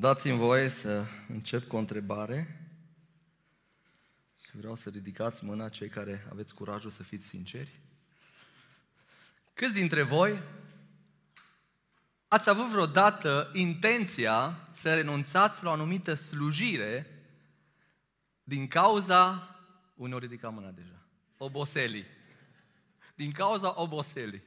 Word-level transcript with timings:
Dați-mi 0.00 0.38
voie 0.38 0.68
să 0.68 1.06
încep 1.28 1.68
cu 1.68 1.76
o 1.76 1.78
întrebare 1.78 2.60
și 4.44 4.56
vreau 4.56 4.74
să 4.74 4.90
ridicați 4.90 5.44
mâna 5.44 5.68
cei 5.68 5.88
care 5.88 6.26
aveți 6.30 6.54
curajul 6.54 6.90
să 6.90 7.02
fiți 7.02 7.26
sinceri. 7.26 7.80
Câți 9.54 9.72
dintre 9.72 10.02
voi 10.02 10.42
ați 12.28 12.48
avut 12.48 12.70
vreodată 12.70 13.50
intenția 13.52 14.62
să 14.72 14.94
renunțați 14.94 15.64
la 15.64 15.70
o 15.70 15.72
anumită 15.72 16.14
slujire 16.14 17.22
din 18.42 18.68
cauza, 18.68 19.56
unii 19.94 20.14
au 20.14 20.18
ridicat 20.18 20.52
mâna 20.52 20.70
deja, 20.70 21.06
oboselii. 21.36 22.06
Din 23.14 23.32
cauza 23.32 23.80
oboselii. 23.80 24.42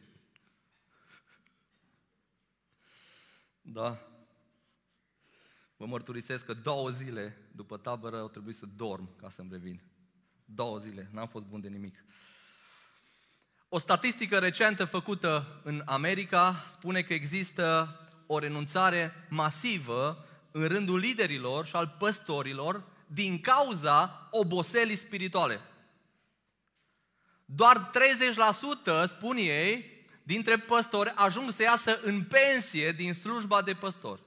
Da. 3.61 4.07
Vă 5.83 5.89
mărturisesc 5.89 6.45
că 6.45 6.53
două 6.53 6.89
zile 6.89 7.37
după 7.51 7.77
tabără 7.77 8.19
au 8.19 8.27
trebuit 8.27 8.55
să 8.55 8.65
dorm 8.75 9.15
ca 9.15 9.29
să-mi 9.29 9.49
revin. 9.51 9.81
Două 10.45 10.77
zile, 10.77 11.09
n-am 11.11 11.27
fost 11.27 11.45
bun 11.45 11.61
de 11.61 11.67
nimic. 11.67 12.03
O 13.69 13.77
statistică 13.77 14.39
recentă 14.39 14.85
făcută 14.85 15.61
în 15.63 15.81
America 15.85 16.65
spune 16.71 17.01
că 17.01 17.13
există 17.13 17.97
o 18.27 18.39
renunțare 18.39 19.27
masivă 19.29 20.25
în 20.51 20.67
rândul 20.67 20.99
liderilor 20.99 21.65
și 21.65 21.75
al 21.75 21.95
păstorilor 21.99 22.83
din 23.07 23.39
cauza 23.39 24.27
oboselii 24.31 24.95
spirituale. 24.95 25.59
Doar 27.45 27.91
30%, 29.05 29.07
spun 29.07 29.35
ei, 29.37 30.05
dintre 30.23 30.57
păstori 30.57 31.09
ajung 31.15 31.51
să 31.51 31.61
iasă 31.61 31.99
în 32.01 32.23
pensie 32.23 32.91
din 32.91 33.13
slujba 33.13 33.61
de 33.61 33.73
păstor. 33.73 34.19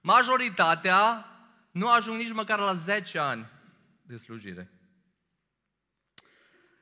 Majoritatea 0.00 1.26
nu 1.70 1.90
ajung 1.90 2.16
nici 2.16 2.32
măcar 2.32 2.58
la 2.58 2.74
10 2.74 3.18
ani 3.18 3.48
de 4.02 4.16
slujire. 4.16 4.70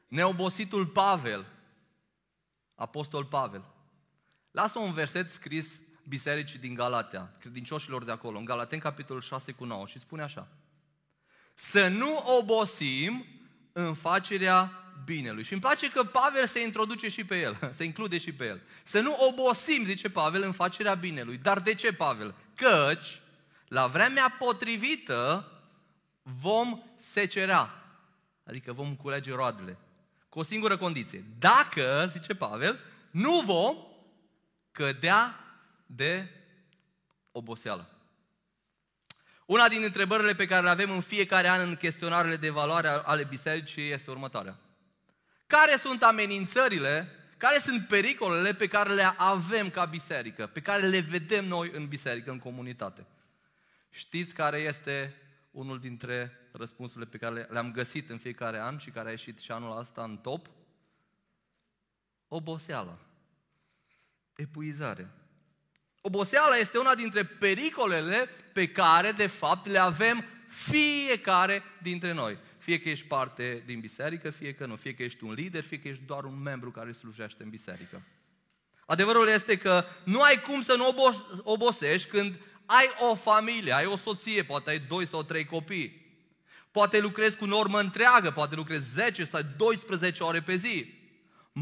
Neobositul 0.09 0.87
Pavel, 0.87 1.47
apostol 2.75 3.25
Pavel, 3.25 3.65
lasă 4.51 4.79
un 4.79 4.93
verset 4.93 5.31
scris 5.31 5.81
bisericii 6.09 6.59
din 6.59 6.75
Galatea, 6.75 7.37
credincioșilor 7.41 8.05
de 8.05 8.11
acolo, 8.11 8.39
în 8.39 8.45
Galaten, 8.45 8.79
capitolul 8.79 9.23
6 9.23 9.53
cu 9.53 9.65
9, 9.65 9.87
și 9.87 9.99
spune 9.99 10.23
așa. 10.23 10.49
Să 11.55 11.89
nu 11.89 12.25
obosim 12.39 13.27
în 13.73 13.95
facerea 13.95 14.73
binelui. 15.05 15.45
Și 15.45 15.53
îmi 15.53 15.61
place 15.63 15.91
că 15.91 16.05
Pavel 16.05 16.47
se 16.47 16.63
introduce 16.63 17.09
și 17.09 17.25
pe 17.25 17.41
el, 17.41 17.59
se 17.77 17.85
include 17.85 18.19
și 18.19 18.33
pe 18.33 18.47
el. 18.47 18.63
Să 18.83 19.01
nu 19.01 19.17
obosim, 19.29 19.85
zice 19.85 20.09
Pavel, 20.11 20.43
în 20.43 20.53
facerea 20.53 20.95
binelui. 20.95 21.37
Dar 21.37 21.61
de 21.61 21.75
ce, 21.75 21.93
Pavel? 21.93 22.35
Căci, 22.59 23.21
la 23.69 23.87
vremea 23.87 24.37
potrivită, 24.39 25.53
vom 26.23 26.83
secera. 26.97 27.73
Adică 28.45 28.73
vom 28.73 28.97
culege 28.97 29.35
roadele. 29.35 29.79
Cu 30.29 30.39
o 30.39 30.43
singură 30.43 30.77
condiție. 30.77 31.25
Dacă, 31.39 32.09
zice 32.13 32.35
Pavel, 32.35 32.81
nu 33.11 33.41
vom 33.41 33.77
cădea 34.73 35.41
de 35.87 36.31
oboseală. 37.33 37.93
Una 39.47 39.69
din 39.69 39.83
întrebările 39.83 40.35
pe 40.35 40.47
care 40.47 40.63
le 40.63 40.71
avem 40.71 40.91
în 40.91 41.01
fiecare 41.01 41.49
an 41.49 41.69
în 41.69 41.77
chestionarele 41.77 42.37
de 42.37 42.51
valoare 42.51 42.89
ale 42.89 43.25
bisericii 43.25 43.91
este 43.91 44.11
următoarea. 44.11 44.59
Care 45.47 45.77
sunt 45.77 46.03
amenințările, 46.03 47.09
care 47.39 47.59
sunt 47.59 47.87
pericolele 47.87 48.55
pe 48.55 48.67
care 48.67 48.95
le 48.95 49.15
avem 49.17 49.71
ca 49.71 49.85
biserică, 49.85 50.47
pe 50.47 50.61
care 50.61 50.87
le 50.87 51.01
vedem 51.01 51.45
noi 51.45 51.71
în 51.75 51.89
biserică, 51.89 52.31
în 52.31 52.39
comunitate? 52.39 53.07
Știți 53.91 54.35
care 54.35 54.59
este 54.59 55.15
unul 55.51 55.79
dintre 55.79 56.39
răspunsurile 56.53 57.11
pe 57.11 57.19
care 57.19 57.47
le-am 57.51 57.73
găsit 57.73 58.11
în 58.11 58.19
fiecare 58.19 58.59
an 58.59 58.79
și 58.79 58.91
care 58.91 59.09
a 59.09 59.11
ieșit 59.11 59.39
și 59.39 59.53
anul 59.53 59.79
ăsta 59.79 60.03
în 60.03 60.17
top? 60.17 60.47
Oboseala. 62.29 62.99
Epuizare. 64.35 65.09
Oboseala 66.01 66.57
este 66.57 66.79
una 66.79 66.95
dintre 66.95 67.25
pericolele 67.25 68.29
pe 68.53 68.69
care, 68.69 69.13
de 69.13 69.27
fapt, 69.27 69.67
le 69.67 69.79
avem 69.79 70.25
fiecare 70.49 71.63
dintre 71.83 72.13
noi. 72.13 72.39
Fie 72.69 72.81
că 72.81 72.89
ești 72.89 73.07
parte 73.07 73.63
din 73.67 73.81
biserică, 73.81 74.31
fie 74.31 74.55
că 74.55 74.67
nu. 74.67 74.77
Fie 74.77 74.95
că 74.95 75.03
ești 75.03 75.25
un 75.25 75.33
lider, 75.33 75.63
fie 75.63 75.79
că 75.79 75.89
ești 75.89 76.03
doar 76.07 76.25
un 76.25 76.43
membru 76.43 76.71
care 76.71 76.93
slujește 76.93 77.43
în 77.43 77.49
biserică. 77.49 78.03
Adevărul 78.87 79.29
este 79.29 79.59
că 79.59 79.85
nu 80.05 80.23
ai 80.23 80.41
cum 80.41 80.63
să 80.63 80.75
nu 80.75 80.95
obosești 81.43 82.09
când 82.09 82.39
ai 82.67 82.89
o 83.11 83.15
familie, 83.15 83.73
ai 83.73 83.87
o 83.87 83.97
soție, 83.97 84.43
poate 84.43 84.71
ai 84.71 84.79
doi 84.79 85.07
sau 85.07 85.23
trei 85.23 85.45
copii. 85.45 86.17
Poate 86.71 87.01
lucrezi 87.01 87.37
cu 87.37 87.45
normă 87.45 87.79
întreagă, 87.79 88.31
poate 88.31 88.55
lucrezi 88.55 88.93
10 88.95 89.25
sau 89.25 89.41
12 89.57 90.23
ore 90.23 90.43
pe 90.43 90.57
zi. 90.57 90.98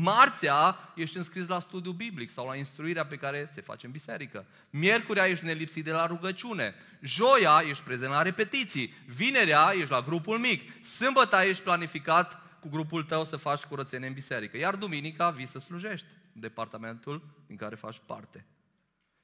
Marțea 0.02 0.78
ești 0.94 1.16
înscris 1.16 1.46
la 1.46 1.60
studiu 1.60 1.90
biblic 1.90 2.30
sau 2.30 2.46
la 2.46 2.56
instruirea 2.56 3.06
pe 3.06 3.16
care 3.16 3.48
se 3.50 3.60
face 3.60 3.86
în 3.86 3.92
biserică. 3.92 4.46
Miercurea 4.70 5.26
ești 5.26 5.44
nelipsit 5.44 5.84
de 5.84 5.90
la 5.90 6.06
rugăciune. 6.06 6.74
Joia 7.00 7.62
ești 7.68 7.82
prezent 7.82 8.10
la 8.10 8.22
repetiții. 8.22 8.94
Vinerea 9.06 9.72
ești 9.74 9.90
la 9.90 10.00
grupul 10.00 10.38
mic. 10.38 10.84
Sâmbătă 10.84 11.36
ești 11.36 11.62
planificat 11.62 12.42
cu 12.60 12.68
grupul 12.68 13.02
tău 13.02 13.24
să 13.24 13.36
faci 13.36 13.62
curățenie 13.62 14.08
în 14.08 14.14
biserică. 14.14 14.56
Iar 14.56 14.74
duminica 14.74 15.30
vii 15.30 15.46
să 15.46 15.58
slujești 15.58 16.06
departamentul 16.32 17.22
din 17.46 17.56
care 17.56 17.74
faci 17.74 18.00
parte. 18.06 18.46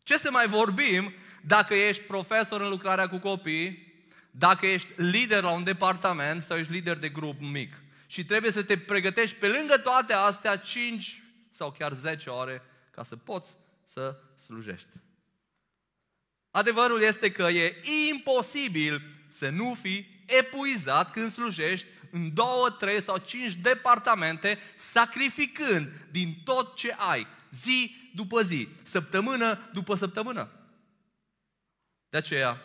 Ce 0.02 0.16
să 0.16 0.30
mai 0.30 0.46
vorbim 0.46 1.12
dacă 1.42 1.74
ești 1.74 2.02
profesor 2.02 2.60
în 2.60 2.68
lucrarea 2.68 3.08
cu 3.08 3.18
copii, 3.18 3.92
dacă 4.30 4.66
ești 4.66 4.88
lider 4.96 5.42
la 5.42 5.50
un 5.50 5.64
departament 5.64 6.42
sau 6.42 6.56
ești 6.56 6.72
lider 6.72 6.96
de 6.96 7.08
grup 7.08 7.40
mic 7.40 7.81
și 8.12 8.24
trebuie 8.24 8.50
să 8.50 8.62
te 8.62 8.78
pregătești 8.78 9.36
pe 9.36 9.48
lângă 9.48 9.78
toate 9.78 10.12
astea 10.12 10.56
5 10.56 11.22
sau 11.50 11.72
chiar 11.72 11.92
10 11.92 12.30
ore 12.30 12.62
ca 12.90 13.04
să 13.04 13.16
poți 13.16 13.56
să 13.84 14.16
slujești. 14.44 14.88
Adevărul 16.50 17.00
este 17.00 17.32
că 17.32 17.42
e 17.42 17.80
imposibil 18.10 19.02
să 19.28 19.48
nu 19.48 19.74
fii 19.74 20.24
epuizat 20.26 21.12
când 21.12 21.30
slujești 21.30 21.86
în 22.10 22.34
două, 22.34 22.70
trei 22.70 23.02
sau 23.02 23.16
cinci 23.16 23.54
departamente, 23.54 24.58
sacrificând 24.76 26.06
din 26.10 26.42
tot 26.44 26.76
ce 26.76 26.92
ai, 26.92 27.26
zi 27.50 27.96
după 28.14 28.42
zi, 28.42 28.68
săptămână 28.82 29.70
după 29.72 29.94
săptămână. 29.94 30.50
De 32.08 32.16
aceea, 32.16 32.60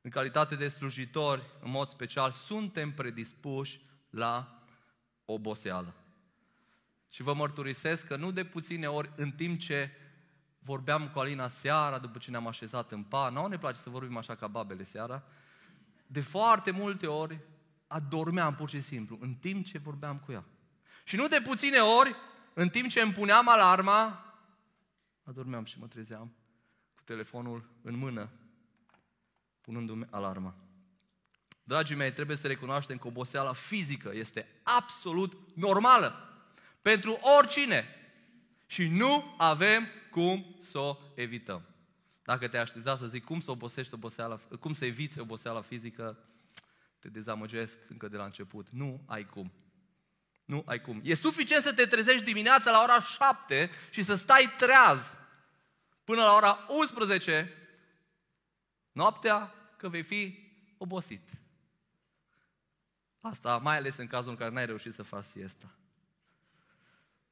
în 0.00 0.10
calitate 0.10 0.54
de 0.54 0.68
slujitori, 0.68 1.42
în 1.62 1.70
mod 1.70 1.88
special, 1.88 2.32
suntem 2.32 2.92
predispuși 2.92 3.80
la 4.12 4.62
oboseală. 5.24 5.94
Și 7.08 7.22
vă 7.22 7.34
mărturisesc 7.34 8.06
că 8.06 8.16
nu 8.16 8.30
de 8.30 8.44
puține 8.44 8.88
ori, 8.88 9.12
în 9.16 9.30
timp 9.30 9.60
ce 9.60 9.90
vorbeam 10.58 11.08
cu 11.08 11.18
Alina 11.18 11.48
seara, 11.48 11.98
după 11.98 12.18
ce 12.18 12.30
ne-am 12.30 12.46
așezat 12.46 12.90
în 12.90 13.02
pa, 13.02 13.28
nu 13.28 13.46
ne 13.46 13.58
place 13.58 13.78
să 13.78 13.90
vorbim 13.90 14.16
așa 14.16 14.34
ca 14.34 14.46
babele 14.46 14.84
seara, 14.84 15.22
de 16.06 16.20
foarte 16.20 16.70
multe 16.70 17.06
ori 17.06 17.38
adormeam 17.86 18.54
pur 18.54 18.68
și 18.68 18.80
simplu, 18.80 19.18
în 19.20 19.34
timp 19.34 19.66
ce 19.66 19.78
vorbeam 19.78 20.18
cu 20.18 20.32
ea. 20.32 20.44
Și 21.04 21.16
nu 21.16 21.28
de 21.28 21.40
puține 21.44 21.78
ori, 21.78 22.16
în 22.54 22.68
timp 22.68 22.88
ce 22.88 23.00
îmi 23.00 23.12
puneam 23.12 23.48
alarma, 23.48 24.24
adormeam 25.24 25.64
și 25.64 25.78
mă 25.78 25.86
trezeam 25.86 26.34
cu 26.94 27.02
telefonul 27.04 27.68
în 27.82 27.96
mână, 27.96 28.30
punându-mi 29.60 30.06
alarma. 30.10 30.54
Dragii 31.62 31.96
mei, 31.96 32.12
trebuie 32.12 32.36
să 32.36 32.46
recunoaștem 32.46 32.98
că 32.98 33.06
oboseala 33.06 33.52
fizică 33.52 34.10
este 34.14 34.46
absolut 34.62 35.32
normală 35.54 36.32
pentru 36.82 37.18
oricine. 37.38 37.96
Și 38.66 38.88
nu 38.88 39.34
avem 39.38 39.88
cum 40.10 40.56
să 40.70 40.78
o 40.78 40.98
evităm. 41.14 41.62
Dacă 42.22 42.48
te 42.48 42.58
aștepta 42.58 42.96
să 42.96 43.06
zic 43.06 43.24
cum 43.24 43.40
să 43.40 43.50
obosești 43.50 43.94
oboseala, 43.94 44.40
cum 44.60 44.74
să 44.74 44.84
eviți 44.84 45.18
oboseala 45.18 45.60
fizică, 45.60 46.18
te 46.98 47.08
dezamăgesc 47.08 47.76
încă 47.88 48.08
de 48.08 48.16
la 48.16 48.24
început. 48.24 48.66
Nu 48.70 49.02
ai 49.06 49.26
cum. 49.26 49.52
Nu 50.44 50.62
ai 50.66 50.80
cum. 50.80 51.00
E 51.04 51.14
suficient 51.14 51.62
să 51.62 51.72
te 51.72 51.86
trezești 51.86 52.24
dimineața 52.24 52.70
la 52.70 52.82
ora 52.82 53.02
7 53.02 53.70
și 53.90 54.02
să 54.02 54.14
stai 54.14 54.54
treaz 54.56 55.14
până 56.04 56.22
la 56.22 56.34
ora 56.34 56.66
11 56.68 57.52
noaptea 58.92 59.54
că 59.76 59.88
vei 59.88 60.02
fi 60.02 60.38
obosit. 60.76 61.28
Asta 63.22 63.58
mai 63.58 63.76
ales 63.76 63.96
în 63.96 64.06
cazul 64.06 64.30
în 64.30 64.36
care 64.36 64.50
n-ai 64.50 64.66
reușit 64.66 64.94
să 64.94 65.02
faci 65.02 65.24
siesta. 65.24 65.74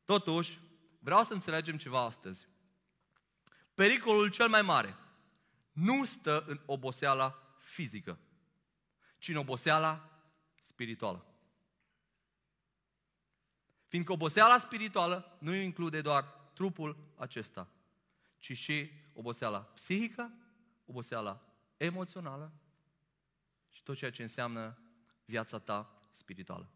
Totuși, 0.04 0.58
vreau 0.98 1.24
să 1.24 1.32
înțelegem 1.32 1.76
ceva 1.76 2.00
astăzi. 2.04 2.48
Pericolul 3.74 4.30
cel 4.30 4.48
mai 4.48 4.62
mare 4.62 4.96
nu 5.72 6.04
stă 6.04 6.44
în 6.46 6.60
oboseala 6.66 7.42
fizică, 7.58 8.18
ci 9.18 9.28
în 9.28 9.36
oboseala 9.36 10.10
spirituală. 10.62 11.24
Fiindcă 13.86 14.12
oboseala 14.12 14.58
spirituală 14.58 15.36
nu 15.38 15.54
include 15.54 16.00
doar 16.00 16.24
trupul 16.54 16.96
acesta, 17.16 17.68
ci 18.38 18.56
și 18.56 18.90
oboseala 19.12 19.58
psihică, 19.58 20.32
oboseala 20.84 21.40
emoțională 21.76 22.52
și 23.70 23.82
tot 23.82 23.96
ceea 23.96 24.10
ce 24.10 24.22
înseamnă 24.22 24.78
viața 25.30 25.58
ta 25.58 26.02
spirituală. 26.12 26.70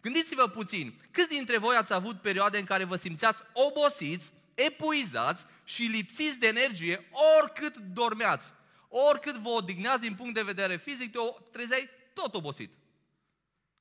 Gândiți-vă 0.00 0.48
puțin, 0.48 0.94
câți 1.10 1.28
dintre 1.28 1.58
voi 1.58 1.76
ați 1.76 1.92
avut 1.92 2.20
perioade 2.20 2.58
în 2.58 2.64
care 2.64 2.84
vă 2.84 2.96
simțeați 2.96 3.42
obosiți, 3.52 4.32
epuizați 4.54 5.46
și 5.64 5.82
lipsiți 5.82 6.38
de 6.38 6.46
energie 6.46 7.08
oricât 7.40 7.76
dormeați, 7.76 8.52
oricât 8.88 9.36
vă 9.36 9.48
odihneați 9.48 10.00
din 10.00 10.14
punct 10.14 10.34
de 10.34 10.42
vedere 10.42 10.76
fizic, 10.76 11.10
te 11.10 11.18
trezeai 11.50 11.88
tot 12.14 12.34
obosit. 12.34 12.74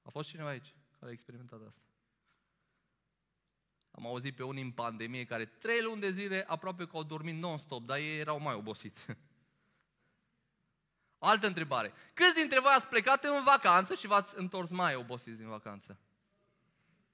A 0.02 0.10
fost 0.10 0.30
cineva 0.30 0.50
aici 0.50 0.74
care 1.00 1.12
a 1.12 1.14
experimentat 1.14 1.60
asta? 1.68 1.82
Am 3.92 4.06
auzit 4.06 4.36
pe 4.36 4.44
unii 4.44 4.64
în 4.64 4.72
pandemie 4.72 5.26
care 5.26 5.46
trei 5.46 5.82
luni 5.82 6.02
de 6.02 6.10
zile 6.10 6.46
aproape 6.48 6.86
că 6.86 6.96
au 6.96 7.04
dormit 7.04 7.36
non-stop, 7.36 7.86
dar 7.86 7.98
ei 7.98 8.20
erau 8.20 8.40
mai 8.40 8.54
obosiți. 8.54 9.06
Altă 11.20 11.48
întrebare. 11.48 11.94
Câți 12.14 12.34
dintre 12.34 12.60
voi 12.60 12.72
ați 12.72 12.88
plecat 12.88 13.24
în 13.24 13.44
vacanță 13.44 13.96
și 13.96 14.08
v-ați 14.08 14.38
întors 14.38 14.70
mai 14.70 14.96
obosiți 14.96 15.38
din 15.38 15.48
vacanță? 15.48 16.00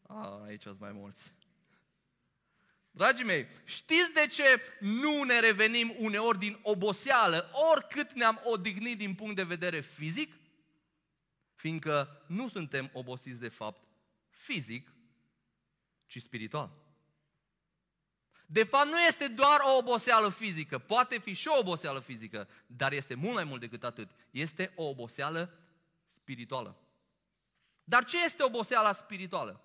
A, 0.02 0.42
aici 0.46 0.62
sunt 0.62 0.80
mai 0.80 0.92
mulți. 0.92 1.34
Dragii 2.92 3.26
mei, 3.26 3.48
știți 3.64 4.12
de 4.12 4.28
ce 4.28 4.62
nu 4.80 5.24
ne 5.24 5.40
revenim 5.40 5.96
uneori 5.98 6.40
din 6.40 6.60
oboseală, 6.62 7.52
oricât 7.72 8.12
ne-am 8.12 8.42
odihnit 8.44 8.98
din 8.98 9.16
punct 9.16 9.36
de 9.36 9.44
vedere 9.44 9.80
fizic? 9.80 10.34
Fiindcă 11.56 12.24
nu 12.28 12.48
suntem 12.48 12.90
obosiți 12.94 13.40
de 13.40 13.50
fapt 13.50 13.88
fizic, 14.30 14.94
ci 16.06 16.22
spiritual. 16.22 16.85
De 18.46 18.64
fapt, 18.64 18.88
nu 18.88 19.00
este 19.00 19.28
doar 19.28 19.60
o 19.64 19.78
oboseală 19.78 20.30
fizică, 20.30 20.78
poate 20.78 21.18
fi 21.18 21.34
și 21.34 21.48
o 21.48 21.58
oboseală 21.58 22.00
fizică, 22.00 22.48
dar 22.68 22.92
este 22.92 23.16
mult 23.16 23.34
mai 23.34 23.44
mult 23.44 23.60
decât 23.60 23.84
atât. 23.84 24.10
Este 24.32 24.72
o 24.76 24.84
oboseală 24.84 25.60
spirituală. 26.14 26.76
Dar 27.84 28.06
ce 28.06 28.24
este 28.24 28.44
oboseala 28.44 28.94
spirituală? 28.94 29.62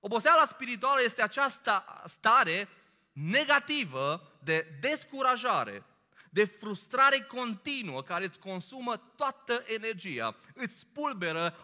Oboseala 0.00 0.46
spirituală 0.46 1.02
este 1.02 1.22
această 1.22 1.84
stare 2.04 2.68
negativă 3.12 4.32
de 4.42 4.78
descurajare, 4.80 5.84
de 6.30 6.44
frustrare 6.44 7.20
continuă 7.20 8.02
care 8.02 8.24
îți 8.24 8.38
consumă 8.38 8.96
toată 8.96 9.64
energia, 9.66 10.36
îți 10.54 10.78
spulberă 10.78 11.54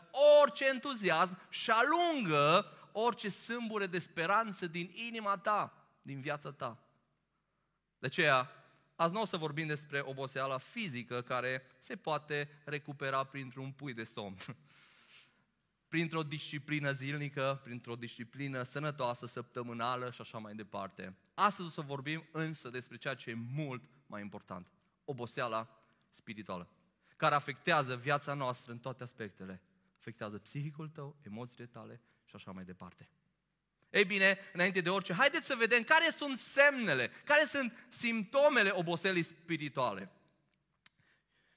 orice 0.42 0.64
entuziasm 0.64 1.38
și 1.48 1.70
alungă 1.70 2.72
orice 2.92 3.28
sâmbure 3.28 3.86
de 3.86 3.98
speranță 3.98 4.66
din 4.66 4.92
inima 4.94 5.36
ta, 5.36 5.81
din 6.02 6.20
viața 6.20 6.52
ta. 6.52 6.86
De 7.98 8.06
aceea, 8.06 8.50
azi 8.94 9.12
nu 9.12 9.20
o 9.20 9.26
să 9.26 9.36
vorbim 9.36 9.66
despre 9.66 10.00
oboseala 10.00 10.58
fizică 10.58 11.22
care 11.22 11.62
se 11.78 11.96
poate 11.96 12.48
recupera 12.64 13.24
printr-un 13.24 13.72
pui 13.72 13.94
de 13.94 14.04
somn. 14.04 14.36
printr-o 15.92 16.22
disciplină 16.22 16.92
zilnică, 16.92 17.60
printr-o 17.64 17.96
disciplină 17.96 18.62
sănătoasă, 18.62 19.26
săptămânală 19.26 20.10
și 20.10 20.20
așa 20.20 20.38
mai 20.38 20.54
departe. 20.54 21.16
Astăzi 21.34 21.68
o 21.68 21.70
să 21.70 21.80
vorbim 21.80 22.24
însă 22.30 22.70
despre 22.70 22.96
ceea 22.96 23.14
ce 23.14 23.30
e 23.30 23.34
mult 23.34 23.82
mai 24.06 24.20
important. 24.20 24.66
Oboseala 25.04 25.82
spirituală, 26.10 26.68
care 27.16 27.34
afectează 27.34 27.96
viața 27.96 28.34
noastră 28.34 28.72
în 28.72 28.78
toate 28.78 29.02
aspectele. 29.02 29.62
Afectează 29.98 30.38
psihicul 30.38 30.88
tău, 30.88 31.16
emoțiile 31.22 31.66
tale 31.66 32.00
și 32.24 32.34
așa 32.34 32.50
mai 32.50 32.64
departe. 32.64 33.08
Ei 33.92 34.04
bine, 34.04 34.38
înainte 34.52 34.80
de 34.80 34.90
orice, 34.90 35.12
haideți 35.12 35.46
să 35.46 35.54
vedem 35.54 35.82
care 35.82 36.10
sunt 36.10 36.38
semnele, 36.38 37.10
care 37.24 37.44
sunt 37.44 37.86
simptomele 37.88 38.70
oboselii 38.74 39.22
spirituale. 39.22 40.10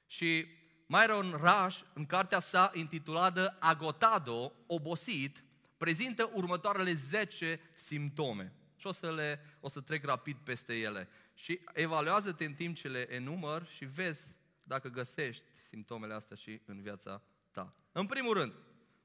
Și 0.07 0.47
Myron 0.85 1.31
Rush, 1.31 1.79
în 1.93 2.05
cartea 2.05 2.39
sa 2.39 2.71
intitulată 2.73 3.57
Agotado, 3.59 4.53
obosit, 4.67 5.43
prezintă 5.77 6.29
următoarele 6.33 6.93
10 6.93 7.59
simptome. 7.73 8.53
Și 8.75 8.87
o 8.87 8.91
să, 8.91 9.13
le, 9.13 9.57
o 9.59 9.69
să 9.69 9.81
trec 9.81 10.05
rapid 10.05 10.37
peste 10.43 10.73
ele. 10.73 11.09
Și 11.33 11.59
evaluează-te 11.73 12.45
în 12.45 12.53
timp 12.53 12.75
ce 12.75 12.87
le 12.87 13.13
enumăr 13.13 13.67
și 13.75 13.85
vezi 13.85 14.21
dacă 14.63 14.87
găsești 14.87 15.43
simptomele 15.69 16.13
astea 16.13 16.35
și 16.35 16.61
în 16.65 16.81
viața 16.81 17.21
ta. 17.51 17.73
În 17.91 18.05
primul 18.05 18.33
rând, 18.33 18.53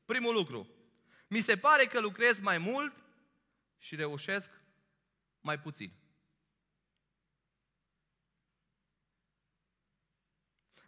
primul 0.04 0.34
lucru, 0.34 0.68
mi 1.26 1.40
se 1.40 1.56
pare 1.56 1.84
că 1.84 2.00
lucrez 2.00 2.40
mai 2.40 2.58
mult 2.58 2.92
și 3.80 3.96
reușesc 3.96 4.50
mai 5.40 5.60
puțin. 5.60 5.92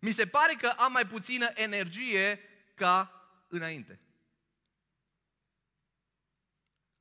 Mi 0.01 0.11
se 0.11 0.27
pare 0.27 0.55
că 0.55 0.67
am 0.67 0.93
mai 0.93 1.07
puțină 1.07 1.51
energie 1.55 2.41
ca 2.75 3.27
înainte. 3.49 4.01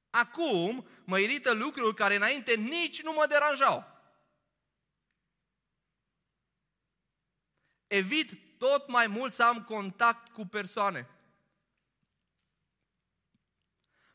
Acum 0.10 0.88
mă 1.06 1.20
irită 1.20 1.52
lucruri 1.52 1.96
care 1.96 2.16
înainte 2.16 2.56
nici 2.56 3.02
nu 3.02 3.14
mă 3.14 3.26
deranjau. 3.28 3.86
Evit 7.88 8.58
tot 8.58 8.88
mai 8.88 9.08
mult 9.08 9.34
să 9.34 9.44
am 9.44 9.64
contact 9.64 10.34
cu 10.34 10.46
persoane. 10.46 11.10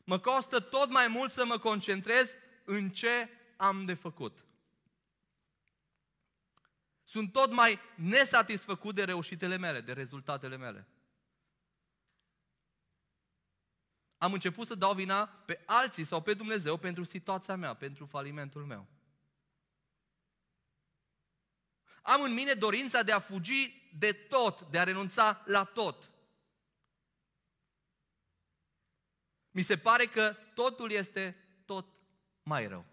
Mă 0.09 0.19
costă 0.19 0.59
tot 0.59 0.89
mai 0.89 1.07
mult 1.07 1.31
să 1.31 1.45
mă 1.45 1.57
concentrez 1.57 2.33
în 2.63 2.89
ce 2.89 3.29
am 3.57 3.85
de 3.85 3.93
făcut. 3.93 4.45
Sunt 7.03 7.31
tot 7.31 7.51
mai 7.51 7.79
nesatisfăcut 7.95 8.95
de 8.95 9.03
reușitele 9.03 9.57
mele, 9.57 9.81
de 9.81 9.93
rezultatele 9.93 10.57
mele. 10.57 10.87
Am 14.17 14.33
început 14.33 14.67
să 14.67 14.75
dau 14.75 14.93
vina 14.93 15.27
pe 15.27 15.63
alții 15.65 16.05
sau 16.05 16.21
pe 16.21 16.33
Dumnezeu 16.33 16.77
pentru 16.77 17.03
situația 17.03 17.55
mea, 17.55 17.73
pentru 17.73 18.05
falimentul 18.05 18.65
meu. 18.65 18.87
Am 22.01 22.21
în 22.21 22.33
mine 22.33 22.53
dorința 22.53 23.03
de 23.03 23.11
a 23.11 23.19
fugi 23.19 23.89
de 23.97 24.13
tot, 24.13 24.61
de 24.61 24.79
a 24.79 24.83
renunța 24.83 25.43
la 25.45 25.63
tot. 25.63 26.11
Mi 29.57 29.63
se 29.63 29.77
pare 29.77 30.05
că 30.05 30.35
totul 30.53 30.91
este 30.91 31.35
tot 31.65 31.87
mai 32.43 32.67
rău. 32.67 32.85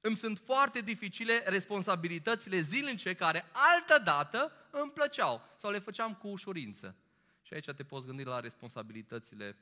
Îmi 0.00 0.16
sunt 0.16 0.38
foarte 0.38 0.80
dificile 0.80 1.42
responsabilitățile 1.46 2.60
zilnice 2.60 3.14
care 3.14 3.44
altă 3.52 4.02
dată 4.04 4.52
îmi 4.70 4.90
plăceau 4.90 5.42
sau 5.58 5.70
le 5.70 5.78
făceam 5.78 6.14
cu 6.14 6.28
ușurință. 6.28 6.96
Și 7.42 7.54
aici 7.54 7.70
te 7.76 7.84
poți 7.84 8.06
gândi 8.06 8.22
la 8.22 8.40
responsabilitățile 8.40 9.56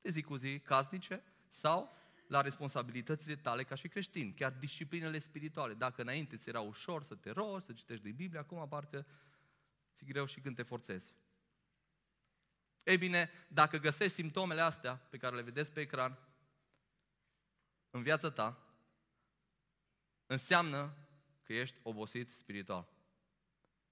de 0.00 0.10
zi 0.10 0.22
cu 0.22 0.36
zi, 0.36 0.60
casnice, 0.60 1.22
sau 1.48 1.96
la 2.26 2.40
responsabilitățile 2.40 3.36
tale 3.36 3.64
ca 3.64 3.74
și 3.74 3.88
creștin, 3.88 4.34
chiar 4.34 4.52
disciplinele 4.52 5.18
spirituale. 5.18 5.74
Dacă 5.74 6.00
înainte 6.00 6.36
ți 6.36 6.48
era 6.48 6.60
ușor 6.60 7.02
să 7.02 7.14
te 7.14 7.30
rogi, 7.30 7.64
să 7.64 7.72
citești 7.72 8.02
din 8.02 8.14
Biblie, 8.14 8.40
acum 8.40 8.68
parcă 8.68 9.06
ți 9.96 10.04
greu 10.04 10.24
și 10.24 10.40
când 10.40 10.56
te 10.56 10.62
forțezi. 10.62 11.14
Ei 12.88 12.98
bine, 12.98 13.30
dacă 13.48 13.76
găsești 13.76 14.14
simptomele 14.14 14.60
astea 14.60 14.94
pe 14.94 15.16
care 15.16 15.36
le 15.36 15.42
vedeți 15.42 15.72
pe 15.72 15.80
ecran 15.80 16.18
în 17.90 18.02
viața 18.02 18.30
ta, 18.30 18.58
înseamnă 20.26 20.94
că 21.42 21.52
ești 21.52 21.78
obosit 21.82 22.30
spiritual 22.30 22.88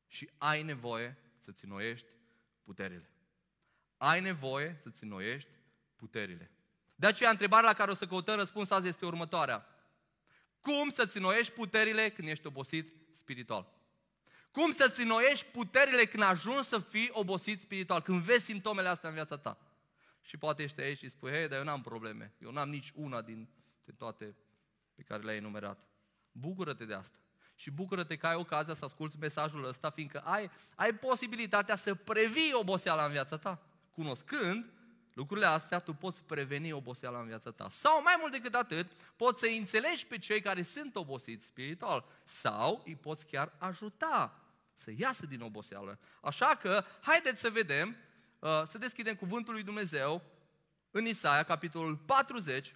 și 0.06 0.30
ai 0.38 0.62
nevoie 0.62 1.16
să-ți 1.38 1.64
înnoiești 1.64 2.06
puterile. 2.62 3.10
Ai 3.96 4.20
nevoie 4.20 4.78
să-ți 4.82 5.02
înnoiești 5.02 5.50
puterile. 5.96 6.50
De 6.94 7.06
aceea, 7.06 7.30
întrebarea 7.30 7.68
la 7.68 7.76
care 7.76 7.90
o 7.90 7.94
să 7.94 8.06
căutăm 8.06 8.36
răspuns 8.36 8.70
azi 8.70 8.88
este 8.88 9.06
următoarea. 9.06 9.66
Cum 10.60 10.90
să-ți 10.90 11.16
înnoiești 11.16 11.52
puterile 11.52 12.10
când 12.10 12.28
ești 12.28 12.46
obosit 12.46 12.94
spiritual? 13.12 13.72
Cum 14.56 14.72
să-ți 14.72 15.00
înnoiești 15.00 15.46
puterile 15.46 16.04
când 16.04 16.22
ajungi 16.22 16.68
să 16.68 16.78
fii 16.78 17.08
obosit 17.12 17.60
spiritual? 17.60 18.02
Când 18.02 18.20
vezi 18.20 18.44
simptomele 18.44 18.88
astea 18.88 19.08
în 19.08 19.14
viața 19.14 19.36
ta? 19.36 19.58
Și 20.20 20.36
poate 20.36 20.62
ești 20.62 20.80
aici 20.80 20.98
și 20.98 21.08
spui, 21.08 21.30
hei, 21.30 21.48
dar 21.48 21.58
eu 21.58 21.64
n-am 21.64 21.82
probleme. 21.82 22.34
Eu 22.38 22.50
n-am 22.50 22.68
nici 22.68 22.92
una 22.94 23.22
din, 23.22 23.48
din 23.84 23.94
toate 23.94 24.36
pe 24.94 25.02
care 25.02 25.22
le-ai 25.22 25.36
enumerat. 25.36 25.78
Bucură-te 26.32 26.84
de 26.84 26.94
asta. 26.94 27.18
Și 27.54 27.70
bucură-te 27.70 28.16
că 28.16 28.26
ai 28.26 28.34
ocazia 28.34 28.74
să 28.74 28.84
asculți 28.84 29.18
mesajul 29.18 29.64
ăsta, 29.64 29.90
fiindcă 29.90 30.18
ai, 30.18 30.50
ai 30.74 30.94
posibilitatea 30.94 31.76
să 31.76 31.94
previi 31.94 32.52
oboseala 32.52 33.04
în 33.04 33.10
viața 33.10 33.36
ta. 33.36 33.62
Cunoscând 33.90 34.72
lucrurile 35.12 35.46
astea, 35.46 35.78
tu 35.78 35.94
poți 35.94 36.22
preveni 36.22 36.72
oboseala 36.72 37.18
în 37.18 37.26
viața 37.26 37.50
ta. 37.50 37.68
Sau, 37.68 38.02
mai 38.02 38.16
mult 38.20 38.32
decât 38.32 38.54
atât, 38.54 38.90
poți 39.16 39.40
să 39.40 39.46
înțelegi 39.46 40.06
pe 40.06 40.18
cei 40.18 40.40
care 40.40 40.62
sunt 40.62 40.96
obosiți 40.96 41.46
spiritual. 41.46 42.04
Sau 42.24 42.82
îi 42.84 42.96
poți 42.96 43.26
chiar 43.26 43.52
ajuta 43.58 44.40
să 44.76 44.92
iasă 44.96 45.26
din 45.26 45.40
oboseală. 45.40 45.98
Așa 46.20 46.56
că, 46.56 46.84
haideți 47.00 47.40
să 47.40 47.50
vedem, 47.50 47.96
uh, 48.38 48.62
să 48.66 48.78
deschidem 48.78 49.14
cuvântul 49.14 49.52
lui 49.52 49.62
Dumnezeu 49.62 50.22
în 50.90 51.06
Isaia, 51.06 51.42
capitolul 51.42 51.96
40, 51.96 52.74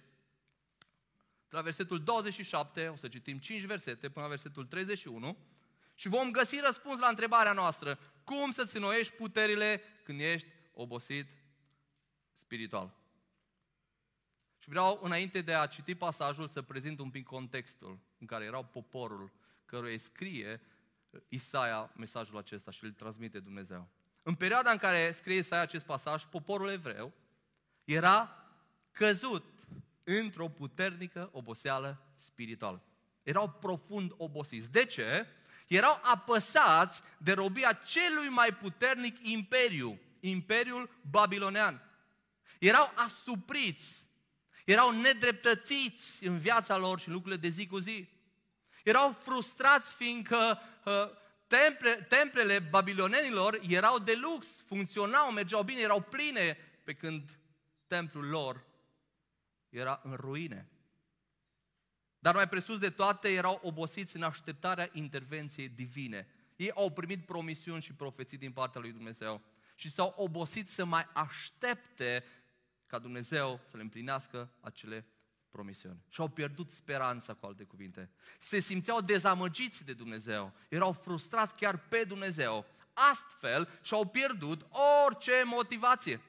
la 1.49 1.61
versetul 1.61 2.03
27, 2.03 2.87
o 2.87 2.95
să 2.95 3.07
citim 3.07 3.37
5 3.37 3.63
versete 3.63 4.09
până 4.09 4.25
la 4.25 4.29
versetul 4.29 4.65
31 4.65 5.37
și 5.95 6.07
vom 6.07 6.31
găsi 6.31 6.59
răspuns 6.59 6.99
la 6.99 7.07
întrebarea 7.07 7.53
noastră, 7.53 7.99
cum 8.23 8.51
să-ți 8.51 8.75
înnoiești 8.75 9.13
puterile 9.13 9.81
când 10.03 10.19
ești 10.19 10.47
obosit 10.73 11.27
spiritual. 12.31 12.99
Și 14.57 14.69
vreau, 14.69 14.99
înainte 15.03 15.41
de 15.41 15.53
a 15.53 15.67
citi 15.67 15.95
pasajul, 15.95 16.47
să 16.47 16.61
prezint 16.61 16.99
un 16.99 17.09
pic 17.09 17.25
contextul 17.25 17.99
în 18.17 18.27
care 18.27 18.45
erau 18.45 18.63
poporul 18.63 19.31
căruia 19.65 19.91
îi 19.91 19.97
scrie 19.97 20.61
Isaia 21.29 21.91
mesajul 21.95 22.37
acesta 22.37 22.71
și 22.71 22.83
îl 22.83 22.91
transmite 22.91 23.39
Dumnezeu. 23.39 23.87
În 24.23 24.35
perioada 24.35 24.71
în 24.71 24.77
care 24.77 25.11
scrie 25.11 25.37
Isaia 25.37 25.61
acest 25.61 25.85
pasaj, 25.85 26.23
poporul 26.23 26.69
evreu 26.69 27.13
era 27.83 28.35
căzut 28.91 29.45
într-o 30.03 30.47
puternică 30.47 31.29
oboseală 31.31 32.01
spirituală. 32.17 32.83
Erau 33.23 33.49
profund 33.49 34.13
obosiți. 34.17 34.71
De 34.71 34.85
ce? 34.85 35.27
Erau 35.67 35.99
apăsați 36.03 37.01
de 37.17 37.31
robia 37.31 37.73
celui 37.73 38.29
mai 38.29 38.53
puternic 38.53 39.27
imperiu, 39.27 39.99
Imperiul 40.19 40.89
Babilonean. 41.09 41.81
Erau 42.59 42.91
asupriți, 42.95 44.07
erau 44.65 44.91
nedreptățiți 44.91 46.25
în 46.25 46.37
viața 46.37 46.77
lor 46.77 46.99
și 46.99 47.07
în 47.07 47.13
lucrurile 47.13 47.41
de 47.41 47.47
zi 47.47 47.67
cu 47.67 47.79
zi. 47.79 48.09
Erau 48.83 49.11
frustrați 49.11 49.95
fiindcă 49.95 50.59
uh, 50.85 50.93
temple, 51.47 51.95
templele 51.95 52.59
babilonenilor 52.59 53.59
erau 53.67 53.99
de 53.99 54.13
lux, 54.15 54.47
funcționau, 54.65 55.31
mergeau 55.31 55.63
bine, 55.63 55.79
erau 55.79 56.01
pline, 56.01 56.57
pe 56.83 56.93
când 56.93 57.39
templul 57.87 58.25
lor 58.25 58.63
era 59.69 59.99
în 60.03 60.13
ruine. 60.13 60.69
Dar 62.19 62.35
mai 62.35 62.47
presus 62.47 62.77
de 62.77 62.89
toate 62.89 63.29
erau 63.29 63.59
obosiți 63.63 64.15
în 64.15 64.23
așteptarea 64.23 64.89
intervenției 64.93 65.69
divine. 65.69 66.27
Ei 66.55 66.71
au 66.71 66.91
primit 66.91 67.25
promisiuni 67.25 67.81
și 67.81 67.93
profeții 67.93 68.37
din 68.37 68.51
partea 68.51 68.81
lui 68.81 68.91
Dumnezeu 68.91 69.41
și 69.75 69.91
s-au 69.91 70.13
obosit 70.17 70.69
să 70.69 70.85
mai 70.85 71.07
aștepte 71.13 72.23
ca 72.87 72.99
Dumnezeu 72.99 73.59
să 73.69 73.77
le 73.77 73.81
împlinească 73.81 74.51
acele 74.59 75.05
promisiuni. 75.51 76.03
Și 76.09 76.21
au 76.21 76.27
pierdut 76.27 76.71
speranța, 76.71 77.33
cu 77.33 77.45
alte 77.45 77.63
cuvinte. 77.63 78.09
Se 78.39 78.59
simțeau 78.59 79.01
dezamăgiți 79.01 79.85
de 79.85 79.93
Dumnezeu, 79.93 80.53
erau 80.69 80.91
frustrați 80.91 81.55
chiar 81.55 81.77
pe 81.77 82.03
Dumnezeu. 82.03 82.65
Astfel 82.93 83.79
și-au 83.81 84.05
pierdut 84.05 84.67
orice 85.05 85.43
motivație 85.45 86.21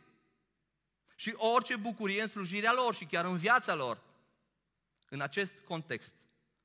și 1.15 1.35
orice 1.37 1.77
bucurie 1.77 2.23
în 2.23 2.29
slujirea 2.29 2.73
lor 2.73 2.95
și 2.95 3.05
chiar 3.05 3.25
în 3.25 3.37
viața 3.37 3.75
lor. 3.75 4.03
În 5.09 5.21
acest 5.21 5.53
context 5.65 6.15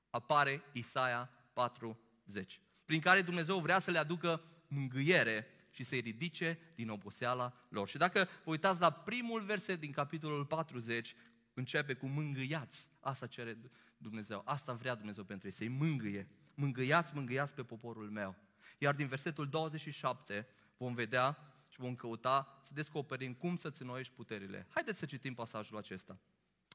apare 0.10 0.64
Isaia 0.72 1.30
40, 1.54 2.62
prin 2.86 3.00
care 3.00 3.22
Dumnezeu 3.22 3.60
vrea 3.60 3.80
să 3.80 3.92
le 3.92 3.98
aducă 3.98 4.42
mângâiere 4.68 5.48
și 5.72 5.84
să-i 5.84 6.00
ridice 6.00 6.60
din 6.76 6.90
oboseala 6.90 7.54
lor. 7.70 7.88
Și 7.88 7.98
dacă 7.98 8.28
vă 8.44 8.52
uitați 8.52 8.80
la 8.80 8.92
primul 8.92 9.42
verset 9.42 9.80
din 9.80 9.92
capitolul 9.92 10.46
40, 10.46 11.16
începe 11.58 11.94
cu 11.94 12.08
mângâiați. 12.08 12.90
Asta 13.00 13.28
cere 13.28 13.58
Dumnezeu, 13.98 14.42
asta 14.46 14.74
vrea 14.74 14.96
Dumnezeu 14.96 15.24
pentru 15.24 15.48
ei, 15.48 15.54
să-i 15.54 15.68
mângâie. 15.68 16.28
Mângâiați, 16.54 17.16
mângâiați 17.16 17.54
pe 17.54 17.64
poporul 17.64 18.10
meu. 18.10 18.36
Iar 18.78 18.96
din 18.96 19.08
versetul 19.08 19.50
27 19.50 20.48
vom 20.78 20.94
vedea 20.94 21.54
și 21.70 21.80
vom 21.80 21.96
căuta 21.96 22.62
să 22.64 22.72
descoperim 22.74 23.34
cum 23.34 23.58
să-ți 23.58 23.82
înnoiești 23.82 24.14
puterile. 24.14 24.68
Haideți 24.70 25.00
să 25.00 25.06
citim 25.06 25.34
pasajul 25.34 25.78
acesta. 25.78 26.20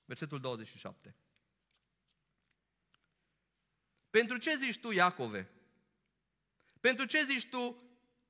Versetul 0.05 0.41
27. 0.41 1.15
Pentru 4.11 4.37
ce 4.37 4.57
zici 4.57 4.79
tu, 4.79 4.91
Iacove? 4.91 5.51
Pentru 6.81 7.05
ce 7.05 7.25
zici 7.25 7.49
tu, 7.49 7.83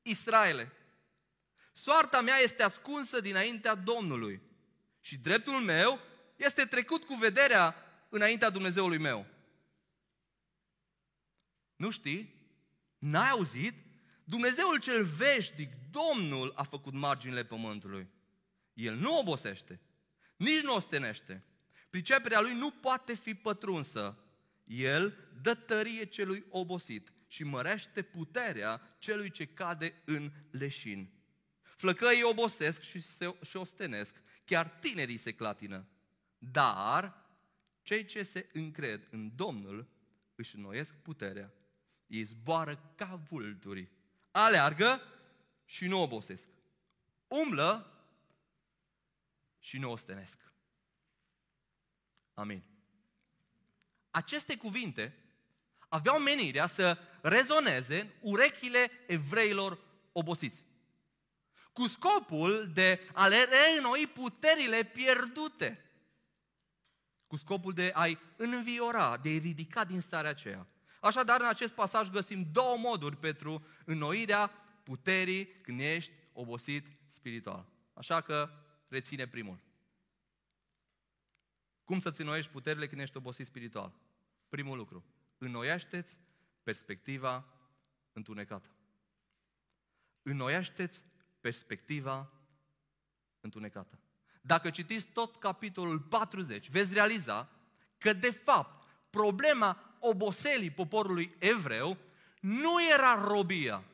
Israele? 0.02 0.72
Soarta 1.72 2.20
mea 2.20 2.36
este 2.36 2.62
ascunsă 2.62 3.20
dinaintea 3.20 3.74
Domnului 3.74 4.42
și 5.00 5.16
dreptul 5.16 5.54
meu 5.60 6.00
este 6.44 6.64
trecut 6.64 7.04
cu 7.04 7.14
vederea 7.14 7.74
înaintea 8.08 8.50
Dumnezeului 8.50 8.98
meu. 8.98 9.26
Nu 11.76 11.90
știi? 11.90 12.34
N-ai 12.98 13.28
auzit? 13.28 13.74
Dumnezeul 14.24 14.78
cel 14.78 15.04
veșnic, 15.04 15.72
Domnul, 15.90 16.52
a 16.56 16.62
făcut 16.62 16.92
marginile 16.92 17.44
pământului. 17.44 18.08
El 18.72 18.94
nu 18.94 19.18
obosește, 19.18 19.80
nici 20.36 20.62
nu 20.62 20.74
ostenește. 20.74 21.44
Priceperea 21.90 22.40
lui 22.40 22.54
nu 22.54 22.70
poate 22.70 23.14
fi 23.14 23.34
pătrunsă. 23.34 24.18
El 24.64 25.16
dă 25.42 25.54
tărie 25.54 26.04
celui 26.04 26.44
obosit 26.48 27.12
și 27.26 27.44
mărește 27.44 28.02
puterea 28.02 28.96
celui 28.98 29.30
ce 29.30 29.46
cade 29.46 30.02
în 30.04 30.32
leșin. 30.50 31.12
Flăcăii 31.76 32.22
obosesc 32.22 32.82
și 32.82 33.00
se 33.00 33.34
și 33.48 33.56
ostenesc, 33.56 34.22
chiar 34.44 34.68
tinerii 34.68 35.16
se 35.16 35.32
clatină. 35.32 35.86
Dar 36.50 37.24
cei 37.82 38.04
ce 38.04 38.22
se 38.22 38.48
încred 38.52 39.08
în 39.10 39.36
Domnul 39.36 39.88
își 40.34 40.56
înnoiesc 40.56 40.94
puterea. 40.94 41.52
Ei 42.06 42.22
zboară 42.22 42.92
ca 42.94 43.20
vulturi 43.28 43.90
aleargă 44.30 45.00
și 45.64 45.86
nu 45.86 46.02
obosesc. 46.02 46.48
Umblă 47.28 47.92
și 49.58 49.78
nu 49.78 49.90
ostenesc. 49.90 50.38
Amin. 52.34 52.62
Aceste 54.10 54.56
cuvinte 54.56 55.16
aveau 55.88 56.18
menirea 56.18 56.66
să 56.66 56.98
rezoneze 57.20 58.00
în 58.00 58.10
urechile 58.20 58.90
evreilor 59.06 59.78
obosiți. 60.12 60.64
Cu 61.72 61.86
scopul 61.86 62.70
de 62.72 63.00
a 63.12 63.26
le 63.26 63.44
reînnoi 63.44 64.06
puterile 64.06 64.84
pierdute. 64.84 65.91
Cu 67.32 67.38
scopul 67.38 67.72
de 67.72 67.90
a-i 67.94 68.18
înviora, 68.36 69.16
de 69.16 69.28
a-i 69.28 69.38
ridica 69.38 69.84
din 69.84 70.00
starea 70.00 70.30
aceea. 70.30 70.66
Așadar, 71.00 71.40
în 71.40 71.46
acest 71.46 71.72
pasaj 71.72 72.10
găsim 72.10 72.48
două 72.52 72.76
moduri 72.76 73.16
pentru 73.16 73.66
înnoirea 73.84 74.46
puterii 74.82 75.46
când 75.46 75.80
ești 75.80 76.12
obosit 76.32 76.86
spiritual. 77.12 77.66
Așa 77.94 78.20
că 78.20 78.50
reține 78.88 79.26
primul. 79.26 79.58
Cum 81.84 82.00
să-ți 82.00 82.20
înnoiești 82.20 82.50
puterile 82.50 82.86
când 82.86 83.00
ești 83.00 83.16
obosit 83.16 83.46
spiritual? 83.46 83.92
Primul 84.48 84.76
lucru. 84.76 85.04
Înnoiește-ți 85.38 86.18
perspectiva 86.62 87.44
întunecată. 88.12 88.68
Înnoiește-ți 90.22 91.02
perspectiva 91.40 92.30
întunecată. 93.40 93.98
Dacă 94.44 94.70
citiți 94.70 95.06
tot 95.06 95.36
capitolul 95.36 95.98
40, 95.98 96.70
veți 96.70 96.92
realiza 96.92 97.48
că, 97.98 98.12
de 98.12 98.30
fapt, 98.30 98.88
problema 99.10 99.96
oboselii 99.98 100.70
poporului 100.70 101.34
evreu 101.38 101.96
nu 102.40 102.90
era 102.92 103.14
robia, 103.24 103.84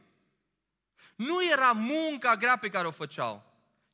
nu 1.16 1.50
era 1.52 1.72
munca 1.72 2.36
grea 2.36 2.56
pe 2.58 2.68
care 2.68 2.86
o 2.86 2.90
făceau, 2.90 3.44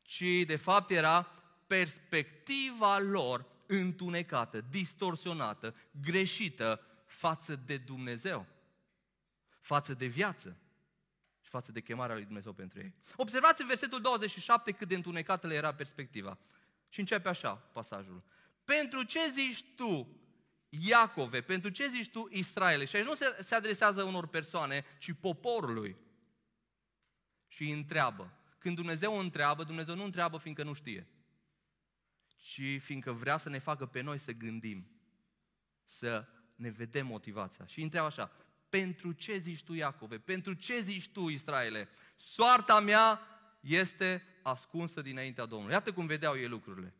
ci 0.02 0.44
de 0.46 0.56
fapt 0.56 0.90
era 0.90 1.28
perspectiva 1.66 2.98
lor 2.98 3.44
întunecată, 3.66 4.60
distorsionată, 4.70 5.74
greșită 6.00 6.80
față 7.06 7.56
de 7.56 7.76
Dumnezeu, 7.76 8.46
față 9.60 9.94
de 9.94 10.06
viață. 10.06 10.56
și 10.58 10.63
față 11.54 11.72
de 11.72 11.80
chemarea 11.80 12.14
lui 12.14 12.24
Dumnezeu 12.24 12.52
pentru 12.52 12.78
ei. 12.78 12.94
Observați 13.16 13.60
în 13.60 13.66
versetul 13.66 14.00
27 14.00 14.72
cât 14.72 14.88
de 14.88 14.94
întunecată 14.94 15.46
le 15.46 15.54
era 15.54 15.74
perspectiva. 15.74 16.38
Și 16.88 17.00
începe 17.00 17.28
așa 17.28 17.54
pasajul. 17.54 18.22
Pentru 18.64 19.02
ce 19.02 19.20
zici 19.34 19.64
tu, 19.76 20.08
Iacove, 20.68 21.40
pentru 21.40 21.70
ce 21.70 21.88
zici 21.88 22.10
tu 22.10 22.28
Israele? 22.30 22.84
Și 22.84 22.96
aici 22.96 23.04
nu 23.04 23.14
se, 23.14 23.36
se 23.40 23.54
adresează 23.54 24.02
unor 24.02 24.26
persoane, 24.26 24.84
ci 24.98 25.12
poporului. 25.20 25.96
Și 27.46 27.62
îi 27.62 27.72
întreabă. 27.72 28.38
Când 28.58 28.76
Dumnezeu 28.76 29.18
întreabă, 29.18 29.64
Dumnezeu 29.64 29.94
nu 29.94 30.04
întreabă 30.04 30.38
fiindcă 30.38 30.62
nu 30.62 30.72
știe, 30.72 31.06
ci 32.36 32.80
fiindcă 32.80 33.12
vrea 33.12 33.36
să 33.36 33.48
ne 33.48 33.58
facă 33.58 33.86
pe 33.86 34.00
noi 34.00 34.18
să 34.18 34.32
gândim, 34.32 34.86
să 35.84 36.26
ne 36.54 36.70
vedem 36.70 37.06
motivația. 37.06 37.66
Și 37.66 37.78
îi 37.78 37.84
întreabă 37.84 38.06
așa, 38.06 38.30
pentru 38.80 39.12
ce 39.12 39.38
zici 39.38 39.62
tu 39.62 39.72
Iacove? 39.72 40.18
Pentru 40.18 40.52
ce 40.52 40.80
zici 40.80 41.08
tu 41.08 41.28
Israele? 41.28 41.88
Soarta 42.16 42.80
mea 42.80 43.20
este 43.60 44.22
ascunsă 44.42 45.02
dinaintea 45.02 45.44
Domnului. 45.44 45.72
Iată 45.72 45.92
cum 45.92 46.06
vedeau 46.06 46.36
ei 46.36 46.48
lucrurile. 46.48 46.94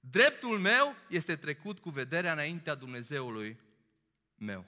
Dreptul 0.00 0.58
meu 0.58 0.94
este 1.08 1.36
trecut 1.36 1.78
cu 1.78 1.90
vederea 1.90 2.32
înaintea 2.32 2.74
Dumnezeului 2.74 3.60
meu. 4.34 4.66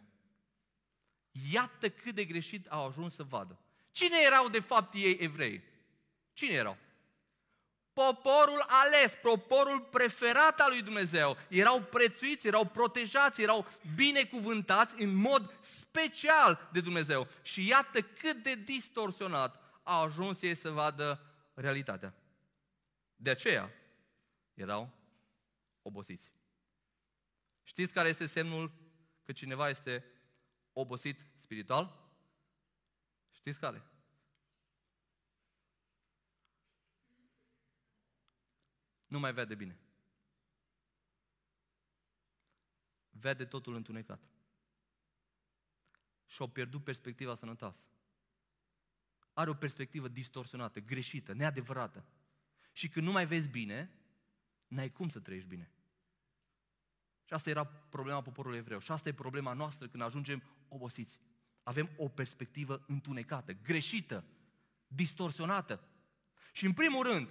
Iată 1.53 1.91
cât 1.91 2.15
de 2.15 2.25
greșit 2.25 2.67
au 2.67 2.87
ajuns 2.87 3.15
să 3.15 3.23
vadă. 3.23 3.59
Cine 3.91 4.17
erau 4.27 4.49
de 4.49 4.61
fapt 4.61 4.95
ei 4.95 5.17
evrei? 5.21 5.63
Cine 6.33 6.53
erau? 6.53 6.77
Poporul 7.93 8.65
ales, 8.67 9.13
poporul 9.23 9.81
preferat 9.81 10.61
al 10.61 10.71
lui 10.71 10.83
Dumnezeu. 10.83 11.37
Erau 11.49 11.83
prețuiți, 11.83 12.47
erau 12.47 12.65
protejați, 12.65 13.43
erau 13.43 13.67
binecuvântați 13.95 15.03
în 15.03 15.15
mod 15.15 15.55
special 15.61 16.69
de 16.73 16.81
Dumnezeu. 16.81 17.29
Și 17.43 17.67
iată 17.67 18.01
cât 18.01 18.43
de 18.43 18.55
distorsionat 18.55 19.61
a 19.83 20.01
ajuns 20.01 20.43
ei 20.43 20.55
să 20.55 20.71
vadă 20.71 21.21
realitatea. 21.55 22.15
De 23.17 23.31
aceea 23.31 23.71
erau 24.55 24.91
obosiți. 25.83 26.33
Știți 27.63 27.93
care 27.93 28.09
este 28.09 28.27
semnul 28.27 28.73
că 29.25 29.33
cineva 29.33 29.69
este 29.69 30.05
obosit 30.73 31.21
spiritual? 31.39 31.99
Știți 33.33 33.59
care? 33.59 33.90
Nu 39.11 39.19
mai 39.19 39.33
vede 39.33 39.55
bine. 39.55 39.79
Vede 43.11 43.45
totul 43.45 43.75
întunecat. 43.75 44.21
Și-au 46.27 46.49
pierdut 46.49 46.85
perspectiva 46.85 47.35
sănătoasă. 47.35 47.79
Are 49.33 49.51
o 49.51 49.55
perspectivă 49.55 50.09
distorsionată, 50.09 50.81
greșită, 50.81 51.33
neadevărată. 51.33 52.05
Și 52.73 52.89
când 52.89 53.07
nu 53.07 53.13
mai 53.13 53.27
vezi 53.27 53.49
bine, 53.49 53.91
n-ai 54.67 54.91
cum 54.93 55.09
să 55.09 55.21
trăiești 55.21 55.49
bine. 55.49 55.73
Și 57.25 57.33
asta 57.33 57.51
era 57.51 57.65
problema 57.67 58.23
poporului 58.23 58.59
evreu. 58.59 58.79
Și 58.79 58.93
asta 58.93 59.09
e 59.09 59.13
problema 59.13 59.53
noastră 59.53 59.89
când 59.89 60.03
ajungem 60.03 60.43
obosiți. 60.69 61.21
Avem 61.63 61.91
o 61.97 62.09
perspectivă 62.09 62.85
întunecată, 62.87 63.53
greșită, 63.53 64.25
distorsionată. 64.87 65.89
Și 66.53 66.67
în 66.67 66.73
primul 66.73 67.03
rând, 67.03 67.29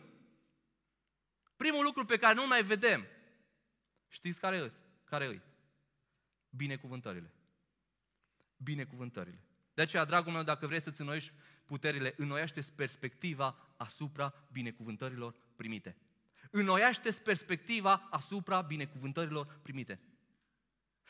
primul 1.59 1.83
lucru 1.83 2.05
pe 2.05 2.17
care 2.17 2.33
nu 2.33 2.47
mai 2.47 2.63
vedem, 2.63 3.05
știți 4.07 4.39
care 4.39 4.55
e? 4.55 4.71
Care 5.03 5.25
e? 5.25 5.41
Binecuvântările. 6.49 7.33
Binecuvântările. 8.57 9.39
De 9.73 9.81
aceea, 9.81 10.05
dragul 10.05 10.31
meu, 10.31 10.43
dacă 10.43 10.67
vrei 10.67 10.81
să-ți 10.81 10.99
înnoiești 10.99 11.33
puterile, 11.65 12.13
înnoiește 12.17 12.61
perspectiva 12.75 13.73
asupra 13.77 14.33
binecuvântărilor 14.51 15.35
primite. 15.55 15.97
înnoiește 16.51 17.11
perspectiva 17.11 18.07
asupra 18.11 18.61
binecuvântărilor 18.61 19.59
primite. 19.61 19.99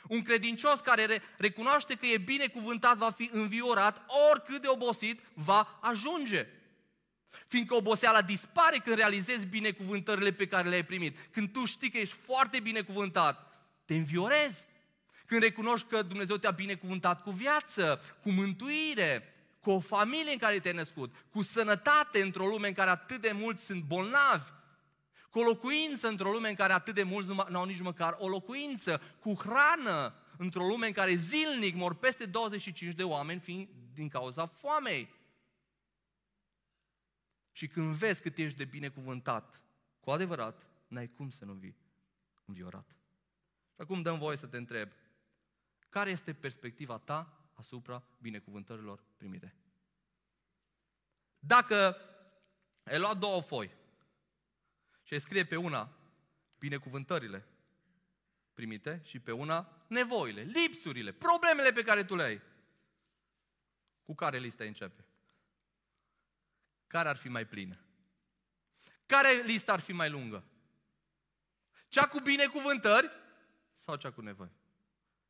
Un 0.08 0.22
credincios 0.22 0.80
care 0.80 1.22
recunoaște 1.38 1.96
că 1.96 2.06
e 2.06 2.18
binecuvântat 2.18 2.98
va 2.98 3.10
fi 3.10 3.30
înviorat, 3.34 4.06
oricât 4.32 4.62
de 4.62 4.68
obosit 4.68 5.22
va 5.34 5.80
ajunge. 5.82 6.48
Fiindcă 7.48 7.76
oboseala 7.76 8.22
dispare 8.22 8.78
când 8.78 8.96
realizezi 8.96 9.46
binecuvântările 9.46 10.32
pe 10.32 10.48
care 10.48 10.70
le-ai 10.70 10.86
primit. 10.86 11.18
Când 11.32 11.52
tu 11.52 11.66
știi 11.66 11.90
că 11.90 11.98
ești 11.98 12.16
foarte 12.26 12.60
binecuvântat, 12.60 13.60
te 13.86 13.96
înviorezi. 13.96 14.66
Când 15.26 15.42
recunoști 15.42 15.88
că 15.88 16.02
Dumnezeu 16.02 16.38
te-a 16.38 16.52
binecuvântat 16.52 17.24
cu 17.24 17.32
viață, 17.32 18.02
cu 18.22 18.32
mântuire, 18.32 19.34
cu 19.60 19.70
o 19.70 19.80
familie 19.80 20.32
în 20.32 20.38
care 20.38 20.60
te-ai 20.60 20.74
născut, 20.74 21.16
cu 21.30 21.42
sănătate 21.42 22.22
într-o 22.22 22.48
lume 22.48 22.68
în 22.68 22.74
care 22.74 22.90
atât 22.90 23.22
de 23.22 23.32
mulți 23.32 23.66
sunt 23.66 23.84
bolnavi, 23.84 24.50
cu 25.30 25.40
o 25.40 25.44
locuință 25.44 26.08
într-o 26.08 26.32
lume 26.32 26.50
în 26.50 26.56
care 26.56 26.74
atât 26.74 26.96
de 26.96 27.04
mulți 27.04 27.30
nu 27.50 27.60
au 27.60 27.66
nici 27.66 27.82
măcar 27.82 28.16
o 28.20 28.28
locuință, 28.28 29.02
cu 29.20 29.34
hrană 29.34 30.14
într-o 30.38 30.64
lume 30.64 30.88
în 30.88 30.94
care 30.94 31.14
zilnic 31.14 31.76
mor 31.76 31.96
peste 31.96 32.26
25 32.26 32.94
de 32.94 33.04
oameni 33.04 33.40
fiind 33.40 33.68
din 33.94 34.08
cauza 34.08 34.46
foamei. 34.46 35.18
Și 37.60 37.68
când 37.68 37.96
vezi 37.96 38.22
cât 38.22 38.38
ești 38.38 38.58
de 38.58 38.66
binecuvântat, 38.66 39.62
cu 40.00 40.12
adevărat, 40.12 40.66
n-ai 40.88 41.08
cum 41.08 41.30
să 41.30 41.46
nu 41.46 41.54
vii 41.54 41.76
înviorat. 42.46 42.96
Și 43.74 43.82
acum 43.82 44.02
dăm 44.02 44.18
voie 44.18 44.38
să 44.38 44.48
te 44.48 44.58
întreb, 44.58 44.92
care 45.90 46.10
este 46.10 46.34
perspectiva 46.34 46.98
ta 46.98 47.50
asupra 47.54 48.04
binecuvântărilor 48.18 49.04
primite? 49.18 49.56
Dacă 51.40 51.98
ai 52.84 53.00
luat 53.00 53.18
două 53.18 53.42
foi 53.42 53.72
și 55.04 55.20
scrie 55.20 55.46
pe 55.46 55.56
una 55.56 55.98
binecuvântările 56.58 57.46
primite 58.54 59.02
și 59.04 59.20
pe 59.20 59.32
una 59.32 59.84
nevoile, 59.88 60.42
lipsurile, 60.42 61.12
problemele 61.12 61.72
pe 61.72 61.84
care 61.84 62.04
tu 62.04 62.16
le 62.16 62.24
ai. 62.24 62.42
Cu 64.04 64.16
care 64.16 64.38
lista 64.38 64.64
începe? 64.64 65.09
Care 66.90 67.10
ar 67.10 67.16
fi 67.16 67.30
mai 67.30 67.46
plină? 67.46 67.80
Care 69.06 69.44
lista 69.46 69.74
ar 69.74 69.80
fi 69.80 69.92
mai 69.92 70.10
lungă? 70.10 70.44
Cea 71.88 72.08
cu 72.08 72.20
binecuvântări 72.20 73.10
sau 73.76 73.96
cea 73.96 74.12
cu 74.12 74.22
nevoi? 74.22 74.52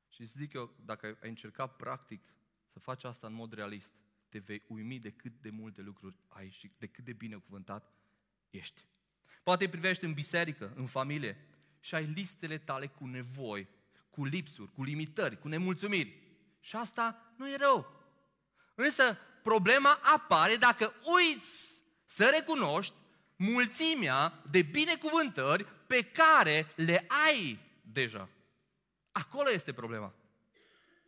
Și 0.10 0.24
zic 0.24 0.54
eu, 0.54 0.76
dacă 0.86 1.18
ai 1.22 1.30
încercat 1.30 1.76
practic 1.76 2.34
să 2.72 2.80
faci 2.80 3.04
asta 3.04 3.28
în 3.28 3.34
mod 3.34 3.54
realist, 3.54 3.92
te 4.30 4.40
vei 4.40 4.64
uimi 4.68 5.00
de 5.00 5.12
cât 5.12 5.34
de 5.42 5.50
multe 5.50 5.82
lucruri 5.82 6.16
ai 6.28 6.50
și 6.50 6.72
de 6.78 6.88
cât 6.88 7.04
de 7.04 7.14
binecuvântat 7.14 7.92
ești. 8.50 8.88
Poate 9.44 9.70
privești 9.70 10.06
în 10.06 10.14
biserică, 10.14 10.74
în 10.76 10.86
familie 10.86 11.48
și 11.80 11.96
ai 11.96 12.06
listele 12.06 12.58
tale 12.58 12.88
cu 12.88 13.06
nevoi, 13.06 13.68
cu 14.10 14.26
lipsuri, 14.26 14.72
cu 14.72 14.84
limitări, 14.84 15.40
cu 15.40 15.48
nemulțumiri. 15.48 16.22
Și 16.60 16.76
asta 16.76 17.34
nu 17.38 17.50
e 17.50 17.56
rău. 17.56 18.04
Însă 18.76 19.18
problema 19.44 20.00
apare 20.04 20.56
dacă 20.56 20.94
uiți 21.16 21.82
să 22.06 22.30
recunoști 22.30 22.94
mulțimea 23.36 24.34
de 24.52 24.62
binecuvântări 24.62 25.66
pe 25.88 26.04
care 26.04 26.74
le 26.76 27.06
ai 27.28 27.60
deja. 27.82 28.30
Acolo 29.12 29.52
este 29.52 29.74
problema. 29.74 30.14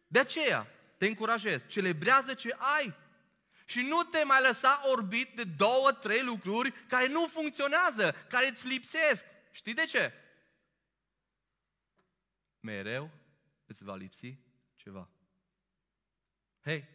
De 0.08 0.20
aceea 0.20 0.67
te 0.98 1.08
încurajez, 1.08 1.62
celebrează 1.67 2.34
ce 2.34 2.56
ai. 2.58 2.94
Și 3.65 3.82
nu 3.82 4.04
te 4.04 4.24
mai 4.24 4.41
lăsa 4.41 4.82
orbit 4.86 5.36
de 5.36 5.44
două, 5.44 5.91
trei 5.91 6.24
lucruri 6.24 6.72
care 6.72 7.08
nu 7.08 7.28
funcționează, 7.28 8.12
care 8.30 8.48
îți 8.48 8.67
lipsesc. 8.67 9.26
Știi 9.52 9.74
de 9.74 9.86
ce? 9.86 10.13
Mereu 12.60 13.10
îți 13.65 13.84
va 13.84 13.96
lipsi 13.96 14.38
ceva. 14.76 15.10
Hei, 16.63 16.88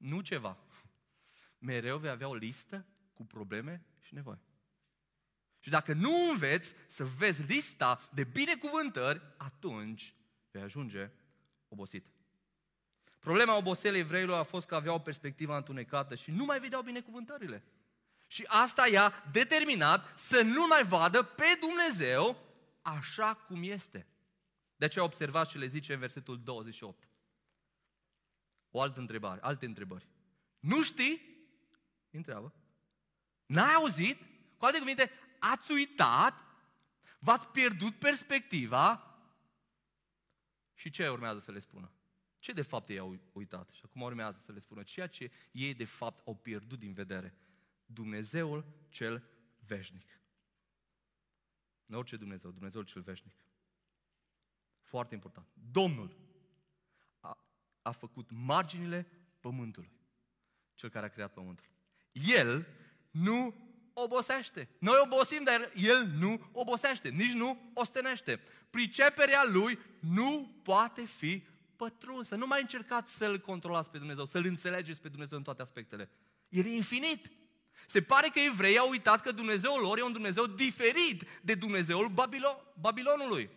nu 0.00 0.20
ceva. 0.20 0.58
Mereu 1.58 1.98
vei 1.98 2.10
avea 2.10 2.28
o 2.28 2.34
listă 2.34 2.86
cu 3.12 3.24
probleme 3.24 3.84
și 4.00 4.14
nevoi. 4.14 4.38
Și 5.60 5.70
dacă 5.70 5.92
nu 5.92 6.30
înveți 6.30 6.74
să 6.86 7.04
vezi 7.04 7.42
lista 7.42 8.00
de 8.12 8.24
binecuvântări, 8.24 9.20
atunci 9.36 10.14
vei 10.50 10.62
ajunge 10.62 11.10
obosit. 11.68 12.06
Problema 13.18 13.56
oboselei 13.56 14.00
evreilor 14.00 14.38
a 14.38 14.42
fost 14.42 14.66
că 14.66 14.74
aveau 14.74 14.94
o 14.94 14.98
perspectivă 14.98 15.56
întunecată 15.56 16.14
și 16.14 16.30
nu 16.30 16.44
mai 16.44 16.60
vedeau 16.60 16.82
binecuvântările. 16.82 17.64
Și 18.26 18.44
asta 18.46 18.88
i-a 18.88 19.12
determinat 19.32 20.18
să 20.18 20.42
nu 20.42 20.66
mai 20.66 20.84
vadă 20.84 21.22
pe 21.22 21.58
Dumnezeu 21.60 22.36
așa 22.82 23.34
cum 23.34 23.62
este. 23.62 24.06
De 24.76 24.84
aceea 24.84 25.04
observați 25.04 25.50
ce 25.50 25.58
le 25.58 25.66
zice 25.66 25.92
în 25.92 25.98
versetul 25.98 26.42
28. 26.42 27.09
O 28.70 28.80
altă 28.80 29.00
întrebare, 29.00 29.40
alte 29.40 29.66
întrebări. 29.66 30.08
Nu 30.58 30.82
știi? 30.82 31.20
Întreabă. 32.10 32.54
N-ai 33.46 33.74
auzit? 33.74 34.18
Cu 34.56 34.64
alte 34.64 34.78
cuvinte, 34.78 35.10
ați 35.38 35.72
uitat? 35.72 36.34
V-ați 37.18 37.46
pierdut 37.46 37.94
perspectiva? 37.94 39.04
Și 40.74 40.90
ce 40.90 41.08
urmează 41.08 41.38
să 41.38 41.52
le 41.52 41.58
spună? 41.58 41.92
Ce 42.38 42.52
de 42.52 42.62
fapt 42.62 42.88
ei 42.88 42.98
au 42.98 43.18
uitat? 43.32 43.70
Și 43.70 43.80
acum 43.84 44.00
urmează 44.00 44.40
să 44.44 44.52
le 44.52 44.58
spună 44.58 44.82
ceea 44.82 45.06
ce 45.06 45.30
ei 45.52 45.74
de 45.74 45.84
fapt 45.84 46.26
au 46.26 46.34
pierdut 46.34 46.78
din 46.78 46.92
vedere. 46.92 47.34
Dumnezeul 47.86 48.64
cel 48.88 49.28
veșnic. 49.66 50.20
Nu 51.86 51.98
orice 51.98 52.16
Dumnezeu, 52.16 52.50
Dumnezeul 52.50 52.84
cel 52.84 53.02
veșnic. 53.02 53.34
Foarte 54.80 55.14
important. 55.14 55.46
Domnul 55.70 56.16
a, 56.16 56.29
a 57.90 57.92
făcut 57.92 58.30
marginile 58.30 59.06
pământului. 59.40 59.92
Cel 60.74 60.88
care 60.88 61.06
a 61.06 61.08
creat 61.08 61.32
pământul. 61.32 61.64
El 62.12 62.66
nu 63.10 63.54
obosește. 63.92 64.68
Noi 64.78 65.00
obosim, 65.02 65.42
dar 65.42 65.72
El 65.74 66.06
nu 66.06 66.50
obosește, 66.52 67.08
nici 67.08 67.32
nu 67.32 67.70
ostenește. 67.74 68.40
Priceperea 68.70 69.44
Lui 69.44 69.78
nu 70.00 70.60
poate 70.62 71.04
fi 71.04 71.42
pătrunsă. 71.76 72.34
Nu 72.34 72.46
mai 72.46 72.60
încercați 72.60 73.16
să-L 73.16 73.38
controlați 73.38 73.90
pe 73.90 73.98
Dumnezeu, 73.98 74.24
să-L 74.24 74.44
înțelegeți 74.44 75.00
pe 75.00 75.08
Dumnezeu 75.08 75.38
în 75.38 75.44
toate 75.44 75.62
aspectele. 75.62 76.10
El 76.48 76.64
e 76.64 76.68
infinit. 76.68 77.30
Se 77.86 78.02
pare 78.02 78.28
că 78.28 78.40
evreii 78.40 78.78
au 78.78 78.88
uitat 78.88 79.20
că 79.20 79.32
Dumnezeul 79.32 79.80
lor 79.80 79.98
e 79.98 80.02
un 80.02 80.12
Dumnezeu 80.12 80.46
diferit 80.46 81.40
de 81.42 81.54
Dumnezeul 81.54 82.08
Babilo- 82.08 82.74
Babilonului. 82.80 83.50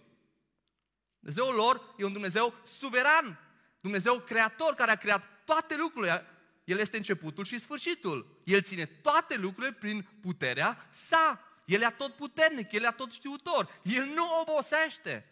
Dumnezeul 1.19 1.56
lor 1.56 1.96
e 1.98 2.06
un 2.06 2.13
Dumnezeu 2.13 2.54
suveran, 2.65 3.39
Dumnezeu 3.84 4.19
creator 4.19 4.74
care 4.74 4.91
a 4.91 4.96
creat 4.96 5.43
toate 5.46 5.78
lucrurile. 5.78 6.26
El 6.63 6.78
este 6.78 6.98
începutul 6.98 7.43
și 7.43 7.60
sfârșitul. 7.60 8.41
El 8.43 8.62
ține 8.62 8.86
toate 8.86 9.38
lucrurile 9.38 9.74
prin 9.74 10.08
puterea 10.22 10.88
sa. 10.91 11.48
El 11.65 11.82
e 11.82 11.89
tot 11.98 12.13
puternic, 12.15 12.72
El 12.72 12.84
e 12.84 12.91
tot 12.91 13.12
știutor, 13.12 13.80
El 13.84 14.06
nu 14.06 14.39
obosește. 14.41 15.26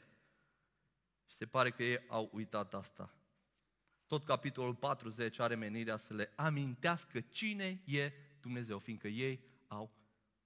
Și 1.29 1.35
se 1.35 1.45
pare 1.45 1.71
că 1.71 1.83
ei 1.83 2.03
au 2.07 2.29
uitat 2.33 2.73
asta. 2.73 3.13
Tot 4.07 4.25
capitolul 4.25 4.75
40 4.75 5.39
are 5.39 5.55
menirea 5.55 5.97
să 5.97 6.13
le 6.13 6.31
amintească 6.35 7.19
cine 7.19 7.81
e 7.85 8.11
Dumnezeu, 8.41 8.79
fiindcă 8.79 9.07
ei 9.07 9.43
au 9.67 9.91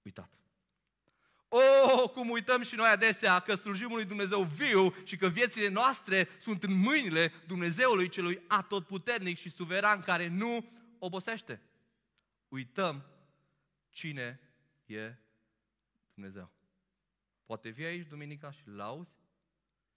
uitat. 0.02 0.30
Oh, 1.48 2.10
cum 2.10 2.30
uităm 2.30 2.62
și 2.62 2.74
noi 2.74 2.88
adesea 2.88 3.40
că 3.40 3.54
slujim 3.54 3.88
lui 3.88 4.04
Dumnezeu 4.04 4.42
viu 4.42 4.94
și 5.04 5.16
că 5.16 5.28
viețile 5.28 5.68
noastre 5.68 6.28
sunt 6.40 6.62
în 6.62 6.72
mâinile 6.72 7.32
Dumnezeului 7.46 8.08
celui 8.08 8.42
atotputernic 8.46 9.38
și 9.38 9.50
suveran 9.50 10.00
care 10.00 10.28
nu 10.28 10.68
obosește. 10.98 11.60
Uităm 12.48 13.04
cine 13.90 14.40
e 14.86 15.14
Dumnezeu. 16.14 16.50
Poate 17.44 17.68
vii 17.68 17.84
aici 17.84 18.06
duminica 18.06 18.50
și 18.50 18.68
lauzi 18.68 19.16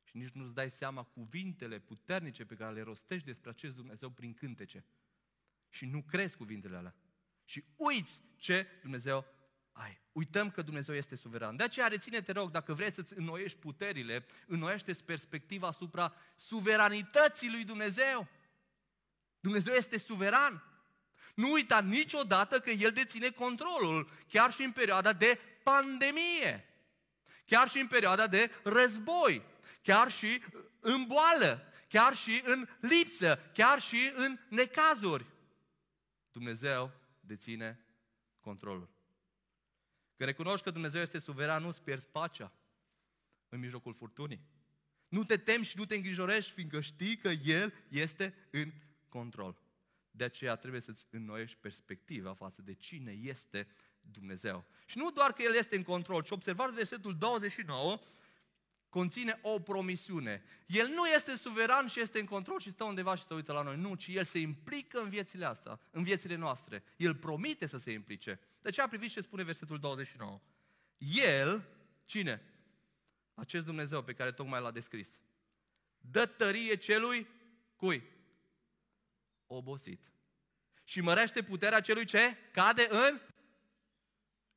și 0.03 0.17
nici 0.17 0.29
nu-ți 0.29 0.53
dai 0.53 0.69
seama 0.69 1.03
cuvintele 1.03 1.79
puternice 1.79 2.45
pe 2.45 2.55
care 2.55 2.73
le 2.73 2.81
rostești 2.81 3.25
despre 3.25 3.49
acest 3.49 3.75
Dumnezeu 3.75 4.09
prin 4.09 4.33
cântece. 4.33 4.85
Și 5.69 5.85
nu 5.85 6.01
crezi 6.01 6.37
cuvintele 6.37 6.77
alea. 6.77 6.95
Și 7.45 7.63
uiți 7.75 8.21
ce 8.37 8.67
Dumnezeu 8.81 9.25
ai. 9.79 10.01
Uităm 10.11 10.51
că 10.51 10.61
Dumnezeu 10.61 10.95
este 10.95 11.15
suveran. 11.15 11.55
De 11.55 11.63
aceea 11.63 11.87
reține, 11.87 12.21
te 12.21 12.31
rog, 12.31 12.51
dacă 12.51 12.73
vrei 12.73 12.93
să-ți 12.93 13.17
înnoiești 13.17 13.57
puterile, 13.57 14.25
înnoiește 14.47 14.93
perspectiva 15.05 15.67
asupra 15.67 16.13
suveranității 16.37 17.49
lui 17.49 17.63
Dumnezeu. 17.63 18.27
Dumnezeu 19.39 19.73
este 19.73 19.97
suveran. 19.99 20.63
Nu 21.35 21.51
uita 21.51 21.81
niciodată 21.81 22.59
că 22.59 22.69
El 22.69 22.91
deține 22.91 23.29
controlul, 23.29 24.09
chiar 24.27 24.51
și 24.51 24.63
în 24.63 24.71
perioada 24.71 25.13
de 25.13 25.39
pandemie, 25.63 26.65
chiar 27.45 27.69
și 27.69 27.79
în 27.79 27.87
perioada 27.87 28.27
de 28.27 28.51
război, 28.63 29.41
chiar 29.81 30.11
și 30.11 30.41
în 30.79 31.05
boală, 31.07 31.63
chiar 31.87 32.15
și 32.15 32.41
în 32.43 32.67
lipsă, 32.79 33.39
chiar 33.53 33.81
și 33.81 34.11
în 34.15 34.39
necazuri. 34.49 35.25
Dumnezeu 36.31 36.91
deține 37.19 37.85
controlul. 38.39 38.98
Când 40.19 40.31
recunoști 40.31 40.65
că 40.65 40.71
Dumnezeu 40.71 41.01
este 41.01 41.19
suveran, 41.19 41.63
nu-ți 41.63 41.81
pierzi 41.81 42.07
pacea 42.07 42.51
în 43.49 43.59
mijlocul 43.59 43.93
furtunii. 43.93 44.41
Nu 45.07 45.23
te 45.23 45.37
temi 45.37 45.65
și 45.65 45.77
nu 45.77 45.85
te 45.85 45.95
îngrijorești, 45.95 46.51
fiindcă 46.51 46.81
știi 46.81 47.17
că 47.17 47.27
El 47.27 47.73
este 47.89 48.33
în 48.51 48.71
control. 49.09 49.61
De 50.11 50.23
aceea 50.23 50.55
trebuie 50.55 50.81
să-ți 50.81 51.05
înnoiești 51.09 51.57
perspectiva 51.57 52.33
față 52.33 52.61
de 52.61 52.73
cine 52.73 53.11
este 53.11 53.67
Dumnezeu. 54.01 54.65
Și 54.85 54.97
nu 54.97 55.11
doar 55.11 55.33
că 55.33 55.41
El 55.41 55.55
este 55.55 55.75
în 55.75 55.83
control, 55.83 56.21
ci 56.21 56.29
observați 56.29 56.73
versetul 56.73 57.17
29, 57.17 57.99
conține 58.89 59.39
o 59.41 59.59
promisiune. 59.59 60.43
El 60.65 60.87
nu 60.87 61.07
este 61.07 61.35
suveran 61.35 61.87
și 61.87 61.99
este 61.99 62.19
în 62.19 62.25
control 62.25 62.59
și 62.59 62.71
stă 62.71 62.83
undeva 62.83 63.15
și 63.15 63.23
se 63.23 63.33
uită 63.33 63.51
la 63.51 63.61
noi. 63.61 63.77
Nu, 63.77 63.95
ci 63.95 64.07
El 64.07 64.23
se 64.25 64.39
implică 64.39 64.99
în 64.99 65.09
viețile 65.09 65.45
astea, 65.45 65.79
în 65.91 66.03
viețile 66.03 66.35
noastre. 66.35 66.83
El 66.97 67.15
promite 67.15 67.65
să 67.65 67.77
se 67.77 67.91
implice. 67.91 68.39
De 68.61 68.69
ce 68.69 68.81
a 68.81 68.87
privit 68.87 69.11
ce 69.11 69.21
spune 69.21 69.43
versetul 69.43 69.79
29. 69.79 70.41
El, 70.97 71.67
cine? 72.05 72.41
Acest 73.33 73.65
Dumnezeu 73.65 74.03
pe 74.03 74.13
care 74.13 74.31
tocmai 74.31 74.61
l-a 74.61 74.71
descris. 74.71 75.19
Dă 75.97 76.25
tărie 76.25 76.75
celui 76.75 77.27
cui? 77.75 78.03
Obosit. 79.47 80.11
Și 80.83 81.01
mărește 81.01 81.43
puterea 81.43 81.81
celui 81.81 82.05
ce 82.05 82.37
cade 82.51 82.87
în 82.89 83.19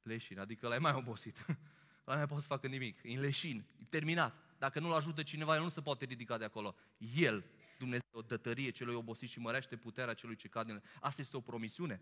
leșin, 0.02 0.38
adică 0.38 0.68
l-ai 0.68 0.78
mai 0.78 0.92
obosit. 0.92 1.46
la 2.04 2.14
mai 2.14 2.26
poate 2.26 2.42
să 2.42 2.48
facă 2.48 2.66
nimic. 2.66 2.98
E 3.02 3.14
în 3.14 3.20
leșin, 3.20 3.64
e 3.80 3.84
terminat. 3.88 4.34
Dacă 4.58 4.80
nu-l 4.80 4.92
ajută 4.92 5.22
cineva, 5.22 5.54
el 5.54 5.62
nu 5.62 5.68
se 5.68 5.80
poate 5.80 6.04
ridica 6.04 6.38
de 6.38 6.44
acolo. 6.44 6.74
El, 7.16 7.44
Dumnezeu, 7.78 8.22
dă 8.26 8.36
tărie 8.36 8.70
celui 8.70 8.94
obosit 8.94 9.28
și 9.28 9.38
mărește 9.38 9.76
puterea 9.76 10.14
celui 10.14 10.36
ce 10.36 10.48
cade. 10.48 10.82
Asta 11.00 11.20
este 11.20 11.36
o 11.36 11.40
promisiune. 11.40 12.00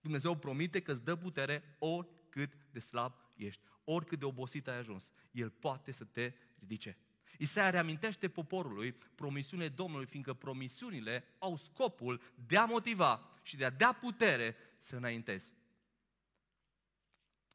Dumnezeu 0.00 0.36
promite 0.36 0.80
că 0.80 0.92
îți 0.92 1.04
dă 1.04 1.16
putere 1.16 1.76
oricât 1.78 2.52
de 2.70 2.80
slab 2.80 3.12
ești, 3.36 3.62
oricât 3.84 4.18
de 4.18 4.24
obosit 4.24 4.68
ai 4.68 4.78
ajuns. 4.78 5.08
El 5.30 5.50
poate 5.50 5.92
să 5.92 6.04
te 6.04 6.32
ridice. 6.58 6.98
Isaia 7.38 7.70
reamintește 7.70 8.28
poporului 8.28 8.92
promisiunile 8.92 9.68
Domnului, 9.68 10.06
fiindcă 10.06 10.34
promisiunile 10.34 11.24
au 11.38 11.56
scopul 11.56 12.20
de 12.46 12.56
a 12.56 12.64
motiva 12.64 13.30
și 13.42 13.56
de 13.56 13.64
a 13.64 13.70
da 13.70 13.92
putere 13.92 14.56
să 14.78 14.96
înaintezi. 14.96 15.52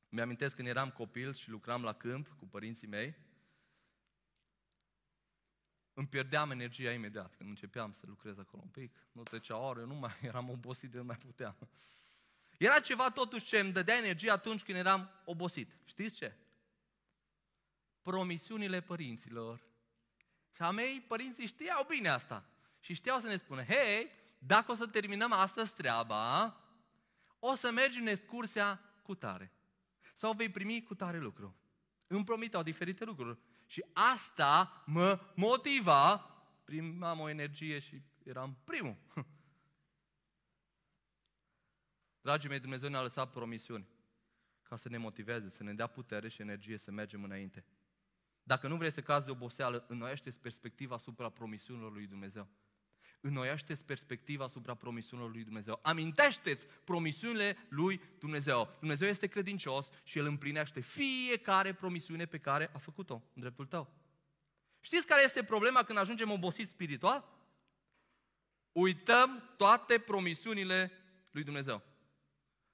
Mi-amintesc 0.10 0.56
când 0.56 0.68
eram 0.68 0.90
copil 0.90 1.34
și 1.34 1.50
lucram 1.50 1.84
la 1.84 1.94
câmp 1.94 2.28
cu 2.38 2.46
părinții 2.46 2.88
mei, 2.88 3.16
îmi 5.94 6.08
pierdeam 6.08 6.52
energia 6.52 6.92
imediat 6.92 7.36
când 7.36 7.50
începeam 7.50 7.94
să 7.94 8.06
lucrez 8.08 8.38
acolo 8.38 8.62
un 8.66 8.70
pic. 8.70 8.96
Nu 9.12 9.24
trecea 9.24 9.58
o 9.58 9.66
oră, 9.66 9.84
nu 9.84 9.94
mai 9.94 10.18
eram 10.30 10.50
obosit 10.50 10.92
de 10.92 10.98
nu 10.98 11.04
mai 11.04 11.18
puteam. 11.18 11.56
Era 12.58 12.80
ceva 12.80 13.10
totuși 13.12 13.46
ce 13.46 13.60
îmi 13.60 13.72
dădea 13.72 13.98
energie 13.98 14.32
atunci 14.32 14.64
când 14.64 14.78
eram 14.78 15.10
obosit. 15.26 15.72
Știți 15.86 16.16
ce? 16.16 16.36
Promisiunile 18.02 18.82
părinților. 18.82 19.62
Și 20.56 20.62
a 20.62 20.72
mei, 20.72 21.02
părinții 21.08 21.46
știau 21.46 21.86
bine 21.90 22.10
asta. 22.10 22.46
Și 22.80 22.94
știau 22.94 23.20
să 23.20 23.28
ne 23.28 23.38
spună, 23.38 23.64
hei, 23.64 24.12
dacă 24.38 24.72
o 24.72 24.76
să 24.76 24.88
terminăm 24.88 25.32
astăzi 25.32 25.74
treaba, 25.74 26.58
o 27.40 27.56
să 27.56 27.72
mergi 27.72 28.00
în 28.00 28.08
excursia 28.08 28.82
cu 29.02 29.16
tare 29.16 29.52
sau 30.20 30.34
vei 30.34 30.50
primi 30.50 30.84
cu 30.84 30.96
tare 30.96 31.20
lucru. 31.20 31.56
Îmi 32.08 32.24
promiteau 32.24 32.64
diferite 32.64 33.06
lucruri. 33.06 33.40
Și 33.66 33.86
asta 33.94 34.84
mă 34.86 35.20
motiva, 35.36 36.18
primam 36.64 37.20
o 37.20 37.30
energie 37.30 37.80
și 37.80 38.02
eram 38.24 38.58
primul. 38.64 38.98
Dragii 42.22 42.50
mei, 42.50 42.60
Dumnezeu 42.60 42.90
ne-a 42.90 43.02
lăsat 43.02 43.32
promisiuni 43.32 43.88
ca 44.62 44.76
să 44.76 44.90
ne 44.90 44.98
motiveze, 44.98 45.50
să 45.50 45.64
ne 45.64 45.74
dea 45.74 45.88
putere 45.88 46.30
și 46.30 46.42
energie 46.42 46.78
să 46.78 46.92
mergem 46.92 47.24
înainte. 47.24 47.66
Dacă 48.44 48.68
nu 48.68 48.78
vrei 48.78 48.92
să 48.92 49.02
cazi 49.02 49.26
de 49.26 49.32
oboseală, 49.32 49.86
înnoiește 49.88 50.30
perspectiva 50.30 50.96
asupra 50.96 51.30
promisiunilor 51.30 51.92
lui 51.92 52.08
Dumnezeu 52.08 52.48
înnoiaște 53.22 53.74
perspectiva 53.86 54.44
asupra 54.44 54.74
promisiunilor 54.74 55.32
lui 55.32 55.44
Dumnezeu. 55.44 55.80
Amintește-ți 55.82 56.68
promisiunile 56.84 57.58
lui 57.70 58.02
Dumnezeu. 58.20 58.76
Dumnezeu 58.80 59.08
este 59.08 59.28
credincios 59.28 59.90
și 60.04 60.18
El 60.18 60.26
împlinește 60.26 60.80
fiecare 60.80 61.74
promisiune 61.74 62.26
pe 62.26 62.38
care 62.38 62.70
a 62.74 62.78
făcut-o 62.78 63.14
în 63.34 63.42
dreptul 63.42 63.66
tău. 63.66 63.94
Știți 64.82 65.08
care 65.08 65.24
este 65.24 65.44
problema 65.44 65.84
când 65.84 65.98
ajungem 65.98 66.32
obosiți 66.32 66.72
spiritual? 66.72 67.38
Uităm 68.72 69.54
toate 69.58 70.00
promisiunile 70.00 70.92
lui 71.32 71.44
Dumnezeu. 71.44 71.84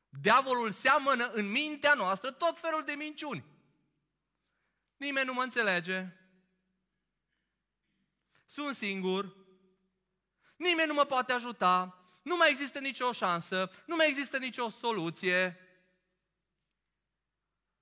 Diavolul 0.09 0.71
seamănă 0.71 1.31
în 1.31 1.51
mintea 1.51 1.93
noastră 1.93 2.31
tot 2.31 2.59
felul 2.59 2.83
de 2.83 2.91
minciuni. 2.91 3.45
Nimeni 4.97 5.25
nu 5.25 5.33
mă 5.33 5.41
înțelege. 5.41 6.07
Sunt 8.45 8.75
singur. 8.75 9.44
Nimeni 10.55 10.87
nu 10.87 10.93
mă 10.93 11.03
poate 11.03 11.31
ajuta, 11.31 12.05
nu 12.21 12.35
mai 12.35 12.49
există 12.49 12.79
nicio 12.79 13.11
șansă, 13.11 13.71
nu 13.85 13.95
mai 13.95 14.07
există 14.07 14.37
nicio 14.37 14.69
soluție. 14.69 15.57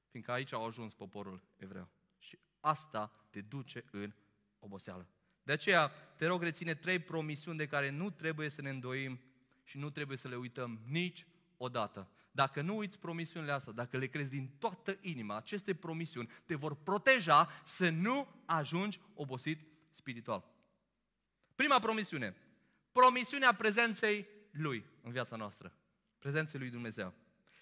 Fiindcă 0.09 0.31
aici 0.31 0.51
au 0.51 0.65
ajuns 0.65 0.93
poporul 0.93 1.43
evreu. 1.57 1.89
Și 2.19 2.39
asta 2.59 3.11
te 3.29 3.41
duce 3.41 3.85
în 3.91 4.13
oboseală. 4.59 5.07
De 5.43 5.51
aceea, 5.51 5.87
te 5.87 6.25
rog, 6.25 6.41
reține 6.41 6.75
trei 6.75 6.99
promisiuni 6.99 7.57
de 7.57 7.67
care 7.67 7.89
nu 7.89 8.09
trebuie 8.09 8.49
să 8.49 8.61
ne 8.61 8.69
îndoim 8.69 9.19
și 9.63 9.77
nu 9.77 9.89
trebuie 9.89 10.17
să 10.17 10.27
le 10.27 10.35
uităm 10.35 10.79
nici 10.87 11.27
odată. 11.57 12.09
Dacă 12.31 12.61
nu 12.61 12.77
uiți 12.77 12.99
promisiunile 12.99 13.51
astea, 13.51 13.73
dacă 13.73 13.97
le 13.97 14.07
crezi 14.07 14.29
din 14.29 14.55
toată 14.59 14.97
inima, 15.01 15.35
aceste 15.35 15.75
promisiuni 15.75 16.29
te 16.45 16.55
vor 16.55 16.75
proteja 16.75 17.49
să 17.65 17.89
nu 17.89 18.27
ajungi 18.45 18.99
obosit 19.13 19.67
spiritual. 19.93 20.45
Prima 21.55 21.79
promisiune 21.79 22.35
promisiunea 22.93 23.53
prezenței 23.53 24.27
Lui 24.51 24.85
în 25.01 25.11
viața 25.11 25.35
noastră. 25.35 25.73
Prezenței 26.19 26.59
Lui 26.59 26.69
Dumnezeu. 26.69 27.13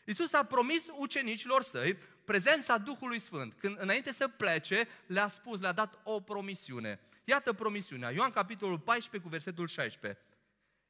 Iisus 0.05 0.33
a 0.33 0.43
promis 0.45 0.83
ucenicilor 0.97 1.63
săi 1.63 1.97
prezența 2.25 2.77
Duhului 2.77 3.19
Sfânt. 3.19 3.53
Când 3.53 3.77
înainte 3.79 4.11
să 4.11 4.27
plece, 4.27 4.87
le-a 5.05 5.29
spus, 5.29 5.59
le-a 5.59 5.71
dat 5.71 5.99
o 6.03 6.19
promisiune. 6.19 6.99
Iată 7.23 7.53
promisiunea. 7.53 8.09
Ioan 8.09 8.31
capitolul 8.31 8.79
14 8.79 9.29
cu 9.29 9.35
versetul 9.35 9.67
16. 9.67 10.21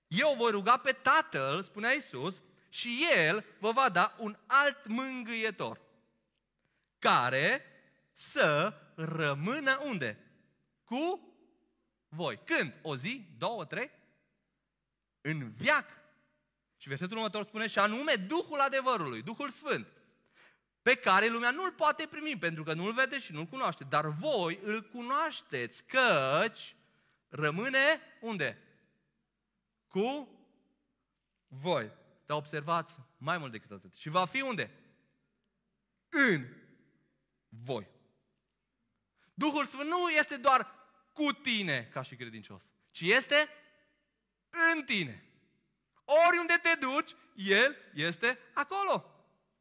Eu 0.08 0.36
voi 0.38 0.52
ruga 0.52 0.78
pe 0.78 0.92
Tatăl, 0.92 1.64
spunea 1.64 1.94
Iisus, 1.94 2.42
și 2.70 3.08
El 3.26 3.46
vă 3.60 3.72
va 3.72 3.90
da 3.90 4.16
un 4.18 4.38
alt 4.46 4.88
mângâietor, 4.88 5.82
care 7.00 7.66
să 8.14 8.74
rămână 8.96 9.82
unde? 9.84 10.18
Cu 10.84 11.34
voi. 12.08 12.40
Când? 12.46 12.74
O 12.82 12.96
zi? 12.96 13.28
Două? 13.38 13.66
Trei? 13.66 13.92
În 15.22 15.52
viac. 15.52 15.86
Și 16.78 16.88
versetul 16.88 17.18
următor 17.18 17.46
spune 17.46 17.68
și 17.68 17.80
anume 17.80 18.16
Duhul 18.16 18.60
adevărului, 18.60 19.22
Duhul 19.22 19.50
Sfânt. 19.50 19.88
pe 20.82 20.96
care 20.96 21.28
lumea 21.28 21.52
nu-l 21.52 21.72
poate 21.72 22.08
primi, 22.08 22.38
pentru 22.38 22.64
că 22.64 22.74
nu-l 22.74 22.94
vede 22.94 23.20
și 23.20 23.32
nu-l 23.32 23.46
cunoaște. 23.46 23.84
Dar 23.84 24.06
voi 24.08 24.60
îl 24.64 24.82
cunoașteți, 24.82 25.84
căci 25.86 26.76
rămâne 27.30 28.02
unde? 28.22 28.62
Cu 29.88 30.30
voi. 31.48 31.92
Dar 32.26 32.38
observați 32.38 32.96
mai 33.18 33.38
mult 33.38 33.52
decât 33.52 33.72
atât. 33.72 33.94
Și 33.94 34.10
va 34.10 34.26
fi 34.26 34.42
unde? 34.42 34.72
În 36.10 36.46
voi. 37.50 37.88
Duhul 39.34 39.66
Sfânt 39.66 39.90
nu 39.90 40.10
este 40.10 40.38
doar 40.38 40.76
cu 41.14 41.32
tine 41.32 41.90
ca 41.92 42.02
și 42.02 42.16
credincios, 42.16 42.62
ci 42.92 43.02
este 43.02 43.50
în 44.74 44.84
tine. 44.84 45.24
Oriunde 46.28 46.60
te 46.62 46.80
duci, 46.80 47.16
El 47.36 47.76
este 47.94 48.38
acolo. 48.54 49.06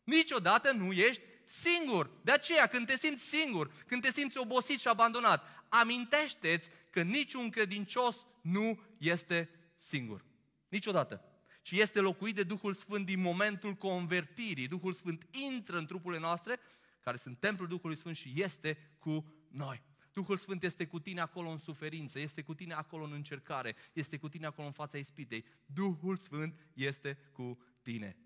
Niciodată 0.05 0.72
nu 0.72 0.92
ești 0.92 1.22
singur. 1.46 2.11
De 2.22 2.33
aceea, 2.33 2.66
când 2.66 2.87
te 2.87 2.96
simți 2.96 3.24
singur, 3.24 3.72
când 3.87 4.03
te 4.03 4.11
simți 4.11 4.38
obosit 4.38 4.81
și 4.81 4.88
abandonat, 4.88 5.64
amintește-ți 5.68 6.70
că 6.90 7.03
niciun 7.03 7.50
credincios 7.50 8.16
nu 8.40 8.83
este 8.98 9.50
singur. 9.76 10.24
Niciodată. 10.68 11.24
Ci 11.62 11.70
este 11.70 12.00
locuit 12.00 12.35
de 12.35 12.42
Duhul 12.42 12.74
Sfânt 12.74 13.07
din 13.07 13.20
momentul 13.20 13.74
convertirii. 13.74 14.68
Duhul 14.68 14.92
Sfânt 14.92 15.26
intră 15.31 15.79
în 15.79 15.87
trupurile 15.87 16.20
noastre, 16.20 16.61
care 17.00 17.16
sunt 17.16 17.38
templul 17.38 17.68
Duhului 17.68 17.96
Sfânt 17.96 18.16
și 18.16 18.33
este 18.35 18.94
cu 18.98 19.35
noi. 19.48 19.83
Duhul 20.12 20.37
Sfânt 20.37 20.62
este 20.62 20.87
cu 20.87 21.01
tine 21.01 21.20
acolo 21.20 21.49
în 21.49 21.59
suferință, 21.59 22.18
este 22.18 22.42
cu 22.42 22.55
tine 22.55 22.75
acolo 22.75 23.05
în 23.05 23.12
încercare, 23.12 23.77
este 23.92 24.18
cu 24.18 24.29
tine 24.29 24.46
acolo 24.46 24.66
în 24.66 24.73
fața 24.73 24.99
ispitei. 24.99 25.44
Duhul 25.66 26.16
Sfânt 26.16 26.61
este 26.75 27.18
cu 27.33 27.62
tine. 27.83 28.16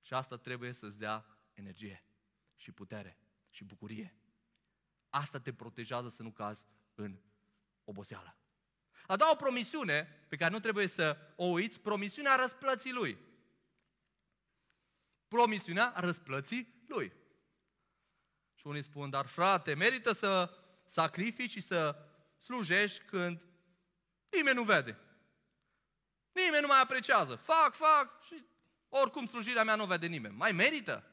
Și 0.00 0.14
asta 0.14 0.36
trebuie 0.36 0.72
să-ți 0.72 0.98
dea 0.98 1.26
energie 1.54 2.04
și 2.56 2.72
putere 2.72 3.18
și 3.50 3.64
bucurie. 3.64 4.16
Asta 5.10 5.40
te 5.40 5.52
protejează 5.52 6.08
să 6.08 6.22
nu 6.22 6.30
cazi 6.30 6.64
în 6.94 7.18
oboseală. 7.84 8.36
A 9.06 9.16
doua 9.16 9.36
promisiune 9.36 10.02
pe 10.28 10.36
care 10.36 10.52
nu 10.52 10.60
trebuie 10.60 10.86
să 10.86 11.18
o 11.36 11.44
uiți, 11.44 11.80
promisiunea 11.80 12.34
răsplății 12.36 12.92
lui. 12.92 13.18
Promisiunea 15.28 15.92
răsplății 15.96 16.84
lui. 16.86 17.12
Și 18.54 18.66
unii 18.66 18.82
spun, 18.82 19.10
dar 19.10 19.26
frate, 19.26 19.74
merită 19.74 20.12
să 20.12 20.61
sacrifici 20.84 21.50
și 21.50 21.60
să 21.60 22.06
slujești 22.36 23.04
când 23.04 23.44
nimeni 24.30 24.56
nu 24.56 24.64
vede. 24.64 24.98
Nimeni 26.32 26.60
nu 26.60 26.66
mai 26.66 26.80
apreciază. 26.80 27.34
Fac, 27.34 27.74
fac 27.74 28.22
și 28.22 28.44
oricum 28.88 29.26
slujirea 29.26 29.64
mea 29.64 29.74
nu 29.74 29.86
vede 29.86 30.06
nimeni. 30.06 30.36
Mai 30.36 30.52
merită? 30.52 31.12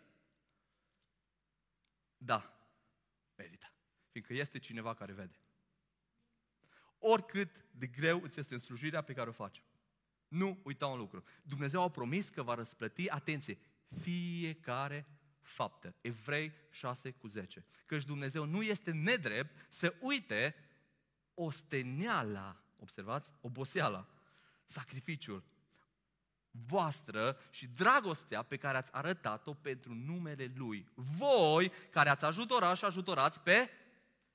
Da, 2.17 2.53
merită. 3.36 3.73
Fiindcă 4.12 4.34
este 4.34 4.60
cineva 4.60 4.93
care 4.93 5.13
vede. 5.13 5.39
Oricât 6.99 7.65
de 7.71 7.88
greu 7.88 8.21
îți 8.23 8.39
este 8.39 8.53
în 8.53 8.60
slujirea 8.60 9.01
pe 9.01 9.13
care 9.13 9.29
o 9.29 9.34
faci. 9.34 9.63
Nu 10.27 10.60
uita 10.63 10.88
un 10.88 10.97
lucru. 10.97 11.23
Dumnezeu 11.43 11.82
a 11.82 11.89
promis 11.89 12.29
că 12.29 12.43
va 12.43 12.53
răsplăti, 12.53 13.10
atenție, 13.10 13.60
fiecare 14.01 15.08
faptă. 15.50 15.96
Evrei 16.02 16.54
6 16.70 17.12
cu 17.12 17.28
10. 17.28 17.66
Căci 17.86 18.06
Dumnezeu 18.06 18.46
nu 18.46 18.62
este 18.62 18.92
nedrept 18.92 19.66
să 19.70 19.96
uite 20.00 20.56
osteniala, 21.34 22.56
observați, 22.80 23.32
oboseala, 23.42 24.08
sacrificiul 24.66 25.44
voastră 26.52 27.40
și 27.50 27.68
dragostea 27.68 28.44
pe 28.44 28.58
care 28.58 28.78
ați 28.78 28.94
arătat-o 28.94 29.54
pentru 29.54 29.94
numele 29.94 30.52
Lui. 30.56 30.88
Voi 30.96 31.72
care 31.90 32.10
ați 32.10 32.26
ajutorat 32.26 32.78
și 32.78 32.86
ajutorați 32.86 33.42
pe 33.42 33.70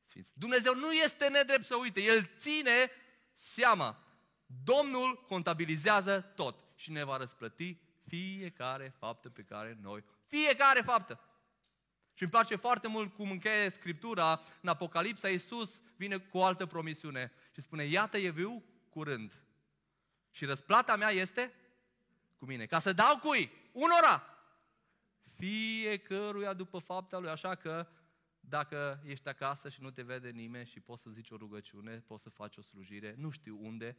Sfinți. 0.05 0.33
Dumnezeu 0.35 0.75
nu 0.75 0.93
este 0.93 1.29
nedrept 1.29 1.67
să 1.67 1.77
uite, 1.77 2.03
El 2.03 2.25
ține 2.39 2.91
seama. 3.35 3.99
Domnul 4.65 5.25
contabilizează 5.29 6.21
tot 6.21 6.57
și 6.75 6.91
ne 6.91 7.05
va 7.05 7.17
răsplăti 7.17 7.79
fiecare 8.07 8.95
faptă 8.99 9.29
pe 9.29 9.43
care 9.43 9.79
noi, 9.83 10.05
fiecare 10.35 10.81
faptă. 10.81 11.21
Și 12.15 12.23
îmi 12.23 12.31
place 12.31 12.57
foarte 12.57 12.89
mult 12.89 13.15
cum 13.15 13.31
încheie 13.31 13.71
Scriptura 13.71 14.41
în 14.61 14.69
Apocalipsa, 14.69 15.29
Iisus 15.29 15.81
vine 15.97 16.19
cu 16.19 16.39
o 16.39 16.45
altă 16.45 16.67
promisiune 16.67 17.33
și 17.53 17.61
spune, 17.61 17.85
iată 17.85 18.19
e 18.19 18.31
viu 18.31 18.65
curând. 18.89 19.43
Și 20.31 20.45
răsplata 20.45 20.97
mea 20.97 21.11
este 21.11 21.53
cu 22.39 22.45
mine. 22.45 22.67
Ca 22.67 22.79
să 22.79 22.93
dau 22.93 23.19
cui? 23.19 23.51
Unora! 23.73 24.29
Fiecăruia 25.37 26.53
după 26.53 26.79
fapta 26.79 27.19
lui. 27.19 27.31
Așa 27.31 27.55
că 27.55 27.87
dacă 28.41 29.03
ești 29.05 29.29
acasă 29.29 29.69
și 29.69 29.81
nu 29.81 29.91
te 29.91 30.03
vede 30.03 30.31
nimeni 30.31 30.67
și 30.67 30.81
poți 30.81 31.03
să 31.03 31.11
zici 31.11 31.31
o 31.31 31.37
rugăciune, 31.37 31.99
poți 32.07 32.23
să 32.23 32.29
faci 32.29 32.57
o 32.57 32.63
slujire, 32.63 33.15
nu 33.19 33.31
știu 33.31 33.59
unde, 33.61 33.97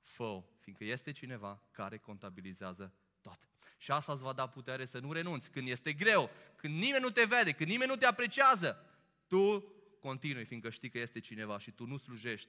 fă 0.00 0.42
fiindcă 0.60 0.84
este 0.84 1.12
cineva 1.12 1.62
care 1.70 1.98
contabilizează 1.98 2.94
tot. 3.20 3.49
Și 3.80 3.90
asta 3.90 4.12
îți 4.12 4.22
va 4.22 4.32
da 4.32 4.46
putere 4.46 4.84
să 4.84 4.98
nu 4.98 5.12
renunți. 5.12 5.50
Când 5.50 5.68
este 5.68 5.92
greu, 5.92 6.30
când 6.56 6.74
nimeni 6.74 7.02
nu 7.02 7.10
te 7.10 7.24
vede, 7.24 7.52
când 7.52 7.70
nimeni 7.70 7.90
nu 7.90 7.96
te 7.96 8.06
apreciază, 8.06 8.84
tu 9.26 9.60
continui, 10.00 10.44
fiindcă 10.44 10.70
știi 10.70 10.90
că 10.90 10.98
este 10.98 11.20
cineva 11.20 11.58
și 11.58 11.70
tu 11.70 11.86
nu 11.86 11.96
slujești 11.96 12.48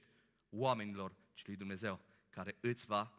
oamenilor, 0.50 1.14
ci 1.34 1.46
lui 1.46 1.56
Dumnezeu, 1.56 2.00
care 2.30 2.56
îți 2.60 2.86
va 2.86 3.12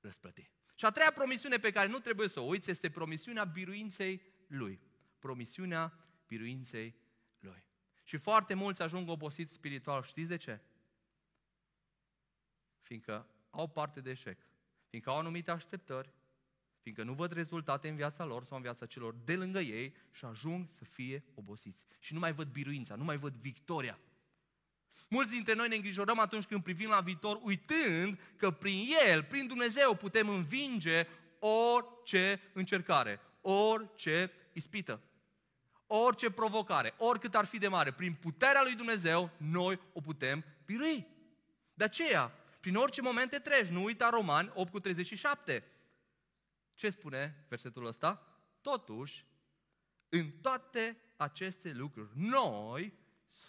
răsplăti. 0.00 0.50
Și 0.74 0.84
a 0.84 0.90
treia 0.90 1.12
promisiune 1.12 1.58
pe 1.58 1.70
care 1.70 1.88
nu 1.88 1.98
trebuie 1.98 2.28
să 2.28 2.40
o 2.40 2.44
uiți 2.44 2.70
este 2.70 2.90
promisiunea 2.90 3.44
biruinței 3.44 4.22
Lui. 4.46 4.80
Promisiunea 5.18 5.92
biruinței 6.26 6.94
Lui. 7.38 7.64
Și 8.02 8.16
foarte 8.16 8.54
mulți 8.54 8.82
ajung 8.82 9.08
obosiți 9.08 9.52
spiritual. 9.52 10.02
Știți 10.02 10.28
de 10.28 10.36
ce? 10.36 10.60
Fiindcă 12.80 13.26
au 13.50 13.68
parte 13.68 14.00
de 14.00 14.10
eșec. 14.10 14.38
Fiindcă 14.88 15.10
au 15.10 15.18
anumite 15.18 15.50
așteptări, 15.50 16.12
fiindcă 16.84 17.04
nu 17.04 17.12
văd 17.12 17.32
rezultate 17.32 17.88
în 17.88 17.96
viața 17.96 18.24
lor 18.24 18.44
sau 18.44 18.56
în 18.56 18.62
viața 18.62 18.86
celor 18.86 19.14
de 19.24 19.34
lângă 19.34 19.58
ei 19.58 19.94
și 20.10 20.24
ajung 20.24 20.68
să 20.70 20.84
fie 20.84 21.24
obosiți. 21.34 21.86
Și 21.98 22.12
nu 22.12 22.18
mai 22.18 22.32
văd 22.32 22.48
biruința, 22.48 22.94
nu 22.94 23.04
mai 23.04 23.16
văd 23.16 23.34
victoria. 23.34 23.98
Mulți 25.08 25.30
dintre 25.30 25.54
noi 25.54 25.68
ne 25.68 25.74
îngrijorăm 25.74 26.18
atunci 26.18 26.44
când 26.44 26.62
privim 26.62 26.88
la 26.88 27.00
viitor, 27.00 27.40
uitând 27.42 28.18
că 28.36 28.50
prin 28.50 28.86
El, 29.06 29.22
prin 29.22 29.46
Dumnezeu, 29.46 29.94
putem 29.94 30.28
învinge 30.28 31.06
orice 31.38 32.40
încercare, 32.52 33.20
orice 33.40 34.32
ispită, 34.52 35.00
orice 35.86 36.30
provocare, 36.30 36.94
oricât 36.98 37.34
ar 37.34 37.44
fi 37.44 37.58
de 37.58 37.68
mare. 37.68 37.92
Prin 37.92 38.12
puterea 38.12 38.62
lui 38.62 38.74
Dumnezeu, 38.74 39.30
noi 39.36 39.80
o 39.92 40.00
putem 40.00 40.44
birui. 40.64 41.06
De 41.74 41.84
aceea, 41.84 42.32
prin 42.60 42.76
orice 42.76 43.00
momente 43.00 43.38
treci, 43.38 43.68
nu 43.68 43.82
uita 43.82 44.08
Romani 44.10 44.50
8 44.54 44.70
cu 44.70 44.80
37. 44.80 45.64
Ce 46.74 46.90
spune 46.90 47.44
versetul 47.48 47.86
ăsta? 47.86 48.26
Totuși, 48.60 49.24
în 50.08 50.30
toate 50.30 50.96
aceste 51.16 51.72
lucruri, 51.72 52.10
noi 52.14 52.92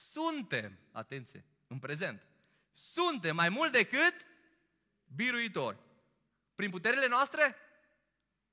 suntem, 0.09 0.79
atenție, 0.91 1.45
în 1.67 1.79
prezent, 1.79 2.27
suntem 2.73 3.35
mai 3.35 3.49
mult 3.49 3.71
decât 3.71 4.13
biruitori. 5.15 5.77
Prin 6.55 6.69
puterile 6.69 7.07
noastre? 7.07 7.55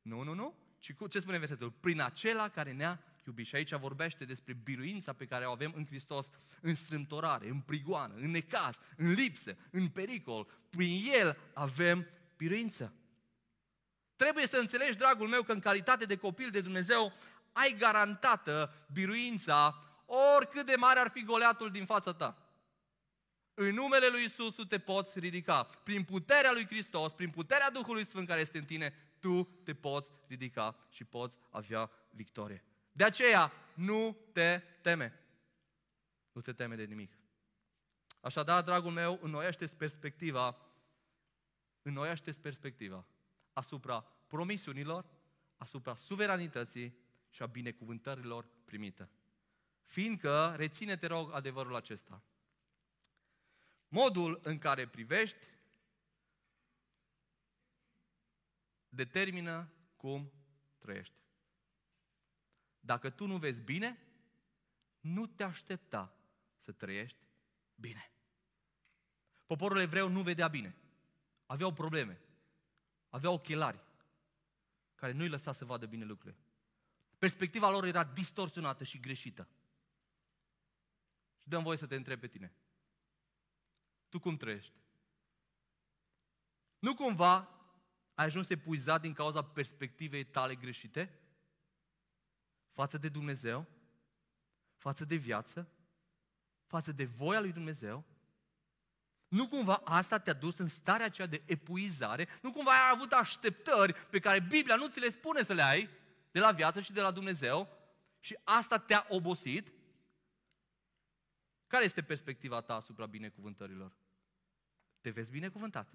Nu, 0.03 0.23
nu, 0.23 0.35
nu. 0.35 0.55
Ci 0.79 0.93
cu 0.93 1.07
ce 1.07 1.21
spune 1.21 1.39
versetul? 1.39 1.71
Prin 1.71 2.01
acela 2.01 2.49
care 2.49 2.73
ne-a 2.73 3.03
iubit. 3.27 3.47
Și 3.47 3.55
aici 3.55 3.75
vorbește 3.75 4.25
despre 4.25 4.53
biruința 4.53 5.13
pe 5.13 5.27
care 5.27 5.47
o 5.47 5.51
avem 5.51 5.73
în 5.77 5.87
Hristos, 5.87 6.29
în 6.61 6.75
strâmtorare, 6.75 7.49
în 7.49 7.61
prigoană, 7.61 8.15
în 8.15 8.31
necaz, 8.31 8.79
în 8.97 9.13
lipsă, 9.13 9.57
în 9.71 9.89
pericol. 9.89 10.45
Prin 10.71 11.07
El 11.13 11.39
avem 11.55 12.07
biruință. 12.37 12.95
Trebuie 14.23 14.47
să 14.47 14.57
înțelegi, 14.57 14.99
dragul 14.99 15.29
meu, 15.29 15.43
că 15.43 15.53
în 15.53 15.61
calitate 15.61 16.05
de 16.05 16.17
copil 16.17 16.51
de 16.51 16.61
Dumnezeu 16.61 17.13
ai 17.53 17.77
garantată 17.79 18.75
biruința 18.93 19.85
oricât 20.37 20.67
de 20.67 20.75
mare 20.75 20.99
ar 20.99 21.11
fi 21.11 21.25
goleatul 21.25 21.71
din 21.71 21.85
fața 21.85 22.13
ta. 22.13 22.37
În 23.55 23.75
numele 23.75 24.09
lui 24.09 24.25
Isus 24.25 24.55
tu 24.55 24.65
te 24.65 24.79
poți 24.79 25.19
ridica. 25.19 25.63
Prin 25.63 26.05
puterea 26.05 26.53
lui 26.53 26.67
Hristos, 26.67 27.13
prin 27.13 27.31
puterea 27.31 27.71
Duhului 27.71 28.07
Sfânt 28.07 28.29
care 28.29 28.41
este 28.41 28.59
în 28.59 28.65
tine, 28.65 28.95
tu 29.19 29.43
te 29.65 29.75
poți 29.75 30.11
ridica 30.27 30.77
și 30.91 31.05
poți 31.05 31.39
avea 31.51 31.91
victorie. 32.11 32.65
De 32.93 33.05
aceea, 33.05 33.53
nu 33.75 34.17
te 34.33 34.63
teme. 34.83 35.21
Nu 36.33 36.41
te 36.41 36.53
teme 36.53 36.75
de 36.75 36.85
nimic. 36.85 37.13
Așadar, 38.21 38.63
dragul 38.63 38.91
meu, 38.91 39.19
înnoiește 39.23 39.67
perspectiva, 39.67 40.57
înnoiește 41.83 42.31
perspectiva 42.31 43.07
asupra 43.53 44.01
promisiunilor, 44.27 45.07
asupra 45.57 45.95
suveranității 45.95 46.95
și 47.31 47.43
a 47.43 47.47
binecuvântărilor 47.47 48.47
primite. 48.65 49.09
Fiindcă, 49.83 50.55
reține, 50.57 50.97
te 50.97 51.07
rog, 51.07 51.33
adevărul 51.33 51.75
acesta. 51.75 52.23
Modul 53.89 54.41
în 54.43 54.59
care 54.59 54.89
privești 54.89 55.45
determină 58.89 59.73
cum 59.97 60.33
trăiești. 60.79 61.15
Dacă 62.81 63.11
tu 63.11 63.27
nu 63.27 63.37
vezi 63.37 63.61
bine, 63.61 63.99
nu 65.01 65.27
te 65.27 65.43
aștepta 65.43 66.17
să 66.59 66.73
trăiești 66.73 67.19
bine. 67.75 68.13
Poporul 69.47 69.81
evreu 69.81 70.09
nu 70.09 70.23
vedea 70.23 70.49
bine. 70.49 70.77
Aveau 71.47 71.73
probleme. 71.73 72.21
Aveau 73.13 73.35
ochelari 73.35 73.81
care 74.95 75.13
nu-i 75.13 75.29
lăsa 75.29 75.53
să 75.53 75.65
vadă 75.65 75.87
bine 75.87 76.05
lucrurile. 76.05 76.41
Perspectiva 77.19 77.71
lor 77.71 77.85
era 77.85 78.05
distorsionată 78.05 78.85
și 78.85 79.01
greșită. 79.01 79.49
Și 81.37 81.49
dăm 81.49 81.63
voie 81.63 81.77
să 81.77 81.87
te 81.87 81.95
întreb 81.95 82.21
pe 82.21 82.27
tine. 82.27 82.53
Tu 84.09 84.19
cum 84.19 84.37
trăiești? 84.37 84.73
Nu 86.79 86.95
cumva 86.95 87.37
ai 88.15 88.25
ajuns 88.25 88.49
epuizat 88.49 89.01
din 89.01 89.13
cauza 89.13 89.45
perspectivei 89.45 90.25
tale 90.25 90.57
greșite? 90.57 91.21
Față 92.71 92.99
de 92.99 93.09
Dumnezeu? 93.09 93.67
Față 94.77 95.05
de 95.05 95.17
viață? 95.17 95.69
Față 96.67 96.93
de 96.93 97.05
voia 97.05 97.41
lui 97.41 97.53
Dumnezeu? 97.53 98.05
Nu 99.33 99.49
cumva 99.49 99.81
asta 99.85 100.19
te-a 100.19 100.33
dus 100.33 100.59
în 100.59 100.69
starea 100.69 101.07
aceea 101.07 101.27
de 101.27 101.43
epuizare? 101.47 102.29
Nu 102.43 102.53
cumva 102.53 102.71
ai 102.71 102.91
avut 102.93 103.13
așteptări 103.13 103.93
pe 103.93 104.19
care 104.19 104.41
Biblia 104.41 104.77
nu 104.77 104.89
ți 104.89 105.01
le 105.01 105.11
spune 105.11 105.43
să 105.43 105.53
le 105.53 105.63
ai 105.63 105.89
de 106.31 106.41
la 106.41 106.53
viață 106.53 106.81
și 106.81 106.93
de 106.93 107.01
la 107.01 107.11
Dumnezeu 107.11 107.69
și 108.21 108.39
asta 108.45 108.79
te-a 108.79 109.07
obosit? 109.09 109.73
Care 111.67 111.85
este 111.85 112.03
perspectiva 112.03 112.61
ta 112.61 112.75
asupra 112.75 113.07
binecuvântărilor? 113.07 113.97
Te 115.01 115.11
vezi 115.11 115.31
binecuvântat. 115.31 115.95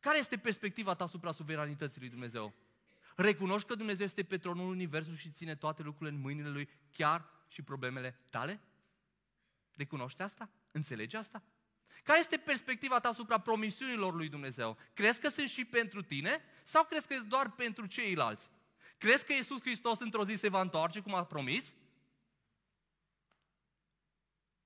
Care 0.00 0.18
este 0.18 0.38
perspectiva 0.38 0.94
ta 0.94 1.04
asupra 1.04 1.32
suveranității 1.32 2.00
lui 2.00 2.10
Dumnezeu? 2.10 2.54
Recunoști 3.16 3.68
că 3.68 3.74
Dumnezeu 3.74 4.04
este 4.04 4.22
pe 4.22 4.38
tronul 4.38 4.70
Universului 4.70 5.18
și 5.18 5.30
ține 5.30 5.56
toate 5.56 5.82
lucrurile 5.82 6.16
în 6.16 6.22
mâinile 6.22 6.48
Lui, 6.48 6.68
chiar 6.92 7.24
și 7.48 7.62
problemele 7.62 8.20
tale? 8.30 8.60
Recunoști 9.72 10.22
asta? 10.22 10.50
Înțelegi 10.70 11.16
asta? 11.16 11.42
Care 12.02 12.18
este 12.18 12.36
perspectiva 12.36 13.00
ta 13.00 13.08
asupra 13.08 13.38
promisiunilor 13.38 14.14
lui 14.14 14.28
Dumnezeu? 14.28 14.78
Crezi 14.94 15.20
că 15.20 15.28
sunt 15.28 15.48
și 15.48 15.64
pentru 15.64 16.02
tine 16.02 16.42
sau 16.62 16.84
crezi 16.84 17.06
că 17.06 17.14
sunt 17.14 17.28
doar 17.28 17.50
pentru 17.50 17.86
ceilalți? 17.86 18.50
Crezi 18.98 19.24
că 19.24 19.32
Iisus 19.32 19.60
Hristos 19.60 19.98
într-o 19.98 20.24
zi 20.24 20.34
se 20.34 20.48
va 20.48 20.60
întoarce 20.60 21.00
cum 21.00 21.14
a 21.14 21.24
promis? 21.24 21.74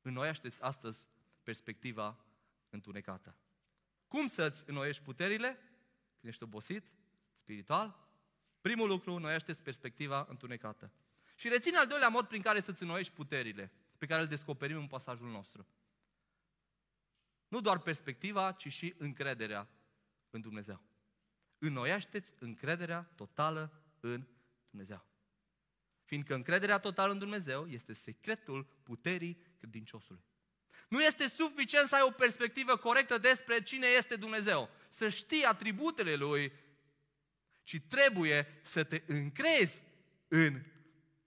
Înnoiește 0.02 0.52
astăzi 0.60 1.08
perspectiva 1.42 2.16
întunecată. 2.70 3.36
Cum 4.08 4.28
să-ți 4.28 4.62
înnoiești 4.66 5.02
puterile 5.02 5.58
când 6.20 6.32
ești 6.32 6.42
obosit, 6.42 6.84
spiritual? 7.36 8.06
Primul 8.60 8.88
lucru, 8.88 9.12
înnoiește 9.12 9.52
perspectiva 9.52 10.26
întunecată. 10.28 10.90
Și 11.34 11.48
reține 11.48 11.76
al 11.76 11.86
doilea 11.86 12.08
mod 12.08 12.26
prin 12.26 12.42
care 12.42 12.60
să-ți 12.60 12.82
înnoiești 12.82 13.12
puterile, 13.12 13.72
pe 13.98 14.06
care 14.06 14.20
îl 14.20 14.26
descoperim 14.26 14.76
în 14.76 14.86
pasajul 14.86 15.28
nostru. 15.28 15.66
Nu 17.48 17.60
doar 17.60 17.78
perspectiva, 17.78 18.52
ci 18.52 18.72
și 18.72 18.94
încrederea 18.98 19.68
în 20.30 20.40
Dumnezeu. 20.40 20.82
Înnoiește-ți 21.58 22.32
încrederea 22.38 23.02
totală 23.14 23.82
în 24.00 24.26
Dumnezeu. 24.70 25.06
Fiindcă 26.04 26.34
încrederea 26.34 26.78
totală 26.78 27.12
în 27.12 27.18
Dumnezeu 27.18 27.66
este 27.66 27.92
secretul 27.92 28.64
puterii 28.82 29.38
credinciosului. 29.58 30.24
Nu 30.88 31.02
este 31.02 31.28
suficient 31.28 31.88
să 31.88 31.94
ai 31.94 32.02
o 32.02 32.10
perspectivă 32.10 32.76
corectă 32.76 33.18
despre 33.18 33.62
cine 33.62 33.86
este 33.86 34.16
Dumnezeu, 34.16 34.70
să 34.90 35.08
știi 35.08 35.44
atributele 35.44 36.14
Lui, 36.14 36.52
ci 37.62 37.80
trebuie 37.88 38.60
să 38.62 38.84
te 38.84 39.02
încrezi 39.06 39.82
în 40.28 40.62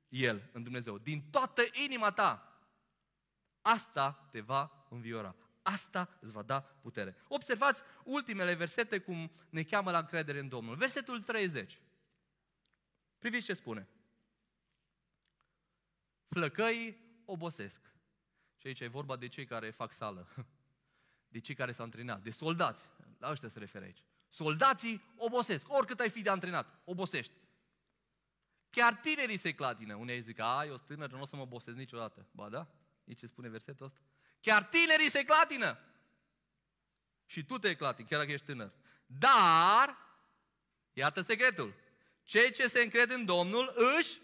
El, 0.08 0.50
în 0.52 0.64
Dumnezeu, 0.64 0.98
din 0.98 1.30
toată 1.30 1.62
inima 1.86 2.12
ta. 2.12 2.60
Asta 3.62 4.28
te 4.32 4.40
va 4.40 4.88
înviora. 4.90 5.36
Asta 5.72 6.10
îți 6.20 6.32
va 6.32 6.42
da 6.42 6.62
putere. 6.62 7.16
Observați 7.28 7.84
ultimele 8.04 8.54
versete 8.54 9.00
cum 9.00 9.32
ne 9.50 9.64
cheamă 9.64 9.92
la 9.92 9.98
încredere 9.98 10.40
în 10.40 10.48
Domnul. 10.48 10.76
Versetul 10.76 11.22
30. 11.22 11.80
Priviți 13.18 13.46
ce 13.46 13.54
spune. 13.54 13.88
Flăcăii 16.28 16.98
obosesc. 17.26 17.82
Și 18.58 18.68
aici 18.68 18.80
e 18.80 18.88
vorba 18.88 19.16
de 19.16 19.28
cei 19.28 19.46
care 19.46 19.70
fac 19.70 19.92
sală, 19.92 20.28
de 21.34 21.40
cei 21.40 21.56
care 21.56 21.72
s-au 21.72 21.86
antrenat, 21.86 22.24
de 22.24 22.30
soldați. 22.30 22.88
La 23.18 23.32
ăștia 23.32 23.50
se 23.50 23.60
referă 23.60 23.86
aici. 23.86 24.04
Soldații 24.30 25.02
obosesc. 25.16 25.66
Oricât 25.74 26.00
ai 26.00 26.10
fi 26.10 26.22
de 26.22 26.30
antrenat, 26.30 26.80
obosești. 26.84 27.34
Chiar 28.70 28.96
tinerii 28.96 29.38
se 29.38 29.54
clatină. 29.54 29.96
Unei 29.96 30.22
zic, 30.22 30.40
a, 30.40 30.66
eu 30.66 30.76
sunt 30.76 30.88
tânăr, 30.88 31.12
nu 31.12 31.22
o 31.22 31.26
să 31.26 31.36
mă 31.36 31.42
obosesc 31.42 31.78
niciodată. 31.78 32.28
Ba 32.32 32.50
da? 32.50 32.68
E 33.04 33.14
ce 33.14 33.26
spune 33.26 33.50
versetul 33.50 33.86
ăsta? 33.86 34.00
Chiar 34.42 34.64
tinerii 34.64 35.10
se 35.10 35.24
clatină. 35.24 35.80
Și 37.26 37.44
tu 37.44 37.58
te 37.58 37.76
clatini, 37.76 38.08
chiar 38.08 38.20
dacă 38.20 38.32
ești 38.32 38.46
tânăr. 38.46 38.72
Dar, 39.06 39.98
iată 40.94 41.22
secretul. 41.22 41.74
Cei 42.24 42.52
ce 42.52 42.68
se 42.68 42.82
încred 42.82 43.12
în 43.12 43.26
Domnul 43.26 43.74
își 43.98 44.20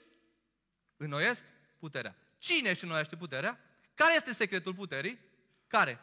înnoiesc 0.97 1.43
puterea. 1.80 2.15
Cine 2.38 2.69
își 2.69 2.84
înnoiește 2.84 3.15
puterea? 3.15 3.60
Care 3.93 4.15
este 4.15 4.34
secretul 4.34 4.73
puterii? 4.73 5.19
Care? 5.67 5.99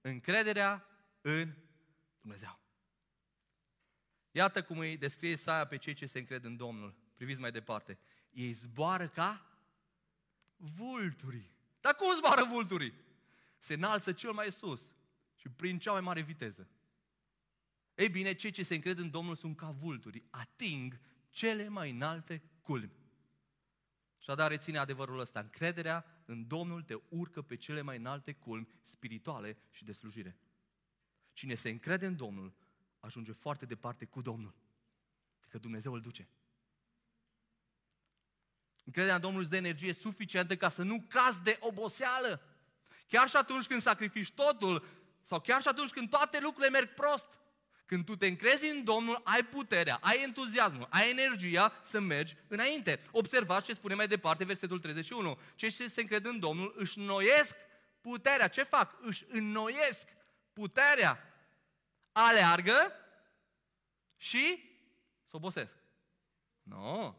Încrederea 0.00 0.86
în 1.20 1.54
Dumnezeu. 2.20 2.58
Iată 4.30 4.62
cum 4.62 4.78
îi 4.78 4.96
descrie 4.96 5.30
Isaia 5.30 5.66
pe 5.66 5.76
cei 5.76 5.94
ce 5.94 6.06
se 6.06 6.18
încred 6.18 6.44
în 6.44 6.56
Domnul. 6.56 6.94
Priviți 7.14 7.40
mai 7.40 7.50
departe. 7.50 7.98
Ei 8.30 8.52
zboară 8.52 9.08
ca 9.08 9.46
vulturii. 10.56 11.57
Dar 11.80 11.94
cum 11.94 12.16
zboară 12.16 12.44
vulturii? 12.44 12.94
Se 13.58 13.74
înalță 13.74 14.12
cel 14.12 14.32
mai 14.32 14.52
sus 14.52 14.80
și 15.34 15.48
prin 15.48 15.78
cea 15.78 15.92
mai 15.92 16.00
mare 16.00 16.20
viteză. 16.20 16.68
Ei 17.94 18.08
bine, 18.08 18.32
cei 18.32 18.50
ce 18.50 18.62
se 18.62 18.74
încred 18.74 18.98
în 18.98 19.10
Domnul 19.10 19.36
sunt 19.36 19.56
ca 19.56 19.70
vulturi, 19.70 20.24
ating 20.30 21.00
cele 21.30 21.68
mai 21.68 21.90
înalte 21.90 22.42
culmi. 22.60 22.92
Și 24.18 24.34
dar 24.34 24.50
reține 24.50 24.78
adevărul 24.78 25.18
ăsta. 25.18 25.40
Încrederea 25.40 26.22
în 26.24 26.46
Domnul 26.46 26.82
te 26.82 26.94
urcă 27.08 27.42
pe 27.42 27.56
cele 27.56 27.82
mai 27.82 27.96
înalte 27.96 28.32
culmi 28.32 28.68
spirituale 28.82 29.56
și 29.70 29.84
de 29.84 29.92
slujire. 29.92 30.38
Cine 31.32 31.54
se 31.54 31.68
încrede 31.68 32.06
în 32.06 32.16
Domnul, 32.16 32.54
ajunge 33.00 33.32
foarte 33.32 33.66
departe 33.66 34.04
cu 34.04 34.20
Domnul. 34.20 34.54
Că 35.48 35.58
Dumnezeu 35.58 35.92
îl 35.92 36.00
duce. 36.00 36.28
Încrederea 38.88 39.16
în 39.16 39.22
Domnul 39.22 39.40
îți 39.40 39.50
dă 39.50 39.56
energie 39.56 39.92
suficientă 39.92 40.56
ca 40.56 40.68
să 40.68 40.82
nu 40.82 41.04
cazi 41.08 41.40
de 41.42 41.56
oboseală. 41.60 42.42
Chiar 43.08 43.28
și 43.28 43.36
atunci 43.36 43.66
când 43.66 43.80
sacrifici 43.80 44.32
totul, 44.32 44.86
sau 45.22 45.40
chiar 45.40 45.62
și 45.62 45.68
atunci 45.68 45.90
când 45.90 46.10
toate 46.10 46.40
lucrurile 46.40 46.70
merg 46.70 46.94
prost, 46.94 47.26
când 47.86 48.04
tu 48.04 48.16
te 48.16 48.26
încrezi 48.26 48.68
în 48.68 48.84
Domnul, 48.84 49.20
ai 49.24 49.44
puterea, 49.44 49.98
ai 50.00 50.22
entuziasmul, 50.22 50.86
ai 50.90 51.10
energia 51.10 51.72
să 51.82 52.00
mergi 52.00 52.36
înainte. 52.46 53.00
Observați 53.10 53.66
ce 53.66 53.72
spune 53.72 53.94
mai 53.94 54.08
departe 54.08 54.44
versetul 54.44 54.78
31. 54.78 55.38
Cei 55.54 55.70
ce 55.70 55.88
se 55.88 56.00
încred 56.00 56.24
în 56.24 56.38
Domnul 56.38 56.74
își 56.76 56.98
înnoiesc 56.98 57.56
puterea. 58.00 58.48
Ce 58.48 58.62
fac? 58.62 58.98
Își 59.00 59.24
înnoiesc 59.28 60.08
puterea. 60.52 61.34
Aleargă 62.12 62.92
și 64.16 64.62
să 65.26 65.36
obosesc. 65.36 65.72
Nu. 66.62 66.76
No. 66.76 67.14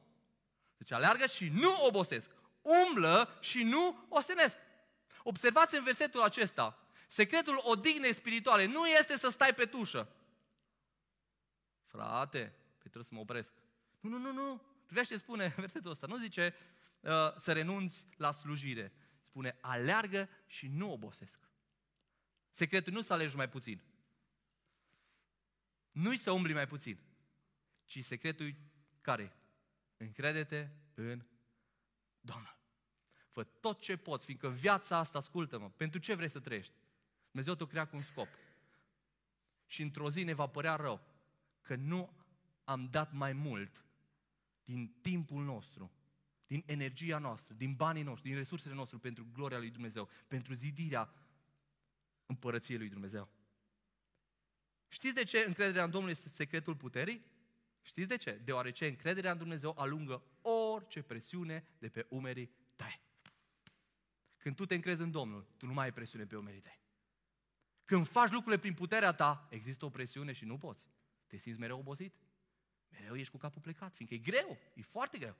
Deci 0.79 0.91
aleargă 0.91 1.25
și 1.25 1.49
nu 1.49 1.85
obosesc. 1.85 2.31
Umblă 2.61 3.37
și 3.41 3.63
nu 3.63 4.05
ostenesc. 4.09 4.57
Observați 5.23 5.75
în 5.77 5.83
versetul 5.83 6.21
acesta. 6.21 6.79
Secretul 7.07 7.59
odihnei 7.63 8.13
spirituale 8.13 8.65
nu 8.65 8.87
este 8.87 9.17
să 9.17 9.29
stai 9.29 9.53
pe 9.53 9.65
tușă. 9.65 10.09
Frate, 11.85 12.53
pe 12.77 12.89
trebuie 12.89 13.03
să 13.03 13.13
mă 13.13 13.19
opresc. 13.19 13.53
Nu, 13.99 14.09
nu, 14.09 14.17
nu, 14.17 14.31
nu. 14.31 14.61
Privește, 14.85 15.17
spune 15.17 15.53
versetul 15.57 15.91
ăsta. 15.91 16.07
Nu 16.07 16.17
zice 16.17 16.55
uh, 16.99 17.35
să 17.37 17.53
renunți 17.53 18.05
la 18.17 18.31
slujire. 18.31 18.91
Spune, 19.23 19.57
aleargă 19.61 20.29
și 20.45 20.67
nu 20.67 20.91
obosesc. 20.91 21.39
Secretul 22.51 22.93
nu 22.93 23.01
să 23.01 23.13
alegi 23.13 23.35
mai 23.35 23.49
puțin. 23.49 23.81
Nu-i 25.91 26.17
să 26.17 26.31
umbli 26.31 26.53
mai 26.53 26.67
puțin. 26.67 26.99
Ci 27.85 28.03
secretul 28.03 28.55
care? 29.01 29.38
Încredete 30.01 30.73
în 30.93 31.25
Domnul. 32.21 32.57
Fă 33.29 33.43
tot 33.43 33.79
ce 33.79 33.97
poți, 33.97 34.25
fiindcă 34.25 34.49
viața 34.49 34.97
asta, 34.97 35.17
ascultă-mă, 35.17 35.69
pentru 35.69 35.99
ce 35.99 36.13
vrei 36.13 36.29
să 36.29 36.39
trăiești? 36.39 36.73
Dumnezeu 37.31 37.55
te 37.55 37.67
crea 37.67 37.87
cu 37.87 37.95
un 37.95 38.01
scop. 38.01 38.27
Și 39.65 39.81
într-o 39.81 40.09
zi 40.09 40.23
ne 40.23 40.33
va 40.33 40.47
părea 40.47 40.75
rău 40.75 41.01
că 41.61 41.75
nu 41.75 42.13
am 42.63 42.87
dat 42.91 43.11
mai 43.11 43.33
mult 43.33 43.85
din 44.63 44.95
timpul 45.01 45.43
nostru, 45.43 45.91
din 46.47 46.63
energia 46.65 47.17
noastră, 47.17 47.53
din 47.53 47.73
banii 47.73 48.03
noștri, 48.03 48.29
din 48.29 48.37
resursele 48.37 48.73
noastre 48.73 48.97
pentru 48.97 49.27
gloria 49.33 49.57
lui 49.57 49.69
Dumnezeu, 49.69 50.09
pentru 50.27 50.53
zidirea 50.53 51.13
împărăției 52.25 52.77
lui 52.77 52.89
Dumnezeu. 52.89 53.29
Știți 54.87 55.13
de 55.13 55.23
ce 55.23 55.43
încrederea 55.47 55.83
în 55.83 55.91
Domnul 55.91 56.09
este 56.09 56.29
secretul 56.29 56.75
puterii? 56.75 57.25
Știți 57.89 58.07
de 58.07 58.17
ce? 58.17 58.41
Deoarece 58.43 58.87
încrederea 58.87 59.31
în 59.31 59.37
Dumnezeu 59.37 59.73
alungă 59.77 60.23
orice 60.41 61.01
presiune 61.01 61.67
de 61.79 61.89
pe 61.89 62.05
umerii 62.09 62.51
tăi. 62.75 63.01
Când 64.37 64.55
tu 64.55 64.65
te 64.65 64.75
încrezi 64.75 65.01
în 65.01 65.11
Domnul, 65.11 65.47
tu 65.57 65.65
nu 65.65 65.73
mai 65.73 65.85
ai 65.85 65.93
presiune 65.93 66.25
pe 66.25 66.37
umerii 66.37 66.59
tăi. 66.59 66.79
Când 67.85 68.07
faci 68.07 68.31
lucrurile 68.31 68.61
prin 68.61 68.73
puterea 68.73 69.11
ta, 69.11 69.47
există 69.49 69.85
o 69.85 69.89
presiune 69.89 70.33
și 70.33 70.45
nu 70.45 70.57
poți. 70.57 70.89
Te 71.27 71.37
simți 71.37 71.59
mereu 71.59 71.79
obosit. 71.79 72.13
Mereu 72.89 73.15
ești 73.15 73.31
cu 73.31 73.37
capul 73.37 73.61
plecat, 73.61 73.93
fiindcă 73.93 74.15
e 74.15 74.31
greu, 74.31 74.57
e 74.73 74.81
foarte 74.81 75.17
greu. 75.17 75.35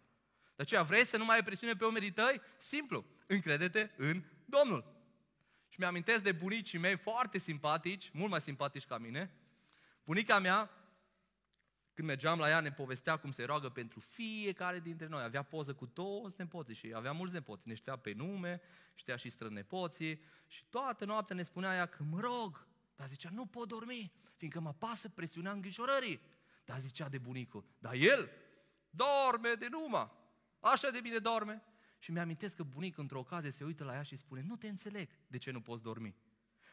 De 0.56 0.62
aceea 0.62 0.84
vrei 0.84 1.06
să 1.06 1.18
nu 1.18 1.26
mai 1.26 1.36
ai 1.36 1.44
presiune 1.44 1.74
pe 1.76 1.86
umerii 1.86 2.12
tăi? 2.12 2.42
Simplu, 2.58 3.06
încredete 3.28 3.94
în 3.98 4.24
Domnul. 4.46 4.96
Și 5.68 5.80
mi-amintesc 5.80 6.24
de 6.24 6.32
bunicii 6.32 6.80
mei 6.80 6.98
foarte 6.98 7.38
simpatici, 7.38 8.12
mult 8.14 8.32
mai 8.32 8.42
simpatici 8.42 8.86
ca 8.86 8.98
mine. 8.98 9.34
Bunica 10.04 10.40
mea, 10.40 10.79
când 12.00 12.12
mergeam 12.12 12.40
la 12.40 12.50
ea, 12.50 12.60
ne 12.60 12.72
povestea 12.72 13.18
cum 13.18 13.32
se 13.32 13.44
roagă 13.44 13.70
pentru 13.70 14.00
fiecare 14.00 14.80
dintre 14.80 15.08
noi. 15.08 15.24
Avea 15.24 15.44
poză 15.44 15.74
cu 15.74 15.86
toți 15.86 16.36
nepoții 16.38 16.76
și 16.76 16.92
avea 16.96 17.12
mulți 17.12 17.34
nepoți. 17.34 17.68
Ne 17.68 17.74
știa 17.74 17.96
pe 17.96 18.14
nume, 18.14 18.62
știa 18.96 19.16
și 19.16 19.30
strănepoții 19.30 20.22
și 20.48 20.66
toată 20.70 21.06
noaptea 21.06 21.36
ne 21.36 21.44
spunea 21.44 21.76
ea 21.76 21.86
că 21.86 22.04
mă 22.04 22.20
rog, 22.20 22.68
dar 22.96 23.08
zicea, 23.08 23.30
nu 23.34 23.46
pot 23.46 23.68
dormi, 23.68 24.12
fiindcă 24.36 24.60
mă 24.60 24.74
pasă 24.74 25.10
presiunea 25.10 25.52
îngrijorării. 25.52 26.22
Dar 26.66 26.80
zicea 26.80 27.10
de 27.10 27.18
bunicul, 27.18 27.66
dar 27.80 27.94
el 27.94 28.30
dorme 28.90 29.54
de 29.60 29.68
numai. 29.70 30.12
Așa 30.60 30.90
de 30.90 31.00
bine 31.02 31.18
dorme. 31.18 31.64
Și 31.98 32.12
mi-amintesc 32.12 32.56
că 32.56 32.64
bunicul 32.64 33.02
într-o 33.02 33.20
ocazie 33.20 33.52
se 33.52 33.64
uită 33.64 33.84
la 33.84 33.94
ea 33.94 34.04
și 34.04 34.16
spune, 34.16 34.42
nu 34.42 34.56
te 34.56 34.68
înțeleg 34.68 35.10
de 35.28 35.38
ce 35.38 35.52
nu 35.52 35.62
poți 35.62 35.84
dormi. 35.84 36.16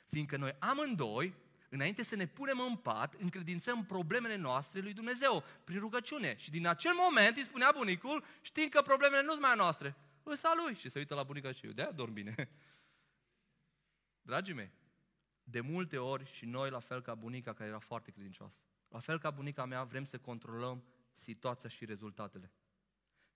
Fiindcă 0.06 0.36
noi 0.36 0.56
amândoi, 0.58 1.34
înainte 1.76 2.02
să 2.02 2.16
ne 2.16 2.26
punem 2.26 2.60
în 2.60 2.76
pat, 2.76 3.14
încredințăm 3.14 3.84
problemele 3.84 4.36
noastre 4.36 4.80
lui 4.80 4.92
Dumnezeu 4.92 5.44
prin 5.64 5.78
rugăciune. 5.78 6.36
Și 6.36 6.50
din 6.50 6.66
acel 6.66 6.92
moment 6.94 7.36
îi 7.36 7.44
spunea 7.44 7.72
bunicul, 7.76 8.24
știind 8.40 8.70
că 8.70 8.82
problemele 8.82 9.22
nu 9.22 9.30
sunt 9.30 9.42
mai 9.42 9.56
noastre, 9.56 9.96
îs 10.22 10.44
a 10.44 10.52
lui. 10.64 10.74
Și 10.74 10.90
se 10.90 10.98
uită 10.98 11.14
la 11.14 11.22
bunica 11.22 11.52
și 11.52 11.66
eu, 11.66 11.72
de 11.72 11.90
dorm 11.94 12.12
bine. 12.12 12.34
Dragii 14.28 14.54
mei, 14.54 14.70
de 15.44 15.60
multe 15.60 15.98
ori 15.98 16.32
și 16.32 16.44
noi, 16.44 16.70
la 16.70 16.80
fel 16.80 17.02
ca 17.02 17.14
bunica 17.14 17.52
care 17.52 17.68
era 17.68 17.78
foarte 17.78 18.10
credincioasă, 18.10 18.56
la 18.88 18.98
fel 18.98 19.18
ca 19.18 19.30
bunica 19.30 19.64
mea, 19.64 19.82
vrem 19.82 20.04
să 20.04 20.18
controlăm 20.18 20.84
situația 21.12 21.68
și 21.68 21.84
rezultatele. 21.84 22.52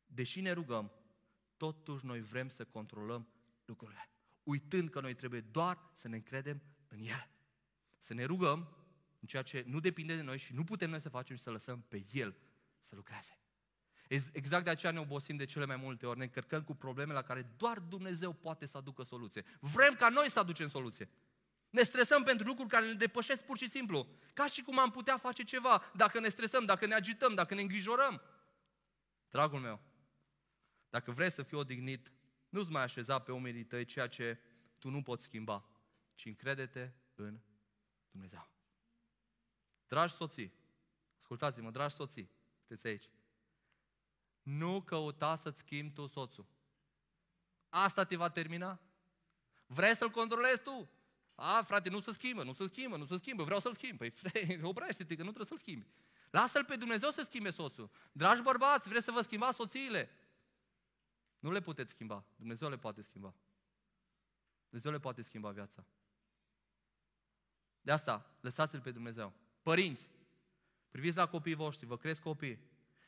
Deși 0.07 0.41
ne 0.41 0.53
rugăm, 0.53 0.93
totuși 1.57 2.07
noi 2.07 2.21
vrem 2.21 2.49
să 2.49 2.65
controlăm 2.65 3.29
lucrurile. 3.65 4.09
Uitând 4.43 4.91
că 4.91 5.01
noi 5.01 5.15
trebuie 5.15 5.41
doar 5.41 5.79
să 5.93 6.09
ne 6.09 6.17
încredem 6.17 6.63
în 6.89 6.99
El. 6.99 7.29
Să 8.01 8.15
ne 8.15 8.25
rugăm 8.25 8.77
în 9.21 9.27
ceea 9.27 9.43
ce 9.43 9.65
nu 9.67 9.81
depinde 9.81 10.17
de 10.17 10.23
noi 10.23 10.39
și 10.39 10.55
nu 10.55 10.65
putem 10.65 10.91
noi 10.91 11.01
să 11.01 11.09
facem 11.09 11.37
și 11.37 11.43
să 11.43 11.51
lăsăm 11.51 11.85
pe 11.89 12.05
El 12.13 12.37
să 12.81 12.95
lucreze. 12.95 13.39
Exact 14.33 14.65
de 14.65 14.71
aceea 14.71 14.93
ne 14.93 14.99
obosim 14.99 15.37
de 15.37 15.45
cele 15.45 15.65
mai 15.65 15.77
multe 15.77 16.07
ori, 16.07 16.19
ne 16.19 16.25
încărcăm 16.25 16.63
cu 16.63 16.75
probleme 16.75 17.13
la 17.13 17.23
care 17.23 17.55
doar 17.57 17.79
Dumnezeu 17.79 18.33
poate 18.33 18.67
să 18.67 18.77
aducă 18.77 19.03
soluție. 19.03 19.45
Vrem 19.61 19.95
ca 19.95 20.09
noi 20.09 20.31
să 20.31 20.39
aducem 20.39 20.69
soluție. 20.69 21.09
Ne 21.71 21.83
stresăm 21.83 22.23
pentru 22.23 22.47
lucruri 22.47 22.69
care 22.69 22.87
ne 22.87 22.93
depășesc 22.93 23.45
pur 23.45 23.59
și 23.59 23.69
simplu. 23.69 24.09
Ca 24.35 24.47
și 24.47 24.63
cum 24.63 24.79
am 24.79 24.91
putea 24.91 25.17
face 25.17 25.43
ceva 25.43 25.83
dacă 25.97 26.21
ne 26.21 26.29
stresăm, 26.29 26.65
dacă 26.65 26.87
ne 26.87 26.95
agităm, 26.95 27.35
dacă 27.35 27.55
ne 27.55 27.61
îngrijorăm. 27.61 28.23
Dragul 29.29 29.61
meu, 29.61 29.81
dacă 30.89 31.11
vrei 31.11 31.31
să 31.31 31.43
fii 31.43 31.57
odihnit, 31.57 32.13
nu-ți 32.49 32.71
mai 32.71 32.83
așeza 32.83 33.19
pe 33.19 33.33
umerii 33.33 33.65
tăi 33.65 33.85
ceea 33.85 34.07
ce 34.07 34.41
tu 34.79 34.91
nu 34.91 35.03
poți 35.03 35.25
schimba, 35.25 35.69
ci 36.15 36.25
încrede-te 36.25 36.91
în 37.15 37.41
Dumnezeu. 38.11 38.49
Dragi 39.87 40.15
soții, 40.15 40.53
ascultați-mă, 41.21 41.71
dragi 41.71 41.95
soții, 41.95 42.31
sunteți 42.59 42.87
aici. 42.87 43.11
Nu 44.43 44.83
căuta 44.83 45.37
să-ți 45.37 45.59
schimbi 45.59 45.95
tu 45.95 46.07
soțul. 46.07 46.47
Asta 47.69 48.05
te 48.05 48.17
va 48.17 48.29
termina? 48.29 48.81
Vrei 49.67 49.97
să-l 49.97 50.11
controlezi 50.11 50.63
tu? 50.63 50.91
A, 51.35 51.63
frate, 51.63 51.89
nu 51.89 52.01
se 52.01 52.13
schimbă, 52.13 52.43
nu 52.43 52.53
se 52.53 52.67
schimbă, 52.67 52.97
nu 52.97 53.05
se 53.05 53.17
schimbă, 53.17 53.43
vreau 53.43 53.61
să-l 53.61 53.75
schimb. 53.75 53.99
Păi, 53.99 54.11
frate, 54.11 54.61
oprește-te 54.63 55.15
că 55.15 55.23
nu 55.23 55.33
trebuie 55.33 55.47
să-l 55.47 55.59
schimbi. 55.59 55.87
Lasă-l 56.31 56.65
pe 56.65 56.77
Dumnezeu 56.77 57.11
să 57.11 57.23
schimbe 57.23 57.51
soțul. 57.51 57.91
Dragi 58.13 58.43
bărbați, 58.43 58.89
vreți 58.89 59.05
să 59.05 59.11
vă 59.11 59.21
schimbați 59.21 59.57
soțiile? 59.57 60.11
Nu 61.39 61.51
le 61.51 61.61
puteți 61.61 61.91
schimba. 61.91 62.25
Dumnezeu 62.37 62.69
le 62.69 62.79
poate 62.79 63.03
schimba. 63.03 63.35
Dumnezeu 64.69 64.93
le 64.93 64.99
poate 64.99 65.23
schimba 65.23 65.51
viața. 65.51 65.85
De 67.81 67.93
asta, 67.93 68.27
lăsați-L 68.41 68.81
pe 68.81 68.91
Dumnezeu. 68.91 69.33
Părinți, 69.63 70.09
priviți 70.91 71.17
la 71.17 71.27
copiii 71.27 71.55
voștri, 71.55 71.87
vă 71.87 71.97
cresc 71.97 72.21
copii 72.21 72.59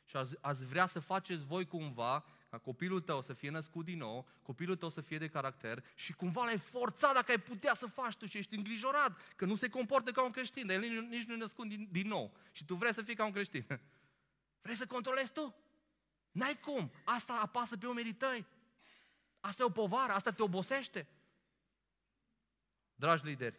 și 0.04 0.16
ați, 0.16 0.36
ați 0.40 0.64
vrea 0.64 0.86
să 0.86 1.00
faceți 1.00 1.44
voi 1.44 1.66
cumva 1.66 2.24
ca 2.50 2.58
copilul 2.58 3.00
tău 3.00 3.22
să 3.22 3.32
fie 3.32 3.50
născut 3.50 3.84
din 3.84 3.98
nou, 3.98 4.28
copilul 4.42 4.76
tău 4.76 4.88
să 4.88 5.00
fie 5.00 5.18
de 5.18 5.28
caracter 5.28 5.84
și 5.94 6.12
cumva 6.12 6.44
l-ai 6.44 6.58
forțat 6.58 7.14
dacă 7.14 7.30
ai 7.30 7.38
putea 7.38 7.74
să 7.74 7.86
faci 7.86 8.16
tu 8.16 8.26
și 8.26 8.38
ești 8.38 8.54
îngrijorat 8.54 9.34
că 9.36 9.44
nu 9.44 9.56
se 9.56 9.68
comportă 9.68 10.10
ca 10.10 10.24
un 10.24 10.30
creștin, 10.30 10.66
dar 10.66 10.76
el 10.76 11.02
nici 11.02 11.24
nu 11.24 11.32
e 11.34 11.36
născut 11.36 11.68
din, 11.68 11.88
din 11.90 12.08
nou 12.08 12.36
și 12.52 12.64
tu 12.64 12.74
vrei 12.74 12.94
să 12.94 13.02
fii 13.02 13.14
ca 13.14 13.24
un 13.24 13.32
creștin. 13.32 13.66
Vrei 14.62 14.74
să 14.74 14.86
controlezi 14.86 15.32
tu? 15.32 15.54
N-ai 16.30 16.58
cum. 16.58 16.92
Asta 17.04 17.40
apasă 17.42 17.76
pe 17.76 17.86
umerii 17.86 18.14
tăi. 18.14 18.46
Asta 19.40 19.62
e 19.62 19.66
o 19.66 19.70
povară, 19.70 20.12
asta 20.12 20.30
te 20.30 20.42
obosește. 20.42 21.08
Dragi 22.94 23.24
lideri, 23.24 23.58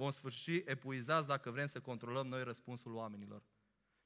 vom 0.00 0.10
sfârși 0.10 0.62
epuizați 0.64 1.26
dacă 1.26 1.50
vrem 1.50 1.66
să 1.66 1.80
controlăm 1.80 2.26
noi 2.26 2.44
răspunsul 2.44 2.94
oamenilor. 2.94 3.42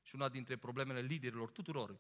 Și 0.03 0.14
una 0.14 0.28
dintre 0.28 0.57
problemele 0.57 1.01
liderilor 1.01 1.51
tuturor, 1.51 1.99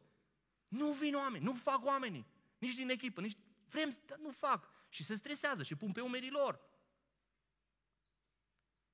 nu 0.68 0.92
vin 0.92 1.14
oameni, 1.14 1.44
nu 1.44 1.54
fac 1.54 1.84
oamenii, 1.84 2.26
nici 2.58 2.74
din 2.74 2.90
echipă, 2.90 3.20
nici 3.20 3.36
vrem, 3.68 3.96
nu 4.18 4.30
fac. 4.30 4.68
Și 4.88 5.04
se 5.04 5.14
stresează 5.14 5.62
și 5.62 5.74
pun 5.74 5.92
pe 5.92 6.00
umerii 6.00 6.30
lor. 6.30 6.60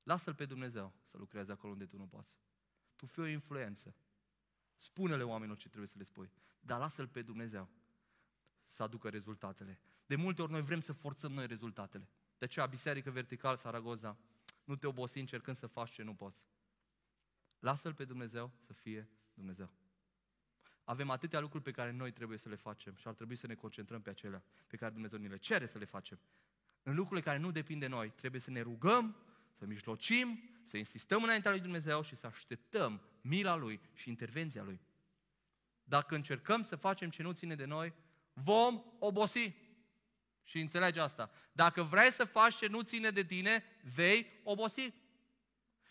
Lasă-L 0.03 0.35
pe 0.35 0.45
Dumnezeu 0.45 0.93
să 1.11 1.17
lucreze 1.17 1.53
acolo 1.53 1.73
unde 1.73 1.87
tu 1.87 1.97
nu 1.97 2.07
poți. 2.07 2.37
Tu 2.97 3.07
fii 3.07 3.23
o 3.23 3.27
influență. 3.27 3.95
Spune-le 4.77 5.23
oamenilor 5.23 5.59
ce 5.59 5.69
trebuie 5.69 5.89
să 5.89 5.99
le 5.99 6.05
spui. 6.05 6.31
Dar 6.61 6.79
lasă-L 6.79 7.09
pe 7.09 7.23
Dumnezeu 7.23 7.69
să 8.67 8.83
aducă 8.83 9.09
rezultatele. 9.09 9.81
De 10.07 10.17
multe 10.17 10.43
ori 10.43 10.51
noi 10.51 10.63
vrem 10.63 10.81
să 10.81 10.93
forțăm 10.93 11.33
noi 11.33 11.47
rezultatele. 11.47 12.09
De 12.39 12.45
aceea, 12.45 12.67
Biserică 12.67 13.11
Vertical 13.11 13.57
Saragoza, 13.57 14.19
nu 14.71 14.77
te 14.77 14.87
obosi 14.87 15.19
încercând 15.19 15.57
să 15.57 15.67
faci 15.67 15.91
ce 15.91 16.03
nu 16.03 16.15
poți. 16.15 16.45
Lasă-L 17.59 17.95
pe 17.95 18.05
Dumnezeu 18.05 18.51
să 18.67 18.73
fie 18.73 19.09
Dumnezeu. 19.35 19.71
Avem 20.85 21.11
atâtea 21.11 21.41
lucruri 21.41 21.65
pe 21.65 21.71
care 21.71 21.91
noi 21.91 22.13
trebuie 22.13 22.39
să 22.39 22.49
le 22.49 22.55
facem 22.55 22.95
și 22.95 23.09
ar 23.09 23.15
trebui 23.15 23.37
să 23.37 23.47
ne 23.47 23.55
concentrăm 23.55 24.03
pe 24.03 24.11
acelea 24.11 24.43
pe 24.67 24.77
care 24.77 24.93
Dumnezeu 24.93 25.19
ne 25.19 25.29
le 25.29 25.37
cere 25.37 25.67
să 25.67 25.79
le 25.79 25.85
facem. 25.85 26.21
În 26.83 26.95
lucrurile 26.95 27.27
care 27.27 27.39
nu 27.39 27.51
depind 27.51 27.81
de 27.81 27.87
noi, 27.87 28.11
trebuie 28.11 28.41
să 28.41 28.51
ne 28.51 28.61
rugăm, 28.61 29.17
să 29.59 29.67
mijlocim, 29.67 30.43
să 30.63 30.77
insistăm 30.77 31.23
înaintea 31.23 31.51
lui 31.51 31.61
Dumnezeu 31.61 32.03
și 32.03 32.17
să 32.17 32.27
așteptăm 32.27 33.01
mila 33.21 33.57
Lui 33.57 33.81
și 33.95 34.09
intervenția 34.09 34.63
Lui. 34.63 34.81
Dacă 35.85 36.15
încercăm 36.15 36.63
să 36.63 36.77
facem 36.77 37.11
ce 37.11 37.23
nu 37.23 37.33
ține 37.33 37.55
de 37.55 37.65
noi, 37.65 37.95
vom 38.33 38.83
obosi. 38.99 39.55
Și 40.51 40.61
înțelege 40.61 41.01
asta. 41.01 41.31
Dacă 41.53 41.83
vrei 41.83 42.13
să 42.13 42.25
faci 42.25 42.57
ce 42.57 42.67
nu 42.67 42.81
ține 42.81 43.11
de 43.11 43.25
tine, 43.25 43.65
vei 43.95 44.41
obosi. 44.43 44.93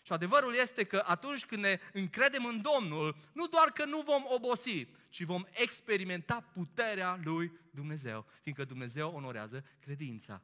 Și 0.01 0.11
adevărul 0.11 0.53
este 0.53 0.83
că 0.83 1.03
atunci 1.05 1.45
când 1.45 1.61
ne 1.61 1.79
încredem 1.93 2.45
în 2.45 2.61
Domnul, 2.61 3.15
nu 3.33 3.47
doar 3.47 3.71
că 3.71 3.85
nu 3.85 4.01
vom 4.01 4.23
obosi, 4.27 4.87
ci 5.09 5.23
vom 5.23 5.45
experimenta 5.51 6.41
puterea 6.41 7.19
lui 7.23 7.51
Dumnezeu, 7.71 8.25
fiindcă 8.41 8.63
Dumnezeu 8.63 9.13
onorează 9.15 9.65
credința. 9.79 10.43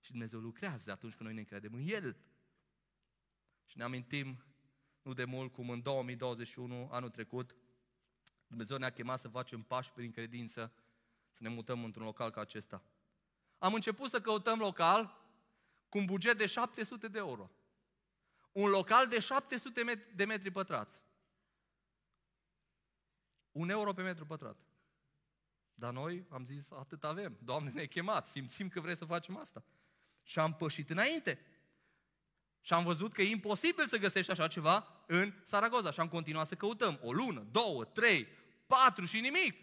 Și 0.00 0.10
Dumnezeu 0.10 0.40
lucrează 0.40 0.90
atunci 0.90 1.12
când 1.12 1.24
noi 1.24 1.34
ne 1.34 1.40
încredem 1.40 1.74
în 1.74 1.84
El. 1.86 2.16
Și 3.66 3.76
ne 3.76 3.84
amintim 3.84 4.44
nu 5.02 5.12
de 5.12 5.24
mult 5.24 5.52
cum 5.52 5.70
în 5.70 5.82
2021, 5.82 6.88
anul 6.92 7.10
trecut, 7.10 7.54
Dumnezeu 8.46 8.76
ne-a 8.76 8.90
chemat 8.90 9.20
să 9.20 9.28
facem 9.28 9.62
pași 9.62 9.92
prin 9.92 10.10
credință, 10.10 10.72
să 11.30 11.38
ne 11.42 11.48
mutăm 11.48 11.84
într-un 11.84 12.04
local 12.04 12.30
ca 12.30 12.40
acesta. 12.40 12.84
Am 13.60 13.74
început 13.74 14.10
să 14.10 14.20
căutăm 14.20 14.58
local 14.58 15.18
cu 15.88 15.98
un 15.98 16.04
buget 16.04 16.38
de 16.38 16.46
700 16.46 17.08
de 17.08 17.18
euro. 17.18 17.50
Un 18.52 18.68
local 18.68 19.08
de 19.08 19.18
700 19.18 20.06
de 20.14 20.24
metri 20.24 20.50
pătrați. 20.50 20.98
Un 23.52 23.68
euro 23.68 23.92
pe 23.92 24.02
metru 24.02 24.26
pătrat. 24.26 24.56
Dar 25.74 25.92
noi 25.92 26.26
am 26.30 26.44
zis, 26.44 26.70
atât 26.70 27.04
avem. 27.04 27.38
Doamne, 27.42 27.70
ne-ai 27.70 27.88
chemat, 27.88 28.26
simțim 28.26 28.68
că 28.68 28.80
vrei 28.80 28.96
să 28.96 29.04
facem 29.04 29.36
asta. 29.36 29.64
Și 30.22 30.38
am 30.38 30.54
pășit 30.54 30.90
înainte. 30.90 31.38
Și 32.60 32.72
am 32.72 32.84
văzut 32.84 33.12
că 33.12 33.22
e 33.22 33.30
imposibil 33.30 33.86
să 33.86 33.98
găsești 33.98 34.30
așa 34.30 34.48
ceva 34.48 35.04
în 35.06 35.32
Saragoza. 35.44 35.90
Și 35.90 36.00
am 36.00 36.08
continuat 36.08 36.46
să 36.46 36.54
căutăm. 36.54 36.98
O 37.02 37.12
lună, 37.12 37.46
două, 37.50 37.84
trei, 37.84 38.26
patru 38.66 39.04
și 39.04 39.20
nimic. 39.20 39.56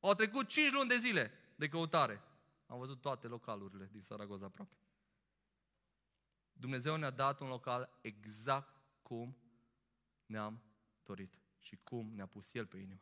Au 0.00 0.14
trecut 0.14 0.48
cinci 0.48 0.72
luni 0.72 0.88
de 0.88 0.96
zile 0.96 1.32
de 1.54 1.68
căutare. 1.68 2.22
Am 2.66 2.78
văzut 2.78 3.00
toate 3.00 3.26
localurile 3.26 3.88
din 3.92 4.02
Saragoza 4.02 4.46
aproape. 4.46 4.76
Dumnezeu 6.52 6.96
ne-a 6.96 7.10
dat 7.10 7.40
un 7.40 7.48
local 7.48 7.98
exact 8.00 8.82
cum 9.02 9.36
ne-am 10.26 10.62
dorit. 11.02 11.38
și 11.58 11.78
cum 11.82 12.12
ne-a 12.14 12.26
pus 12.26 12.54
El 12.54 12.66
pe 12.66 12.76
inimă. 12.76 13.00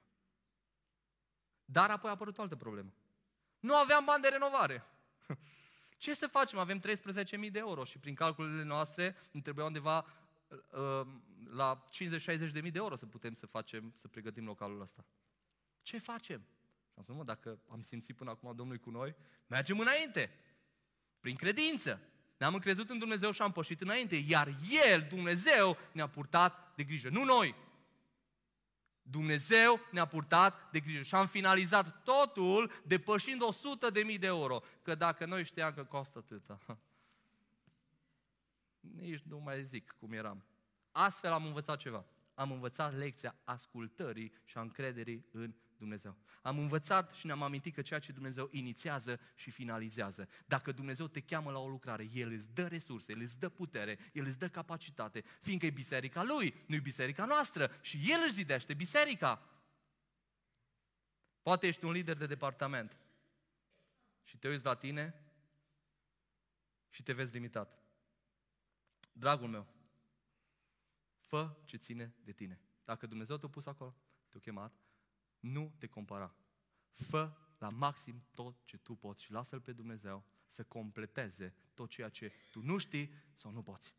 Dar 1.65 1.91
apoi 1.91 2.11
a 2.11 2.13
apărut 2.13 2.39
o 2.39 2.43
altă 2.43 2.57
problemă. 2.57 2.93
Nu 3.61 3.77
aveam 3.77 4.05
bani 4.05 4.23
de 4.23 4.29
renovare. 4.29 4.85
Ce 6.03 6.15
să 6.15 6.27
facem? 6.27 6.59
Avem 6.59 6.81
13.000 6.81 7.51
de 7.51 7.59
euro 7.59 7.85
și 7.85 7.99
prin 7.99 8.15
calculele 8.15 8.63
noastre 8.63 9.17
ne 9.31 9.41
trebuia 9.41 9.65
undeva 9.65 9.99
uh, 9.99 11.07
la 11.51 11.85
50-60 12.49 12.51
de 12.53 12.61
mii 12.61 12.71
de 12.71 12.79
euro 12.79 12.97
să 12.97 13.07
putem 13.07 13.33
să 13.33 13.47
facem, 13.47 13.95
să 13.97 14.09
pregătim 14.09 14.45
localul 14.45 14.81
ăsta. 14.81 15.05
Ce 15.83 15.99
facem? 15.99 16.47
Și 16.93 16.99
am 16.99 17.03
spus, 17.03 17.17
mă, 17.17 17.25
dacă 17.25 17.59
am 17.69 17.83
simțit 17.83 18.17
până 18.17 18.31
acum 18.31 18.53
Domnul 18.57 18.77
cu 18.77 18.91
noi, 18.91 19.15
mergem 19.47 19.79
înainte. 19.79 20.31
Prin 21.21 21.37
credință. 21.37 22.01
Ne-am 22.37 22.55
încrezut 22.55 22.91
în 22.91 22.99
Dumnezeu 22.99 23.31
și 23.31 23.43
am 23.43 23.53
pășit 23.53 23.81
înainte. 23.81 24.17
Iar 24.17 24.55
El, 24.93 25.07
Dumnezeu, 25.09 25.77
ne-a 25.93 26.07
purtat 26.07 26.75
de 26.77 26.85
grijă. 26.85 27.09
Nu 27.09 27.25
noi. 27.25 27.55
Dumnezeu 29.03 29.81
ne-a 29.91 30.07
purtat 30.07 30.71
de 30.71 30.81
grijă 30.81 31.03
și 31.03 31.15
am 31.15 31.27
finalizat 31.27 32.03
totul 32.03 32.73
depășind 32.87 33.43
100 33.43 33.91
de 33.91 34.03
mii 34.03 34.19
de 34.19 34.27
euro. 34.27 34.63
Că 34.83 34.95
dacă 34.95 35.27
noi 35.27 35.45
știam 35.45 35.73
că 35.73 35.85
costă 35.85 36.19
atâta, 36.19 36.59
nici 38.81 39.21
nu 39.21 39.39
mai 39.39 39.65
zic 39.65 39.95
cum 39.99 40.13
eram. 40.13 40.45
Astfel 40.93 41.33
am 41.33 41.47
învățat 41.47 41.79
ceva. 41.79 42.05
Am 42.35 42.51
învățat 42.51 42.95
lecția 42.97 43.35
ascultării 43.45 44.33
și 44.45 44.59
a 44.59 44.61
încrederii 44.61 45.27
în 45.31 45.55
Dumnezeu. 45.83 46.17
Am 46.43 46.59
învățat 46.59 47.13
și 47.13 47.27
ne-am 47.27 47.43
amintit 47.43 47.75
că 47.75 47.83
ceea 47.83 48.01
ce 48.01 48.13
Dumnezeu 48.13 48.49
inițiază 48.53 49.21
și 49.35 49.51
finalizează. 49.51 50.29
Dacă 50.47 50.73
Dumnezeu 50.73 51.07
te 51.07 51.21
cheamă 51.21 51.51
la 51.51 51.59
o 51.59 51.69
lucrare, 51.69 52.09
El 52.13 52.33
îți 52.33 52.53
dă 52.55 52.67
resurse, 52.67 53.13
El 53.13 53.21
îți 53.21 53.39
dă 53.39 53.49
putere, 53.49 53.99
El 54.13 54.25
îți 54.27 54.39
dă 54.39 54.49
capacitate, 54.49 55.25
fiindcă 55.41 55.67
e 55.67 55.71
biserica 55.71 56.23
Lui, 56.23 56.55
nu 56.67 56.75
e 56.75 56.81
biserica 56.81 57.25
noastră 57.25 57.79
și 57.81 58.11
El 58.11 58.21
își 58.25 58.35
zidește 58.35 58.75
biserica. 58.75 59.49
Poate 61.43 61.67
ești 61.67 61.85
un 61.85 61.93
lider 61.93 62.17
de 62.17 62.27
departament 62.27 62.97
și 64.25 64.39
te 64.39 64.49
uiți 64.49 64.65
la 64.65 64.75
tine 64.75 65.15
și 66.91 67.03
te 67.03 67.13
vezi 67.13 67.33
limitat. 67.33 67.83
Dragul 69.13 69.49
meu, 69.49 69.67
fă 71.19 71.57
ce 71.65 71.77
ține 71.77 72.15
de 72.25 72.33
tine. 72.33 72.61
Dacă 72.85 73.07
Dumnezeu 73.07 73.37
te-a 73.37 73.49
pus 73.49 73.67
acolo, 73.67 73.97
te-a 74.29 74.41
chemat, 74.41 74.82
nu 75.43 75.75
te 75.79 75.87
compara. 75.87 76.35
Fă 76.93 77.33
la 77.59 77.69
maxim 77.69 78.25
tot 78.35 78.57
ce 78.65 78.77
tu 78.77 78.95
poți 78.95 79.23
și 79.23 79.33
lasă-L 79.33 79.61
pe 79.61 79.73
Dumnezeu 79.73 80.25
să 80.47 80.65
completeze 80.65 81.55
tot 81.75 81.91
ceea 81.91 82.09
ce 82.09 82.33
tu 82.51 82.61
nu 82.61 82.79
știi 82.79 83.15
sau 83.35 83.51
nu 83.51 83.63
poți. 83.63 83.95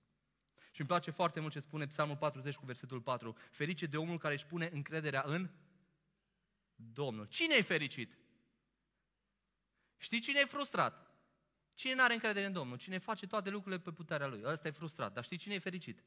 Și 0.72 0.80
îmi 0.80 0.90
place 0.90 1.12
foarte 1.12 1.40
mult 1.40 1.52
ce 1.52 1.60
spune 1.60 1.88
Psalmul 1.88 2.18
40 2.18 2.56
cu 2.56 2.66
versetul 2.66 3.02
4. 3.02 3.36
Ferice 3.52 3.86
de 3.86 3.98
omul 3.98 4.18
care 4.18 4.34
își 4.34 4.46
pune 4.46 4.70
încrederea 4.72 5.24
în 5.26 5.50
Domnul. 6.76 7.26
Cine 7.26 7.56
e 7.56 7.62
fericit? 7.62 8.18
Știi 9.98 10.20
cine 10.20 10.40
e 10.40 10.46
frustrat? 10.46 11.12
Cine 11.74 11.96
nu 11.96 12.02
are 12.02 12.14
încredere 12.14 12.46
în 12.46 12.54
Domnul? 12.54 12.78
Cine 12.78 12.98
face 12.98 13.28
toate 13.28 13.50
lucrurile 13.50 13.82
pe 13.82 13.92
puterea 13.92 14.28
lui? 14.28 14.42
Ăsta 14.44 14.68
e 14.68 14.72
frustrat. 14.72 15.14
Dar 15.14 15.24
știi 15.24 15.38
cine 15.38 15.54
e 15.54 15.60
fericit? 15.60 16.04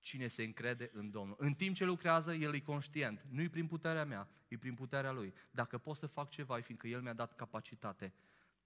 Cine 0.00 0.26
se 0.26 0.42
încrede 0.42 0.90
în 0.92 1.10
Domnul. 1.10 1.36
În 1.38 1.54
timp 1.54 1.76
ce 1.76 1.84
lucrează, 1.84 2.34
el 2.34 2.54
e 2.54 2.60
conștient. 2.60 3.24
Nu-i 3.30 3.48
prin 3.48 3.66
puterea 3.66 4.04
mea, 4.04 4.28
e 4.48 4.56
prin 4.56 4.74
puterea 4.74 5.12
lui. 5.12 5.34
Dacă 5.50 5.78
pot 5.78 5.96
să 5.96 6.06
fac 6.06 6.30
ceva, 6.30 6.58
e 6.58 6.60
fiindcă 6.60 6.86
el 6.86 7.00
mi-a 7.00 7.12
dat 7.12 7.36
capacitate. 7.36 8.12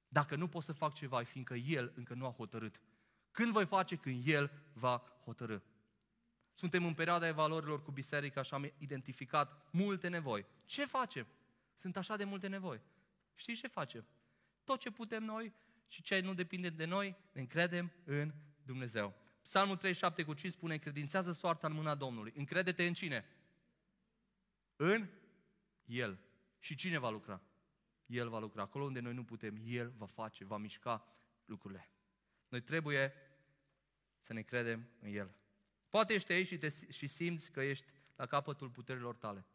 Dacă 0.09 0.37
nu 0.37 0.49
pot 0.49 0.63
să 0.63 0.73
fac 0.73 0.95
ceva, 0.95 1.21
e 1.21 1.25
fiindcă 1.25 1.55
el 1.55 1.93
încă 1.95 2.15
nu 2.15 2.27
a 2.27 2.31
hotărât. 2.31 2.81
Când 3.31 3.53
voi 3.53 3.67
face? 3.67 3.97
Când 3.97 4.29
el 4.29 4.51
va 4.73 5.03
hotărâ. 5.25 5.59
Suntem 6.55 6.85
în 6.85 6.95
perioada 6.95 7.27
evaluărilor 7.27 7.83
cu 7.83 7.91
biserica 7.91 8.43
și 8.43 8.55
am 8.55 8.73
identificat 8.79 9.69
multe 9.71 10.09
nevoi. 10.09 10.47
Ce 10.65 10.85
facem? 10.85 11.27
Sunt 11.77 11.97
așa 11.97 12.17
de 12.17 12.25
multe 12.25 12.47
nevoi. 12.47 12.81
Știți 13.35 13.61
ce 13.61 13.67
facem? 13.67 14.05
Tot 14.65 14.81
ce 14.81 14.91
putem 14.91 15.25
noi 15.25 15.53
și 15.89 16.03
ce 16.03 16.21
nu 16.21 16.35
depinde 16.35 16.69
de 16.69 16.85
noi, 16.85 17.17
ne 17.33 17.41
încredem 17.41 17.93
în 18.05 18.33
Dumnezeu. 18.63 19.22
Psalmul 19.43 19.77
37 19.77 20.23
cu 20.23 20.35
5 20.35 20.53
spune, 20.53 20.77
credințează 20.79 21.33
soarta 21.33 21.67
în 21.67 21.73
mâna 21.73 21.95
Domnului. 21.95 22.33
Încrede-te 22.37 22.87
în 22.87 22.95
cine? 22.95 23.27
În 24.77 25.09
El. 25.85 26.19
Și 26.59 26.75
cine 26.75 26.99
va 26.99 27.11
lucra? 27.11 27.43
El 28.07 28.29
va 28.29 28.39
lucra. 28.39 28.63
Acolo 28.63 28.85
unde 28.85 29.01
noi 29.01 29.15
nu 29.15 29.25
putem, 29.25 29.63
El 29.65 29.93
va 29.97 30.07
face, 30.07 30.45
va 30.45 30.57
mișca 30.57 31.07
lucrurile. 31.45 31.91
Noi 32.49 32.61
trebuie 32.61 33.13
să 34.19 34.33
ne 34.33 34.43
credem 34.43 34.89
în 35.01 35.15
El. 35.15 35.35
Poate 35.89 36.15
ești 36.15 36.33
aici 36.33 36.47
și, 36.47 36.59
te, 36.59 36.93
și 36.93 37.07
simți 37.07 37.51
că 37.51 37.61
ești 37.61 37.87
la 38.17 38.27
capătul 38.27 38.71
puterilor 38.71 39.17
tale. 39.17 39.47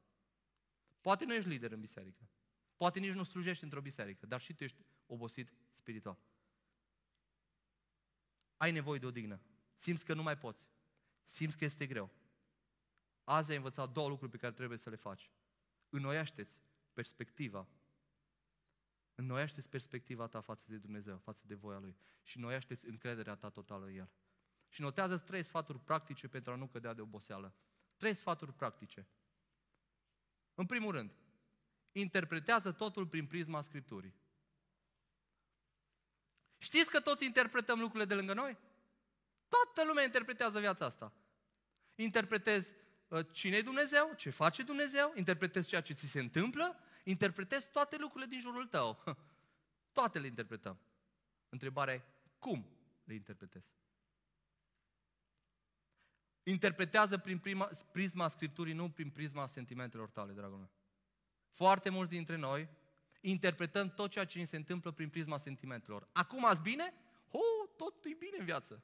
Poate 1.01 1.25
nu 1.25 1.33
ești 1.33 1.49
lider 1.49 1.71
în 1.71 1.79
biserică. 1.79 2.29
Poate 2.75 2.99
nici 2.99 3.13
nu 3.13 3.23
slujești 3.23 3.63
într-o 3.63 3.81
biserică, 3.81 4.25
dar 4.25 4.41
și 4.41 4.53
tu 4.53 4.63
ești 4.63 4.81
obosit 5.05 5.53
spiritual. 5.71 6.17
Ai 8.57 8.71
nevoie 8.71 8.99
de 8.99 9.05
o 9.05 9.11
dignă. 9.11 9.41
Simți 9.77 10.05
că 10.05 10.13
nu 10.13 10.23
mai 10.23 10.37
poți. 10.37 10.67
Simți 11.23 11.57
că 11.57 11.65
este 11.65 11.87
greu. 11.87 12.09
Azi 13.23 13.51
ai 13.51 13.57
învățat 13.57 13.91
două 13.91 14.07
lucruri 14.07 14.31
pe 14.31 14.37
care 14.37 14.53
trebuie 14.53 14.77
să 14.77 14.89
le 14.89 14.95
faci. 14.95 15.31
Înnoiaște-ți 15.89 16.55
perspectiva. 16.93 17.67
Înnoiaște-ți 19.15 19.69
perspectiva 19.69 20.27
ta 20.27 20.41
față 20.41 20.65
de 20.67 20.77
Dumnezeu, 20.77 21.17
față 21.17 21.43
de 21.45 21.55
voia 21.55 21.79
Lui. 21.79 21.97
Și 22.23 22.37
înnoiaște-ți 22.37 22.85
încrederea 22.85 23.35
ta 23.35 23.49
totală 23.49 23.85
în 23.85 23.95
El. 23.95 24.09
Și 24.69 24.81
notează 24.81 25.17
trei 25.17 25.43
sfaturi 25.43 25.79
practice 25.79 26.27
pentru 26.27 26.51
a 26.51 26.55
nu 26.55 26.67
cădea 26.67 26.93
de 26.93 27.01
oboseală. 27.01 27.55
Trei 27.95 28.13
sfaturi 28.13 28.53
practice. 28.53 29.07
În 30.53 30.65
primul 30.65 30.91
rând, 30.91 31.11
interpretează 31.91 32.71
totul 32.71 33.07
prin 33.07 33.27
prisma 33.27 33.61
Scripturii. 33.61 34.15
Știți 36.57 36.91
că 36.91 36.99
toți 36.99 37.25
interpretăm 37.25 37.79
lucrurile 37.79 38.05
de 38.05 38.13
lângă 38.13 38.33
noi? 38.33 38.57
Toată 39.47 39.87
lumea 39.87 40.03
interpretează 40.03 40.59
viața 40.59 40.85
asta. 40.85 41.13
Interpretezi 41.95 42.73
uh, 43.07 43.25
cine 43.31 43.57
e 43.57 43.61
Dumnezeu, 43.61 44.13
ce 44.15 44.29
face 44.29 44.63
Dumnezeu, 44.63 45.13
interpretezi 45.15 45.67
ceea 45.67 45.81
ce 45.81 45.93
ți 45.93 46.07
se 46.07 46.19
întâmplă, 46.19 46.79
interpretezi 47.03 47.69
toate 47.71 47.97
lucrurile 47.97 48.29
din 48.29 48.39
jurul 48.39 48.65
tău. 48.65 49.03
Toate 49.97 50.19
le 50.19 50.27
interpretăm. 50.27 50.79
Întrebarea 51.49 51.93
e, 51.93 52.03
cum 52.39 52.67
le 53.03 53.13
interpretezi? 53.13 53.75
Interpretează 56.43 57.17
prin 57.17 57.39
prima, 57.39 57.69
prisma 57.91 58.27
Scripturii, 58.27 58.73
nu 58.73 58.89
prin 58.89 59.09
prisma 59.09 59.47
sentimentelor 59.47 60.09
tale, 60.09 60.33
dragul 60.33 60.57
meu. 60.57 60.69
Foarte 61.51 61.89
mulți 61.89 62.11
dintre 62.11 62.35
noi 62.35 62.69
interpretăm 63.21 63.89
tot 63.89 64.09
ceea 64.09 64.25
ce 64.25 64.39
ni 64.39 64.47
se 64.47 64.55
întâmplă 64.55 64.91
prin 64.91 65.09
prisma 65.09 65.37
sentimentelor. 65.37 66.07
Acum 66.11 66.45
ați 66.45 66.61
bine? 66.61 66.93
Oh, 67.29 67.69
tot 67.77 68.05
e 68.05 68.13
bine 68.13 68.37
în 68.39 68.45
viață. 68.45 68.83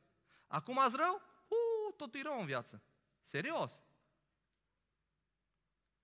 Acum 0.53 0.79
ați 0.79 0.95
rău? 0.95 1.21
Uh, 1.47 1.93
totul 1.97 2.19
e 2.19 2.23
rău 2.23 2.39
în 2.39 2.45
viață. 2.45 2.81
Serios. 3.23 3.71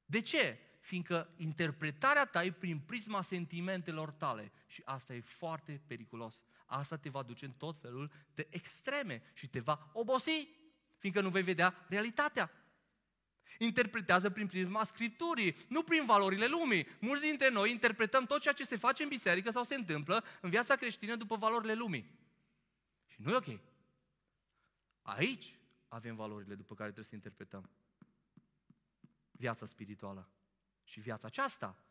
De 0.05 0.21
ce? 0.21 0.59
Fiindcă 0.79 1.33
interpretarea 1.37 2.25
ta 2.25 2.43
e 2.43 2.51
prin 2.51 2.79
prisma 2.79 3.21
sentimentelor 3.21 4.11
tale. 4.11 4.51
Și 4.67 4.81
asta 4.85 5.13
e 5.13 5.19
foarte 5.19 5.81
periculos. 5.87 6.43
Asta 6.65 6.97
te 6.97 7.09
va 7.09 7.23
duce 7.23 7.45
în 7.45 7.51
tot 7.51 7.79
felul 7.81 8.11
de 8.33 8.47
extreme 8.49 9.23
și 9.33 9.47
te 9.47 9.59
va 9.59 9.89
obosi. 9.93 10.47
Fiindcă 10.97 11.21
nu 11.21 11.29
vei 11.29 11.41
vedea 11.41 11.85
realitatea. 11.89 12.51
Interpretează 13.57 14.29
prin 14.29 14.47
prisma 14.47 14.83
Scripturii, 14.83 15.55
nu 15.67 15.83
prin 15.83 16.05
valorile 16.05 16.47
lumii. 16.47 16.87
Mulți 16.99 17.23
dintre 17.23 17.49
noi 17.49 17.71
interpretăm 17.71 18.25
tot 18.25 18.41
ceea 18.41 18.53
ce 18.53 18.63
se 18.63 18.75
face 18.75 19.03
în 19.03 19.09
biserică 19.09 19.51
sau 19.51 19.63
se 19.63 19.75
întâmplă 19.75 20.23
în 20.41 20.49
viața 20.49 20.75
creștină 20.75 21.15
după 21.15 21.35
valorile 21.35 21.73
lumii. 21.73 22.19
Și 23.07 23.21
nu 23.21 23.31
e 23.31 23.35
ok. 23.35 23.68
Aici 25.09 25.59
avem 25.87 26.15
valorile 26.15 26.55
după 26.55 26.75
care 26.75 26.91
trebuie 26.91 27.09
să 27.09 27.15
interpretăm 27.15 27.69
viața 29.31 29.65
spirituală 29.65 30.29
și 30.83 30.99
viața 30.99 31.27
aceasta, 31.27 31.83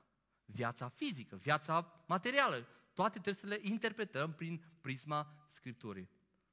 viața 0.45 0.89
fizică, 0.89 1.37
viața 1.37 2.05
materială. 2.07 2.67
Toate 2.93 3.13
trebuie 3.13 3.35
să 3.35 3.47
le 3.47 3.59
interpretăm 3.63 4.33
prin 4.33 4.65
prisma 4.81 5.47
Scripturii. 5.49 6.09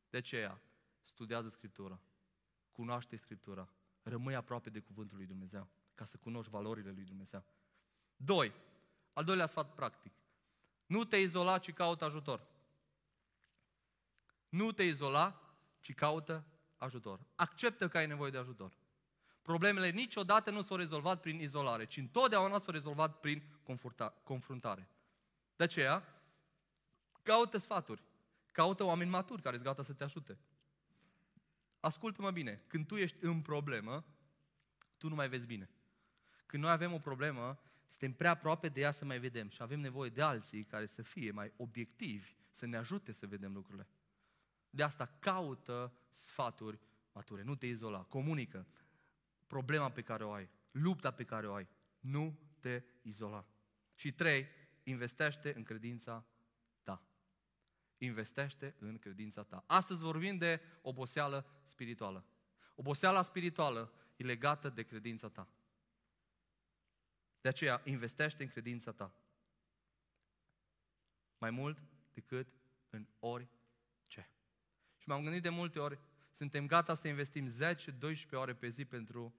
De 0.10 0.18
aceea, 0.18 0.62
studiază 1.04 1.50
Scriptura, 1.50 2.00
cunoaște 2.72 3.16
Scriptura, 3.16 3.70
rămâi 4.02 4.36
aproape 4.36 4.70
de 4.70 4.80
Cuvântul 4.80 5.18
lui 5.18 5.26
Dumnezeu, 5.26 5.70
ca 5.94 6.06
să 6.06 6.18
cunoști 6.18 6.52
valorile 6.52 6.92
lui 6.92 7.04
Dumnezeu. 7.04 7.44
Doi, 8.16 8.54
al 9.14 9.24
doilea 9.24 9.48
sfat 9.48 9.74
practic. 9.74 10.14
Nu 10.86 11.04
te 11.04 11.18
izola, 11.18 11.58
ci 11.58 11.74
caută 11.74 12.06
ajutor. 12.06 12.48
Nu 14.50 14.72
te 14.72 14.84
izola, 14.84 15.40
ci 15.80 15.94
caută 15.94 16.46
ajutor. 16.78 17.20
Acceptă 17.36 17.88
că 17.88 17.98
ai 17.98 18.08
nevoie 18.08 18.32
de 18.32 18.38
ajutor. 18.38 18.78
Problemele 19.42 19.90
niciodată 19.90 20.52
nu 20.52 20.64
s-au 20.64 20.78
rezolvat 20.78 21.22
prin 21.22 21.40
izolare, 21.40 21.86
ci 21.86 21.98
întotdeauna 21.98 22.60
s-au 22.60 22.74
rezolvat 22.74 23.20
prin 23.20 23.44
confruntare. 24.24 24.90
De 25.56 25.64
aceea, 25.64 26.22
caută 27.22 27.58
sfaturi, 27.58 28.04
caută 28.52 28.84
oameni 28.84 29.10
maturi 29.10 29.42
care 29.42 29.56
sunt 29.56 29.68
gata 29.68 29.84
să 29.84 29.94
te 29.94 30.04
ajute. 30.04 30.38
Ascultă-mă 31.80 32.32
bine, 32.32 32.64
când 32.68 32.88
tu 32.88 32.96
ești 32.96 33.18
în 33.22 33.42
problemă, 33.42 34.06
tu 34.98 35.10
nu 35.10 35.16
mai 35.16 35.30
vezi 35.30 35.46
bine. 35.46 35.70
Când 36.46 36.64
noi 36.64 36.72
avem 36.72 36.94
o 36.94 37.00
problemă, 37.00 37.60
suntem 37.90 38.14
prea 38.14 38.32
aproape 38.32 38.70
de 38.70 38.82
ea 38.82 38.92
să 38.92 39.06
mai 39.06 39.20
vedem 39.20 39.50
și 39.50 39.62
avem 39.62 39.80
nevoie 39.80 40.10
de 40.10 40.22
alții 40.22 40.64
care 40.64 40.86
să 40.86 41.02
fie 41.02 41.32
mai 41.32 41.54
obiectivi, 41.58 42.36
să 42.50 42.66
ne 42.66 42.78
ajute 42.78 43.12
să 43.12 43.28
vedem 43.28 43.54
lucrurile. 43.54 43.88
De 44.76 44.84
asta 44.84 45.06
caută 45.20 45.94
sfaturi 46.16 46.80
mature, 47.12 47.42
nu 47.42 47.56
te 47.56 47.66
izola, 47.66 48.04
comunică 48.04 48.68
problema 49.48 49.92
pe 49.92 50.02
care 50.02 50.24
o 50.24 50.32
ai, 50.32 50.50
lupta 50.72 51.12
pe 51.12 51.24
care 51.24 51.48
o 51.48 51.54
ai, 51.54 51.68
nu 52.00 52.40
te 52.60 52.84
izola. 53.02 53.46
Și 53.94 54.12
trei, 54.12 54.48
investește 54.84 55.54
în 55.56 55.64
credința 55.64 56.26
ta. 56.84 57.08
Investește 57.98 58.76
în 58.80 58.98
credința 58.98 59.44
ta. 59.44 59.64
Astăzi 59.68 60.02
vorbim 60.02 60.38
de 60.38 60.62
oboseală 60.82 61.64
spirituală. 61.68 62.26
Oboseala 62.76 63.22
spirituală 63.22 63.94
e 64.16 64.24
legată 64.24 64.70
de 64.70 64.84
credința 64.84 65.30
ta. 65.30 65.48
De 67.42 67.48
aceea, 67.48 67.82
investește 67.84 68.44
în 68.44 68.50
credința 68.50 68.92
ta. 68.92 69.14
Mai 71.38 71.50
mult 71.50 71.84
decât 72.14 72.48
în 72.90 73.08
orice. 73.20 73.55
Și 75.06 75.12
m-am 75.12 75.24
gândit 75.24 75.42
de 75.42 75.50
multe 75.50 75.80
ori, 75.80 76.00
suntem 76.32 76.68
gata 76.68 76.96
să 76.96 77.08
investim 77.08 77.50
10-12 77.50 78.30
ore 78.32 78.54
pe 78.54 78.70
zi 78.70 78.86
pentru 78.86 79.36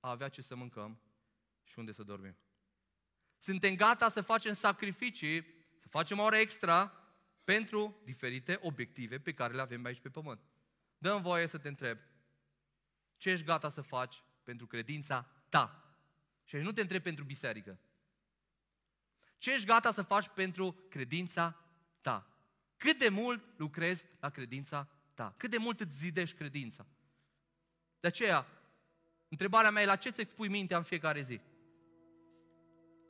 a 0.00 0.10
avea 0.10 0.28
ce 0.28 0.42
să 0.42 0.54
mâncăm 0.54 1.00
și 1.62 1.78
unde 1.78 1.92
să 1.92 2.02
dormim. 2.02 2.36
Suntem 3.38 3.76
gata 3.76 4.08
să 4.08 4.20
facem 4.20 4.52
sacrificii, 4.52 5.46
să 5.80 5.88
facem 5.88 6.18
ore 6.18 6.38
extra 6.38 6.92
pentru 7.44 8.00
diferite 8.04 8.58
obiective 8.62 9.18
pe 9.18 9.34
care 9.34 9.54
le 9.54 9.60
avem 9.60 9.84
aici 9.84 10.00
pe 10.00 10.08
pământ. 10.10 10.40
Dăm 10.98 11.22
voie 11.22 11.46
să 11.46 11.58
te 11.58 11.68
întreb, 11.68 11.98
ce 13.16 13.30
ești 13.30 13.44
gata 13.44 13.70
să 13.70 13.80
faci 13.80 14.22
pentru 14.42 14.66
credința 14.66 15.30
ta? 15.48 15.94
Și 16.44 16.56
nu 16.56 16.72
te 16.72 16.80
întreb 16.80 17.02
pentru 17.02 17.24
biserică. 17.24 17.78
Ce 19.38 19.52
ești 19.52 19.66
gata 19.66 19.92
să 19.92 20.02
faci 20.02 20.28
pentru 20.28 20.72
credința 20.88 21.60
ta? 22.00 22.28
Cât 22.76 22.98
de 22.98 23.08
mult 23.08 23.58
lucrezi 23.58 24.04
la 24.20 24.30
credința 24.30 24.88
ta? 25.14 25.34
Cât 25.36 25.50
de 25.50 25.56
mult 25.58 25.80
îți 25.80 25.98
zidești 25.98 26.36
credința? 26.36 26.86
De 28.00 28.06
aceea, 28.06 28.46
întrebarea 29.28 29.70
mea 29.70 29.82
e 29.82 29.86
la 29.86 29.96
ce 29.96 30.08
îți 30.08 30.20
expui 30.20 30.48
mintea 30.48 30.76
în 30.76 30.82
fiecare 30.82 31.22
zi? 31.22 31.40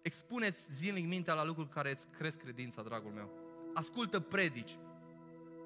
Expuneți 0.03 0.73
zilnic 0.73 1.07
mintea 1.07 1.35
la 1.35 1.45
lucruri 1.45 1.69
care 1.69 1.91
îți 1.91 2.09
cresc 2.09 2.39
credința, 2.39 2.83
dragul 2.83 3.11
meu. 3.11 3.33
Ascultă 3.75 4.21
predici, 4.21 4.79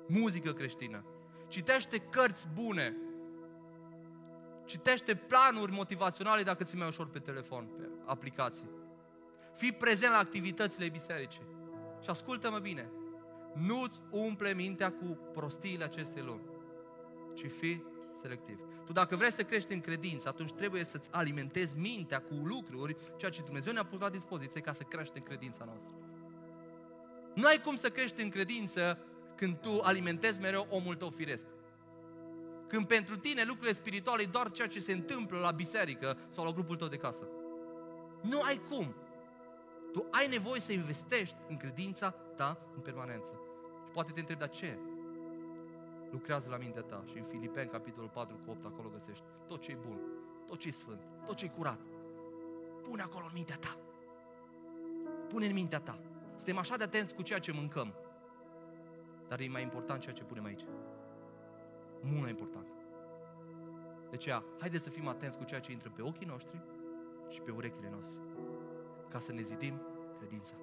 muzică 0.08 0.52
creștină, 0.52 1.04
citește 1.48 1.98
cărți 1.98 2.46
bune, 2.46 2.96
citește 4.64 5.14
planuri 5.14 5.72
motivaționale 5.72 6.42
dacă 6.42 6.64
ți 6.64 6.76
mai 6.76 6.86
ușor 6.86 7.10
pe 7.10 7.18
telefon, 7.18 7.66
pe 7.66 7.88
aplicații. 8.06 8.70
Fii 9.56 9.72
prezent 9.72 10.12
la 10.12 10.18
activitățile 10.18 10.88
bisericii. 10.88 11.46
Și 12.02 12.10
ascultă-mă 12.10 12.58
bine, 12.58 12.90
nu-ți 13.66 14.00
umple 14.10 14.54
mintea 14.54 14.92
cu 14.92 15.18
prostiile 15.32 15.84
acestei 15.84 16.22
lumi, 16.22 16.42
ci 17.34 17.46
fii 17.58 17.84
selectiv. 18.22 18.58
Tu 18.86 18.92
dacă 18.92 19.16
vrei 19.16 19.32
să 19.32 19.42
crești 19.42 19.72
în 19.72 19.80
credință, 19.80 20.28
atunci 20.28 20.52
trebuie 20.52 20.84
să-ți 20.84 21.08
alimentezi 21.12 21.78
mintea 21.78 22.20
cu 22.20 22.34
lucruri, 22.34 22.96
ceea 23.16 23.30
ce 23.30 23.42
Dumnezeu 23.42 23.72
ne-a 23.72 23.84
pus 23.84 24.00
la 24.00 24.08
dispoziție 24.08 24.60
ca 24.60 24.72
să 24.72 24.82
crești 24.82 25.16
în 25.16 25.22
credința 25.22 25.64
noastră. 25.64 25.90
Nu 27.34 27.46
ai 27.46 27.60
cum 27.60 27.76
să 27.76 27.90
crești 27.90 28.22
în 28.22 28.28
credință 28.28 28.98
când 29.36 29.56
tu 29.56 29.80
alimentezi 29.82 30.40
mereu 30.40 30.66
omul 30.70 30.94
tău 30.94 31.10
firesc. 31.10 31.46
Când 32.68 32.86
pentru 32.86 33.16
tine 33.16 33.44
lucrurile 33.44 33.72
spirituale 33.72 34.22
e 34.22 34.26
doar 34.26 34.50
ceea 34.50 34.68
ce 34.68 34.80
se 34.80 34.92
întâmplă 34.92 35.38
la 35.38 35.50
biserică 35.50 36.16
sau 36.34 36.44
la 36.44 36.50
grupul 36.50 36.76
tău 36.76 36.88
de 36.88 36.96
casă. 36.96 37.28
Nu 38.22 38.40
ai 38.40 38.60
cum. 38.68 38.94
Tu 39.92 40.06
ai 40.10 40.28
nevoie 40.28 40.60
să 40.60 40.72
investești 40.72 41.36
în 41.48 41.56
credința 41.56 42.10
ta 42.10 42.58
în 42.74 42.80
permanență. 42.80 43.40
Și 43.98 44.04
poate 44.04 44.20
te 44.20 44.20
întrebi, 44.20 44.40
dar 44.40 44.50
ce? 44.50 44.78
lucrează 46.10 46.48
la 46.48 46.56
mintea 46.56 46.82
ta. 46.82 47.04
Și 47.10 47.18
în 47.18 47.24
Filipeni, 47.24 47.70
capitolul 47.70 48.08
4 48.08 48.36
cu 48.44 48.50
8, 48.50 48.64
acolo 48.64 48.88
găsești 48.88 49.24
tot 49.46 49.60
ce 49.60 49.70
e 49.70 49.78
bun, 49.86 49.98
tot 50.46 50.58
ce 50.58 50.68
e 50.68 50.70
sfânt, 50.70 51.00
tot 51.26 51.36
ce 51.36 51.44
e 51.44 51.48
curat. 51.48 51.80
Pune 52.82 53.02
acolo 53.02 53.24
în 53.24 53.30
mintea 53.34 53.56
ta. 53.56 53.76
Pune 55.28 55.46
în 55.46 55.52
mintea 55.52 55.80
ta. 55.80 56.00
Suntem 56.36 56.58
așa 56.58 56.76
de 56.76 56.84
atenți 56.84 57.14
cu 57.14 57.22
ceea 57.22 57.38
ce 57.38 57.52
mâncăm. 57.52 57.94
Dar 59.28 59.40
e 59.40 59.48
mai 59.48 59.62
important 59.62 60.00
ceea 60.00 60.14
ce 60.14 60.24
punem 60.24 60.44
aici. 60.44 60.64
Mult 62.02 62.20
mai 62.20 62.30
important. 62.30 62.68
De 64.10 64.14
aceea, 64.14 64.44
haideți 64.58 64.82
să 64.82 64.90
fim 64.90 65.08
atenți 65.08 65.38
cu 65.38 65.44
ceea 65.44 65.60
ce 65.60 65.72
intră 65.72 65.90
pe 65.90 66.02
ochii 66.02 66.26
noștri 66.26 66.60
și 67.28 67.40
pe 67.40 67.50
urechile 67.50 67.90
noastre. 67.90 68.16
Ca 69.08 69.18
să 69.18 69.32
ne 69.32 69.42
zidim 69.42 69.80
credința. 70.18 70.54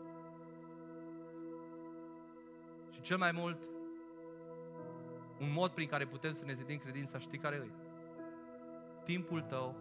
Cel 3.06 3.18
mai 3.18 3.32
mult, 3.32 3.58
un 5.40 5.52
mod 5.52 5.72
prin 5.72 5.88
care 5.88 6.06
putem 6.06 6.34
să 6.34 6.46
ne 6.46 6.54
zidim 6.54 6.78
credința, 6.78 7.20
știi 7.20 7.38
care 7.38 7.56
e? 7.56 7.70
Timpul 9.04 9.42
tău 9.42 9.76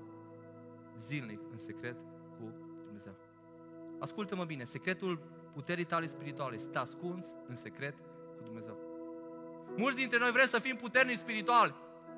zilnic, 0.98 1.40
în 1.50 1.56
secret, 1.56 1.96
cu 2.38 2.54
Dumnezeu. 2.84 3.14
Ascultă-mă 3.98 4.44
bine, 4.44 4.64
secretul 4.64 5.20
puterii 5.52 5.84
tale 5.84 6.06
spirituale 6.06 6.58
stă 6.58 6.78
ascuns 6.78 7.26
în 7.46 7.54
secret 7.54 7.94
cu 8.36 8.42
Dumnezeu. 8.44 8.78
Mulți 9.76 9.96
dintre 9.96 10.18
noi 10.18 10.30
vrem 10.30 10.46
să 10.46 10.58
fim 10.58 10.76
puternici 10.76 11.16
spirituali, 11.16 11.74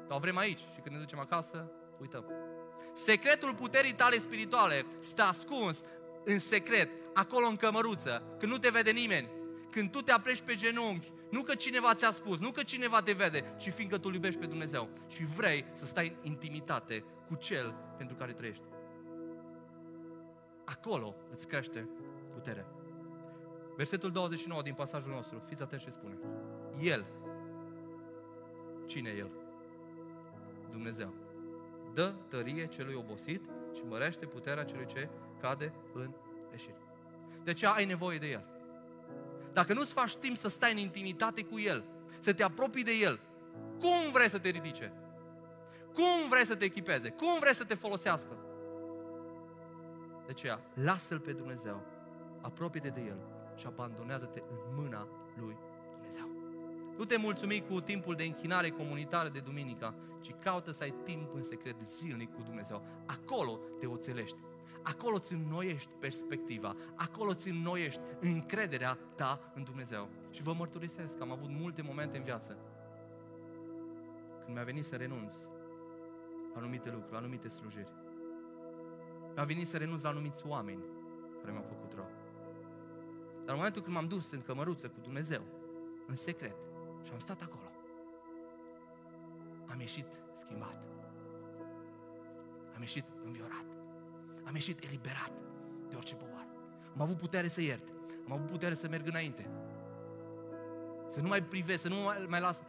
dar 0.09 0.17
o 0.17 0.21
vrem 0.21 0.37
aici 0.37 0.61
și 0.75 0.81
când 0.81 0.95
ne 0.95 1.01
ducem 1.01 1.19
acasă, 1.19 1.71
uităm. 2.01 2.25
Secretul 2.95 3.55
puterii 3.55 3.95
tale 3.95 4.19
spirituale 4.19 4.87
stă 4.99 5.23
ascuns 5.23 5.83
în 6.25 6.39
secret, 6.39 6.91
acolo 7.15 7.47
în 7.47 7.57
cămăruță, 7.57 8.23
când 8.39 8.53
nu 8.53 8.59
te 8.59 8.71
vede 8.71 8.91
nimeni, 8.91 9.29
când 9.77 9.91
tu 9.91 10.01
te 10.01 10.13
apleci 10.13 10.41
pe 10.41 10.55
genunchi 10.55 11.13
nu 11.31 11.43
că 11.43 11.55
cineva 11.55 11.95
ți-a 11.95 12.11
spus, 12.11 12.39
nu 12.39 12.51
că 12.51 12.63
cineva 12.63 13.03
te 13.03 13.13
vede, 13.13 13.55
ci 13.59 13.73
fiindcă 13.73 13.99
tu 13.99 14.11
iubești 14.11 14.41
pe 14.41 14.47
Dumnezeu 14.47 14.89
și 15.09 15.25
vrei 15.25 15.65
să 15.73 15.85
stai 15.85 16.17
în 16.23 16.31
intimitate 16.31 17.05
cu 17.29 17.35
Cel 17.35 17.75
pentru 17.97 18.17
care 18.17 18.33
trăiești. 18.33 18.63
Acolo 20.65 21.15
îți 21.33 21.47
crește 21.47 21.89
puterea. 22.33 22.67
Versetul 23.77 24.11
29 24.11 24.63
din 24.63 24.75
pasajul 24.75 25.11
nostru, 25.11 25.43
fiți 25.47 25.63
atenți 25.63 25.85
ce 25.85 25.91
spune. 25.91 26.19
El, 26.83 27.07
cine 28.87 29.11
e 29.11 29.17
El? 29.17 29.31
Dumnezeu. 30.71 31.15
Dă 31.95 32.15
tărie 32.29 32.67
celui 32.67 32.95
obosit 32.95 33.43
și 33.75 33.83
mărește 33.89 34.27
puterea 34.27 34.65
celui 34.65 34.87
ce 34.87 35.09
cade 35.41 35.73
în 35.93 36.11
leșire. 36.51 36.81
De 37.45 37.53
ce 37.53 37.67
ai 37.67 37.85
nevoie 37.85 38.19
de 38.19 38.27
El? 38.27 38.56
Dacă 39.57 39.73
nu-ți 39.73 39.93
faci 39.93 40.17
timp 40.17 40.37
să 40.37 40.49
stai 40.49 40.73
în 40.73 40.79
intimitate 40.79 41.45
cu 41.45 41.59
El, 41.59 41.85
să 42.19 42.33
te 42.33 42.43
apropii 42.43 42.83
de 42.83 42.93
El, 42.93 43.21
cum 43.79 44.13
vrei 44.13 44.29
să 44.29 44.39
te 44.39 44.49
ridice? 44.49 44.93
Cum 45.95 46.29
vrei 46.29 46.45
să 46.45 46.55
te 46.55 46.65
echipeze? 46.65 47.09
Cum 47.09 47.39
vrei 47.41 47.55
să 47.55 47.65
te 47.65 47.75
folosească? 47.75 48.37
De 50.27 50.31
aceea, 50.31 50.61
lasă-L 50.75 51.19
pe 51.19 51.33
Dumnezeu, 51.33 51.83
apropie-te 52.41 52.89
de 52.89 53.01
El 53.01 53.19
și 53.55 53.67
abandonează-te 53.67 54.43
în 54.51 54.59
mâna 54.83 55.09
Lui 55.41 55.57
Dumnezeu. 55.93 56.29
Nu 56.97 57.05
te 57.05 57.17
mulțumi 57.17 57.65
cu 57.69 57.81
timpul 57.81 58.15
de 58.15 58.25
închinare 58.25 58.71
comunitară 58.71 59.29
de 59.29 59.39
duminica, 59.39 59.95
ci 60.21 60.35
caută 60.43 60.71
să 60.71 60.83
ai 60.83 60.95
timp 61.05 61.35
în 61.35 61.43
secret 61.43 61.77
zilnic 61.85 62.35
cu 62.35 62.43
Dumnezeu. 62.43 62.83
Acolo 63.07 63.61
te 63.81 63.87
oțelești. 63.87 64.39
Acolo 64.87 65.19
ți 65.19 65.33
înnoiești 65.33 65.91
perspectiva, 66.01 66.77
acolo 66.95 67.35
ți 67.35 67.49
înnoiești 67.49 68.01
încrederea 68.21 68.99
ta 69.15 69.53
în 69.55 69.65
Dumnezeu. 69.65 70.09
Și 70.31 70.43
vă 70.43 70.53
mărturisesc 70.53 71.17
că 71.17 71.23
am 71.23 71.31
avut 71.31 71.49
multe 71.51 71.83
momente 71.83 72.17
în 72.17 72.23
viață 72.23 72.57
când 74.45 74.57
mi-a 74.57 74.65
venit 74.65 74.85
să 74.85 74.97
renunț 74.97 75.33
la 76.53 76.59
anumite 76.59 76.91
lucruri, 76.91 77.13
la 77.13 77.19
anumite 77.19 77.49
slujiri. 77.49 77.93
Mi-a 79.35 79.45
venit 79.45 79.69
să 79.69 79.77
renunț 79.77 80.03
la 80.03 80.09
anumiți 80.09 80.47
oameni 80.47 80.85
care 81.41 81.53
mi-au 81.53 81.65
făcut 81.69 81.93
rău. 81.95 82.11
Dar 83.45 83.55
în 83.55 83.57
momentul 83.57 83.83
când 83.83 83.95
m-am 83.95 84.09
dus 84.09 84.31
în 84.31 84.43
cămăruță 84.43 84.89
cu 84.89 85.01
Dumnezeu, 85.03 85.43
în 86.07 86.15
secret, 86.15 86.57
și 87.05 87.13
am 87.13 87.19
stat 87.19 87.41
acolo, 87.43 87.71
am 89.67 89.81
ieșit 89.81 90.07
schimbat. 90.41 90.83
Am 92.75 92.81
ieșit 92.81 93.05
înviorat 93.25 93.65
am 94.47 94.55
ieșit 94.55 94.85
eliberat 94.85 95.33
de 95.89 95.97
orice 95.97 96.15
povară. 96.15 96.49
Am 96.95 97.01
avut 97.01 97.17
putere 97.17 97.49
să 97.49 97.61
iert. 97.61 97.89
Am 98.25 98.33
avut 98.33 98.47
putere 98.47 98.75
să 98.75 98.89
merg 98.89 99.07
înainte. 99.07 99.51
Să 101.11 101.21
nu 101.21 101.29
mai 101.29 101.43
privesc, 101.43 101.81
să 101.81 101.89
nu 101.89 101.95
mai, 101.95 102.27
mai 102.29 102.41
las 102.41 102.63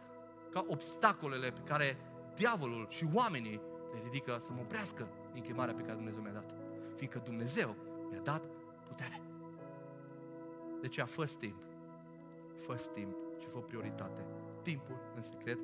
ca 0.50 0.64
obstacolele 0.68 1.50
pe 1.50 1.60
care 1.64 1.96
diavolul 2.34 2.86
și 2.90 3.06
oamenii 3.12 3.60
le 3.92 4.00
ridică 4.02 4.40
să 4.44 4.52
mă 4.52 4.60
oprească 4.60 5.08
din 5.32 5.42
chemarea 5.42 5.74
pe 5.74 5.82
care 5.82 5.94
Dumnezeu 5.94 6.20
mi-a 6.20 6.32
dat. 6.32 6.54
Fiindcă 6.96 7.20
Dumnezeu 7.24 7.76
mi-a 8.10 8.20
dat 8.20 8.42
putere. 8.86 9.20
De 10.80 10.88
ce 10.88 11.00
a 11.00 11.06
fost 11.06 11.38
timp. 11.38 11.62
Fă 12.66 12.74
timp 12.94 13.16
și 13.40 13.46
fă 13.46 13.58
prioritate. 13.58 14.24
Timpul 14.62 14.96
în 15.16 15.22
secret, 15.22 15.58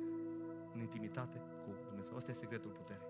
în 0.73 0.79
intimitate 0.79 1.37
cu 1.37 1.69
Dumnezeu. 1.87 2.15
Asta 2.15 2.31
e 2.31 2.33
secretul 2.33 2.71
puterii. 2.71 3.07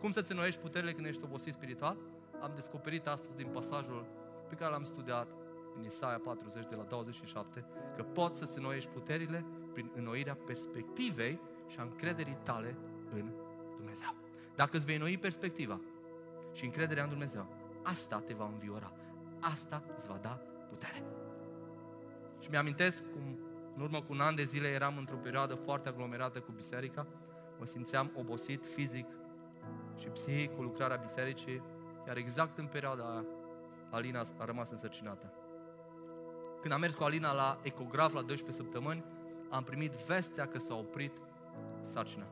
Cum 0.00 0.12
să-ți 0.12 0.30
înnoiești 0.30 0.60
puterile 0.60 0.92
când 0.92 1.06
ești 1.06 1.24
obosit 1.24 1.54
spiritual? 1.54 1.96
Am 2.42 2.52
descoperit 2.54 3.06
astăzi 3.06 3.36
din 3.36 3.46
pasajul 3.46 4.06
pe 4.48 4.54
care 4.54 4.70
l-am 4.70 4.84
studiat 4.84 5.28
în 5.76 5.84
Isaia 5.84 6.20
40 6.24 6.66
de 6.68 6.74
la 6.74 6.82
27, 6.82 7.64
că 7.96 8.02
poți 8.02 8.38
să-ți 8.38 8.56
înnoiești 8.56 8.90
puterile 8.90 9.44
prin 9.72 9.90
înnoirea 9.94 10.38
perspectivei 10.46 11.40
și 11.68 11.78
a 11.78 11.82
încrederii 11.82 12.38
tale 12.42 12.76
în 13.12 13.30
Dumnezeu. 13.76 14.14
Dacă 14.54 14.76
îți 14.76 14.84
vei 14.84 14.94
înnoi 14.94 15.18
perspectiva 15.18 15.80
și 16.52 16.64
încrederea 16.64 17.02
în 17.02 17.08
Dumnezeu, 17.08 17.46
asta 17.82 18.22
te 18.26 18.34
va 18.34 18.44
înviora. 18.44 18.92
Asta 19.40 19.82
îți 19.96 20.06
va 20.06 20.18
da 20.22 20.38
putere. 20.68 21.02
Și 22.40 22.50
mi-amintesc 22.50 23.02
cum 23.12 23.38
în 23.76 23.82
urmă 23.82 23.98
cu 23.98 24.12
un 24.12 24.20
an 24.20 24.34
de 24.34 24.44
zile 24.44 24.68
eram 24.68 24.96
într-o 24.96 25.16
perioadă 25.16 25.54
foarte 25.54 25.88
aglomerată 25.88 26.40
cu 26.40 26.52
biserica, 26.52 27.06
mă 27.58 27.64
simțeam 27.64 28.10
obosit 28.14 28.64
fizic 28.74 29.06
și 29.98 30.08
psihic 30.08 30.54
cu 30.54 30.62
lucrarea 30.62 30.96
bisericii, 30.96 31.62
iar 32.06 32.16
exact 32.16 32.58
în 32.58 32.66
perioada 32.66 33.10
aia, 33.10 33.24
Alina 33.90 34.24
a 34.36 34.44
rămas 34.44 34.70
însărcinată. 34.70 35.32
Când 36.60 36.74
am 36.74 36.80
mers 36.80 36.94
cu 36.94 37.02
Alina 37.02 37.32
la 37.32 37.58
ecograf 37.62 38.12
la 38.12 38.22
12 38.22 38.62
săptămâni, 38.62 39.04
am 39.50 39.62
primit 39.62 39.92
vestea 39.92 40.46
că 40.46 40.58
s-a 40.58 40.74
oprit 40.74 41.12
sarcina. 41.84 42.26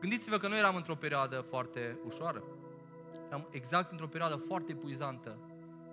Gândiți-vă 0.00 0.38
că 0.38 0.48
nu 0.48 0.56
eram 0.56 0.76
într-o 0.76 0.94
perioadă 0.94 1.40
foarte 1.40 1.98
ușoară. 2.06 2.42
Eram 3.26 3.46
exact 3.50 3.90
într-o 3.90 4.06
perioadă 4.06 4.36
foarte 4.36 4.74
puizantă, 4.74 5.38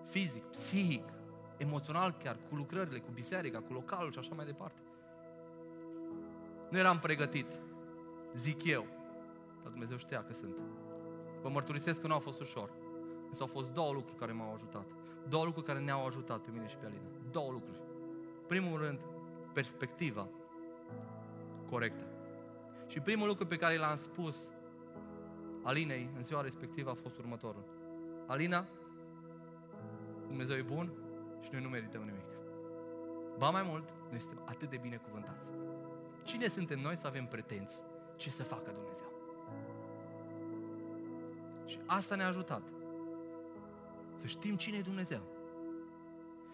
fizic, 0.06 0.44
psihic, 0.44 1.04
emoțional 1.58 2.12
chiar, 2.24 2.38
cu 2.50 2.56
lucrările, 2.56 3.00
cu 3.00 3.12
biserica, 3.12 3.60
cu 3.60 3.74
localul 3.74 4.12
și 4.12 4.20
așa 4.20 4.34
mai 4.36 4.46
departe. 4.46 4.80
Nu 6.70 6.78
eram 6.78 7.00
pregătit, 7.00 7.48
zic 8.36 8.66
eu, 8.66 8.86
dar 9.62 9.72
Dumnezeu 9.72 9.98
știa 9.98 10.24
că 10.24 10.34
sunt. 10.34 10.56
Vă 11.44 11.50
mărturisesc 11.50 12.02
că 12.02 12.08
nu 12.08 12.14
a 12.14 12.20
fost 12.20 12.40
ușor. 12.40 12.70
Însă 13.30 13.42
au 13.42 13.48
fost 13.48 13.68
două 13.68 13.94
lucruri 13.94 14.20
care 14.20 14.32
m-au 14.32 14.54
ajutat. 14.54 14.86
Două 15.30 15.46
lucruri 15.46 15.66
care 15.66 15.80
ne-au 15.80 16.06
ajutat 16.06 16.40
pe 16.40 16.50
mine 16.52 16.68
și 16.68 16.76
pe 16.76 16.86
Alina. 16.86 17.02
Două 17.32 17.52
lucruri. 17.52 17.82
Primul 18.48 18.80
rând, 18.80 19.00
perspectiva 19.54 20.28
corectă. 21.70 22.06
Și 22.88 23.00
primul 23.00 23.28
lucru 23.28 23.46
pe 23.46 23.56
care 23.56 23.78
l-am 23.78 23.98
spus 23.98 24.36
Alinei 25.64 26.10
în 26.16 26.24
ziua 26.24 26.42
respectivă 26.42 26.90
a 26.90 26.94
fost 26.94 27.18
următorul. 27.18 27.64
Alina, 28.28 28.66
Dumnezeu 30.28 30.56
e 30.56 30.62
bun 30.62 30.94
și 31.42 31.50
noi 31.52 31.62
nu 31.62 31.70
merităm 31.70 32.02
nimic. 32.02 32.26
Ba 33.38 33.50
mai 33.50 33.64
mult, 33.64 33.90
noi 34.10 34.20
suntem 34.20 34.42
atât 34.46 34.70
de 34.70 34.78
bine 34.78 34.96
cuvântați. 34.96 35.46
Cine 36.24 36.48
suntem 36.48 36.80
noi 36.80 36.98
să 36.98 37.08
avem 37.08 37.26
pretenții? 37.26 37.82
Ce 38.16 38.30
să 38.30 38.44
facă 38.44 38.72
Dumnezeu? 38.72 39.13
Și 41.66 41.80
asta 41.86 42.16
ne-a 42.16 42.28
ajutat. 42.28 42.62
Să 44.22 44.28
știm 44.28 44.56
cine 44.56 44.78
e 44.78 44.82
Dumnezeu. 44.82 45.22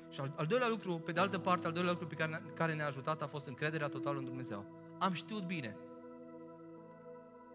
Și 0.10 0.20
al, 0.20 0.34
al 0.36 0.46
doilea 0.46 0.68
lucru, 0.68 1.00
pe 1.00 1.12
de 1.12 1.20
altă 1.20 1.40
parte, 1.40 1.66
al 1.66 1.74
doilea 1.74 1.92
lucru 1.92 2.08
pe 2.08 2.16
care, 2.16 2.44
care 2.54 2.74
ne-a 2.74 2.88
ajutat 2.88 3.22
a 3.22 3.28
fost 3.28 3.48
încrederea 3.48 3.88
totală 3.88 4.18
în 4.18 4.26
Dumnezeu. 4.26 4.66
Am 4.98 5.14
știut 5.14 5.44
bine, 5.44 5.78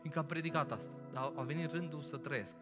fiindcă 0.00 0.18
am 0.18 0.26
predicat 0.26 0.72
asta, 0.72 0.92
dar 1.12 1.32
a 1.34 1.42
venit 1.42 1.70
rândul 1.70 2.02
să 2.02 2.16
trăiesc. 2.16 2.56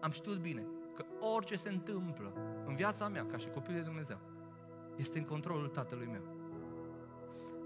Am 0.00 0.10
știut 0.10 0.38
bine 0.38 0.66
că 0.94 1.04
orice 1.34 1.56
se 1.56 1.68
întâmplă 1.68 2.32
în 2.66 2.74
viața 2.74 3.08
mea, 3.08 3.26
ca 3.26 3.36
și 3.36 3.48
copil 3.48 3.74
de 3.74 3.80
Dumnezeu, 3.80 4.18
este 4.96 5.18
în 5.18 5.24
controlul 5.24 5.68
Tatălui 5.68 6.06
meu. 6.06 6.22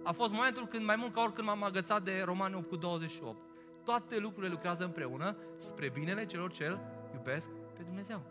A 0.04 0.12
fost 0.12 0.32
momentul 0.32 0.66
când 0.66 0.84
mai 0.84 0.96
mult 0.96 1.12
ca 1.12 1.20
oricând 1.20 1.46
m-am 1.46 1.62
agățat 1.62 2.02
de 2.02 2.22
Romani 2.24 2.54
8 2.54 2.68
cu 2.68 2.76
28. 2.76 3.45
Toate 3.86 4.18
lucrurile 4.18 4.52
lucrează 4.52 4.84
împreună 4.84 5.36
spre 5.58 5.88
binele 5.88 6.26
celor 6.26 6.52
ce 6.52 6.64
îl 6.64 6.80
iubesc 7.14 7.48
pe 7.76 7.82
Dumnezeu. 7.82 8.22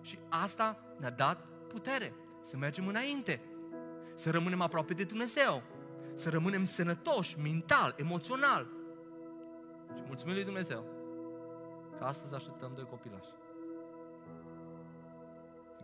Și 0.00 0.18
asta 0.28 0.78
ne-a 0.98 1.10
dat 1.10 1.44
putere 1.68 2.14
să 2.50 2.56
mergem 2.56 2.86
înainte, 2.86 3.40
să 4.14 4.30
rămânem 4.30 4.60
aproape 4.60 4.94
de 4.94 5.04
Dumnezeu, 5.04 5.62
să 6.14 6.30
rămânem 6.30 6.64
sănătoși, 6.64 7.38
mental, 7.38 7.94
emoțional. 7.96 8.66
Și 9.96 10.02
mulțumim 10.06 10.34
lui 10.34 10.44
Dumnezeu 10.44 10.84
că 11.98 12.04
astăzi 12.04 12.34
așteptăm 12.34 12.72
doi 12.74 12.84
copilași. 12.90 13.30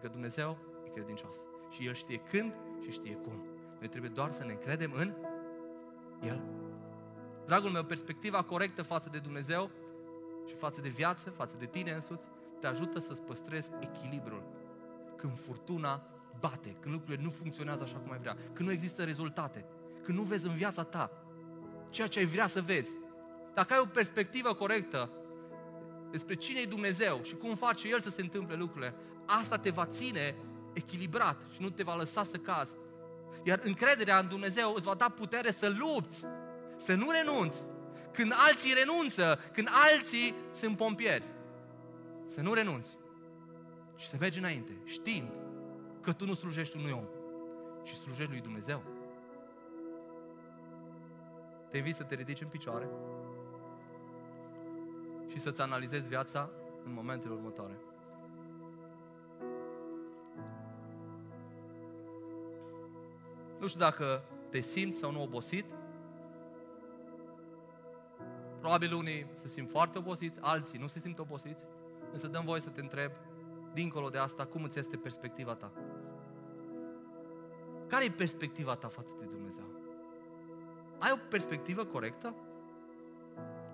Că 0.01 0.09
Dumnezeu 0.09 0.59
e 0.87 0.89
credincios 0.89 1.37
și 1.71 1.87
El 1.87 1.95
știe 1.95 2.19
când 2.31 2.55
și 2.85 2.91
știe 2.91 3.15
cum. 3.15 3.47
Noi 3.79 3.89
trebuie 3.89 4.11
doar 4.15 4.33
să 4.33 4.45
ne 4.45 4.53
încredem 4.53 4.93
în 4.93 5.13
El. 6.23 6.58
Dragul 7.49 7.71
meu, 7.71 7.85
perspectiva 7.85 8.43
corectă 8.43 8.83
față 8.83 9.09
de 9.13 9.19
Dumnezeu 9.19 9.71
și 10.49 10.55
față 10.55 10.81
de 10.81 10.89
viață, 10.89 11.31
față 11.31 11.55
de 11.59 11.67
tine 11.67 11.93
însuți, 11.93 12.27
te 12.61 12.67
ajută 12.67 12.99
să-ți 12.99 13.23
păstrezi 13.23 13.71
echilibrul. 13.81 14.43
Când 15.17 15.39
furtuna 15.39 16.03
bate, 16.41 16.77
când 16.81 16.95
lucrurile 16.95 17.23
nu 17.23 17.31
funcționează 17.31 17.83
așa 17.83 17.97
cum 17.97 18.13
ai 18.13 18.19
vrea, 18.19 18.37
când 18.53 18.69
nu 18.69 18.75
există 18.75 19.05
rezultate, 19.05 19.65
când 20.03 20.19
nu 20.19 20.25
vezi 20.25 20.47
în 20.47 20.55
viața 20.55 20.83
ta 20.83 21.11
ceea 21.91 22.07
ce 22.07 22.19
ai 22.19 22.25
vrea 22.25 22.47
să 22.47 22.63
vezi. 22.63 22.91
Dacă 23.55 23.73
ai 23.73 23.81
o 23.81 23.87
perspectivă 23.93 24.55
corectă 24.55 25.11
despre 26.11 26.35
cine 26.35 26.61
e 26.61 26.67
Dumnezeu 26.67 27.21
și 27.23 27.35
cum 27.35 27.55
face 27.55 27.89
El 27.89 28.01
să 28.01 28.11
se 28.11 28.21
întâmple 28.21 28.57
lucrurile, 28.57 28.95
asta 29.27 29.57
te 29.57 29.71
va 29.71 29.87
ține 29.87 30.35
echilibrat 30.73 31.37
și 31.55 31.63
nu 31.63 31.71
te 31.71 31.83
va 31.83 31.97
lăsa 31.97 32.25
să 32.25 32.37
cazi. 32.37 32.75
Iar 33.43 33.61
încrederea 33.63 34.19
în 34.19 34.29
Dumnezeu 34.29 34.73
îți 34.75 34.87
va 34.87 34.95
da 34.95 35.09
putere 35.09 35.51
să 35.51 35.75
lupți, 35.79 36.27
să 36.79 36.95
nu 36.95 37.11
renunți. 37.11 37.67
Când 38.13 38.33
alții 38.37 38.73
renunță, 38.79 39.39
când 39.53 39.69
alții 39.93 40.35
sunt 40.53 40.77
pompieri, 40.77 41.25
să 42.35 42.41
nu 42.41 42.53
renunți 42.53 42.91
și 43.97 44.07
să 44.07 44.17
mergi 44.21 44.39
înainte, 44.39 44.73
știind 44.85 45.29
că 46.01 46.13
tu 46.13 46.25
nu 46.25 46.35
slujești 46.35 46.77
unui 46.77 46.91
om, 46.91 47.05
ci 47.83 47.95
slujești 47.95 48.31
lui 48.31 48.41
Dumnezeu. 48.41 48.83
Te 51.71 51.77
invit 51.77 51.95
să 51.95 52.03
te 52.03 52.15
ridici 52.15 52.41
în 52.41 52.49
picioare 52.49 52.89
și 55.27 55.41
să-ți 55.41 55.61
analizezi 55.61 56.07
viața 56.07 56.51
în 56.85 56.93
momentele 56.93 57.35
următoare. 57.35 57.79
Nu 63.59 63.67
știu 63.67 63.81
dacă 63.81 64.23
te 64.51 64.61
simți 64.61 64.99
sau 64.99 65.13
nu 65.13 65.23
obosit. 65.23 65.65
Probabil 68.59 68.93
unii 68.93 69.27
se 69.43 69.49
simt 69.49 69.71
foarte 69.71 69.99
obosiți, 69.99 70.39
alții 70.41 70.79
nu 70.79 70.87
se 70.87 71.01
simt 71.01 71.19
obosiți. 71.19 71.61
Însă 72.13 72.27
dăm 72.27 72.45
voie 72.45 72.61
să 72.61 72.69
te 72.69 72.81
întreb, 72.81 73.11
dincolo 73.75 74.09
de 74.09 74.19
asta, 74.19 74.45
cum 74.45 74.63
îți 74.63 74.79
este 74.79 74.97
perspectiva 74.97 75.55
ta? 75.55 75.73
Care 77.87 78.05
e 78.05 78.11
perspectiva 78.11 78.75
ta 78.75 78.89
față 78.89 79.13
de 79.19 79.25
Dumnezeu? 79.25 79.65
Ai 80.99 81.11
o 81.13 81.19
perspectivă 81.29 81.85
corectă 81.85 82.35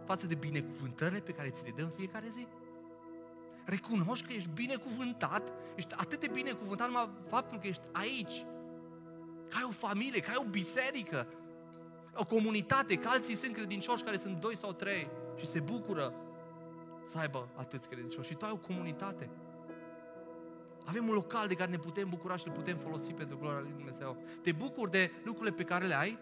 față 0.05 0.27
de 0.27 0.35
binecuvântările 0.35 1.21
pe 1.21 1.33
care 1.33 1.49
ți 1.49 1.65
le 1.65 1.73
dă 1.77 1.83
în 1.83 1.91
fiecare 1.91 2.29
zi? 2.37 2.47
Recunoști 3.65 4.27
că 4.27 4.33
ești 4.33 4.51
binecuvântat, 4.55 5.53
ești 5.75 5.95
atât 5.95 6.21
de 6.21 6.29
binecuvântat 6.33 6.87
numai 6.87 7.09
faptul 7.29 7.59
că 7.59 7.67
ești 7.67 7.89
aici, 7.93 8.45
că 9.49 9.57
ai 9.57 9.65
o 9.67 9.71
familie, 9.71 10.21
că 10.21 10.31
ai 10.31 10.45
o 10.47 10.51
biserică, 10.51 11.27
o 12.15 12.25
comunitate, 12.25 12.97
că 12.97 13.09
alții 13.09 13.35
sunt 13.35 13.53
credincioși 13.53 14.03
care 14.03 14.17
sunt 14.17 14.41
doi 14.41 14.57
sau 14.57 14.73
trei 14.73 15.11
și 15.37 15.47
se 15.47 15.61
bucură 15.61 16.15
să 17.07 17.19
aibă 17.19 17.49
atâți 17.55 17.89
credincioși. 17.89 18.29
Și 18.29 18.35
tu 18.35 18.45
ai 18.45 18.51
o 18.51 18.57
comunitate. 18.57 19.31
Avem 20.85 21.09
un 21.09 21.15
local 21.15 21.49
de 21.49 21.55
care 21.55 21.71
ne 21.71 21.79
putem 21.79 22.09
bucura 22.09 22.37
și 22.37 22.47
îl 22.47 22.53
putem 22.53 22.77
folosi 22.77 23.13
pentru 23.13 23.39
gloria 23.39 23.61
lui 23.61 23.73
Dumnezeu. 23.77 24.17
Te 24.43 24.53
bucuri 24.53 24.91
de 24.91 25.11
lucrurile 25.25 25.55
pe 25.57 25.65
care 25.65 25.87
le 25.87 25.95
ai? 25.95 26.19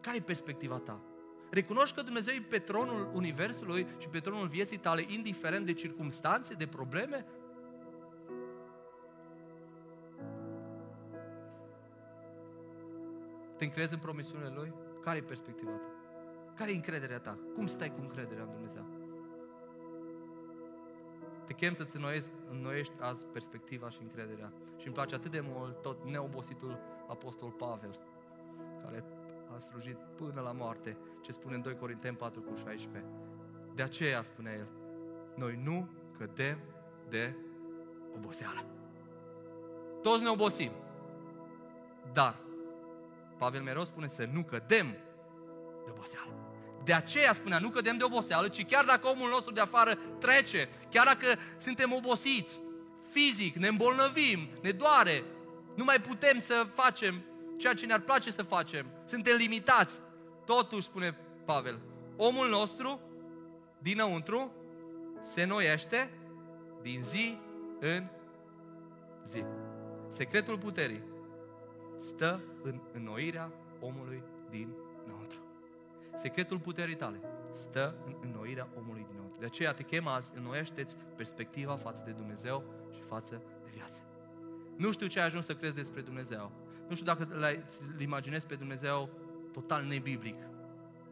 Care 0.00 0.16
e 0.16 0.20
perspectiva 0.20 0.78
ta? 0.78 1.00
Recunoști 1.50 1.94
că 1.94 2.02
Dumnezeu 2.02 2.34
e 2.34 2.46
pe 2.48 2.58
tronul 2.58 3.10
Universului 3.14 3.86
și 3.98 4.08
pe 4.08 4.18
tronul 4.18 4.48
vieții 4.48 4.76
tale, 4.76 5.04
indiferent 5.08 5.66
de 5.66 5.72
circumstanțe, 5.72 6.54
de 6.54 6.66
probleme? 6.66 7.26
Te 13.62 13.68
încrezi 13.68 13.92
în 13.92 13.98
promisiunile 13.98 14.52
Lui? 14.54 14.72
Care 15.00 15.18
e 15.18 15.22
perspectiva 15.22 15.70
ta? 15.70 15.88
Care 16.54 16.70
e 16.70 16.74
încrederea 16.74 17.18
ta? 17.18 17.38
Cum 17.54 17.66
stai 17.66 17.92
cu 17.92 18.00
încrederea 18.00 18.42
în 18.42 18.50
Dumnezeu? 18.50 18.84
Te 21.46 21.52
chem 21.52 21.74
să-ți 21.74 21.96
înnoiești 22.50 22.92
azi 23.00 23.26
perspectiva 23.26 23.90
și 23.90 23.98
încrederea. 24.02 24.52
Și 24.76 24.86
îmi 24.86 24.94
place 24.94 25.14
atât 25.14 25.30
de 25.30 25.40
mult 25.40 25.82
tot 25.82 26.04
neobositul 26.04 26.78
Apostol 27.08 27.50
Pavel, 27.50 27.98
care 28.82 29.04
a 29.56 29.58
slujit 29.58 29.96
până 30.16 30.40
la 30.40 30.52
moarte, 30.52 30.96
ce 31.20 31.32
spune 31.32 31.54
în 31.54 31.62
2 31.62 31.76
Corinteni 31.76 32.16
4 32.16 32.40
cu 32.40 32.56
16. 32.56 33.10
De 33.74 33.82
aceea, 33.82 34.22
spune 34.22 34.56
el, 34.58 34.68
noi 35.36 35.60
nu 35.62 35.88
cădem 36.18 36.58
de 37.08 37.36
oboseală. 38.16 38.64
Toți 40.02 40.22
ne 40.22 40.28
obosim. 40.28 40.70
Dar, 42.12 42.36
Pavel 43.42 43.62
mereu 43.62 43.84
spune 43.84 44.08
să 44.08 44.28
nu 44.32 44.42
cădem 44.42 44.86
de 45.84 45.90
oboseală. 45.90 46.32
De 46.84 46.92
aceea 46.92 47.32
spunea, 47.32 47.58
nu 47.58 47.68
cădem 47.68 47.96
de 47.96 48.04
oboseală, 48.04 48.48
ci 48.48 48.66
chiar 48.66 48.84
dacă 48.84 49.06
omul 49.06 49.28
nostru 49.28 49.52
de 49.52 49.60
afară 49.60 49.94
trece, 50.18 50.68
chiar 50.90 51.06
dacă 51.06 51.26
suntem 51.58 51.92
obosiți, 51.92 52.60
fizic, 53.10 53.54
ne 53.54 53.66
îmbolnăvim, 53.66 54.48
ne 54.62 54.70
doare, 54.70 55.24
nu 55.76 55.84
mai 55.84 56.00
putem 56.00 56.38
să 56.38 56.66
facem 56.74 57.22
ceea 57.56 57.74
ce 57.74 57.86
ne-ar 57.86 58.00
place 58.00 58.30
să 58.30 58.42
facem, 58.42 58.86
suntem 59.04 59.36
limitați. 59.36 60.00
Totuși, 60.44 60.86
spune 60.86 61.16
Pavel, 61.44 61.80
omul 62.16 62.48
nostru, 62.48 63.00
dinăuntru, 63.78 64.52
se 65.22 65.44
noiește 65.44 66.10
din 66.82 67.02
zi 67.02 67.38
în 67.80 68.06
zi. 69.24 69.44
Secretul 70.08 70.58
puterii 70.58 71.11
stă 72.02 72.40
în 72.62 72.80
înnoirea 72.92 73.52
omului 73.80 74.22
din 74.50 74.68
înăuntru. 75.04 75.38
Secretul 76.16 76.58
puterii 76.58 76.96
tale 76.96 77.20
stă 77.52 77.94
în 78.06 78.14
înnoirea 78.20 78.68
omului 78.78 79.06
dinăuntru. 79.10 79.38
De 79.40 79.46
aceea 79.46 79.72
te 79.72 79.82
chem 79.82 80.06
azi, 80.06 80.32
înnoiește-ți 80.34 80.96
perspectiva 81.16 81.76
față 81.76 82.02
de 82.04 82.10
Dumnezeu 82.10 82.64
și 82.94 83.00
față 83.00 83.42
de 83.62 83.70
viață. 83.74 84.02
Nu 84.76 84.92
știu 84.92 85.06
ce 85.06 85.20
ai 85.20 85.26
ajuns 85.26 85.44
să 85.44 85.54
crezi 85.54 85.74
despre 85.74 86.00
Dumnezeu. 86.00 86.50
Nu 86.88 86.94
știu 86.94 87.06
dacă 87.06 87.28
îl 87.30 88.00
imaginezi 88.00 88.46
pe 88.46 88.54
Dumnezeu 88.54 89.08
total 89.52 89.84
nebiblic. 89.84 90.36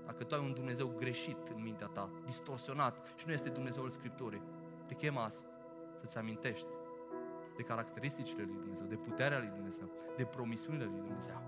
Dacă 0.06 0.24
tu 0.24 0.34
ai 0.34 0.40
un 0.40 0.52
Dumnezeu 0.52 0.94
greșit 0.98 1.36
în 1.54 1.62
mintea 1.62 1.86
ta, 1.86 2.10
distorsionat 2.24 3.06
și 3.16 3.26
nu 3.26 3.32
este 3.32 3.48
Dumnezeul 3.48 3.90
Scripturii, 3.90 4.42
te 4.86 4.94
chem 4.94 5.16
azi 5.16 5.40
să-ți 6.00 6.18
amintești 6.18 6.66
de 7.60 7.66
caracteristicile 7.66 8.42
lui 8.42 8.56
Dumnezeu, 8.60 8.86
de 8.86 8.94
puterea 8.94 9.38
lui 9.38 9.52
Dumnezeu, 9.54 9.88
de 10.16 10.24
promisiunile 10.24 10.84
lui 10.84 11.00
Dumnezeu. 11.06 11.38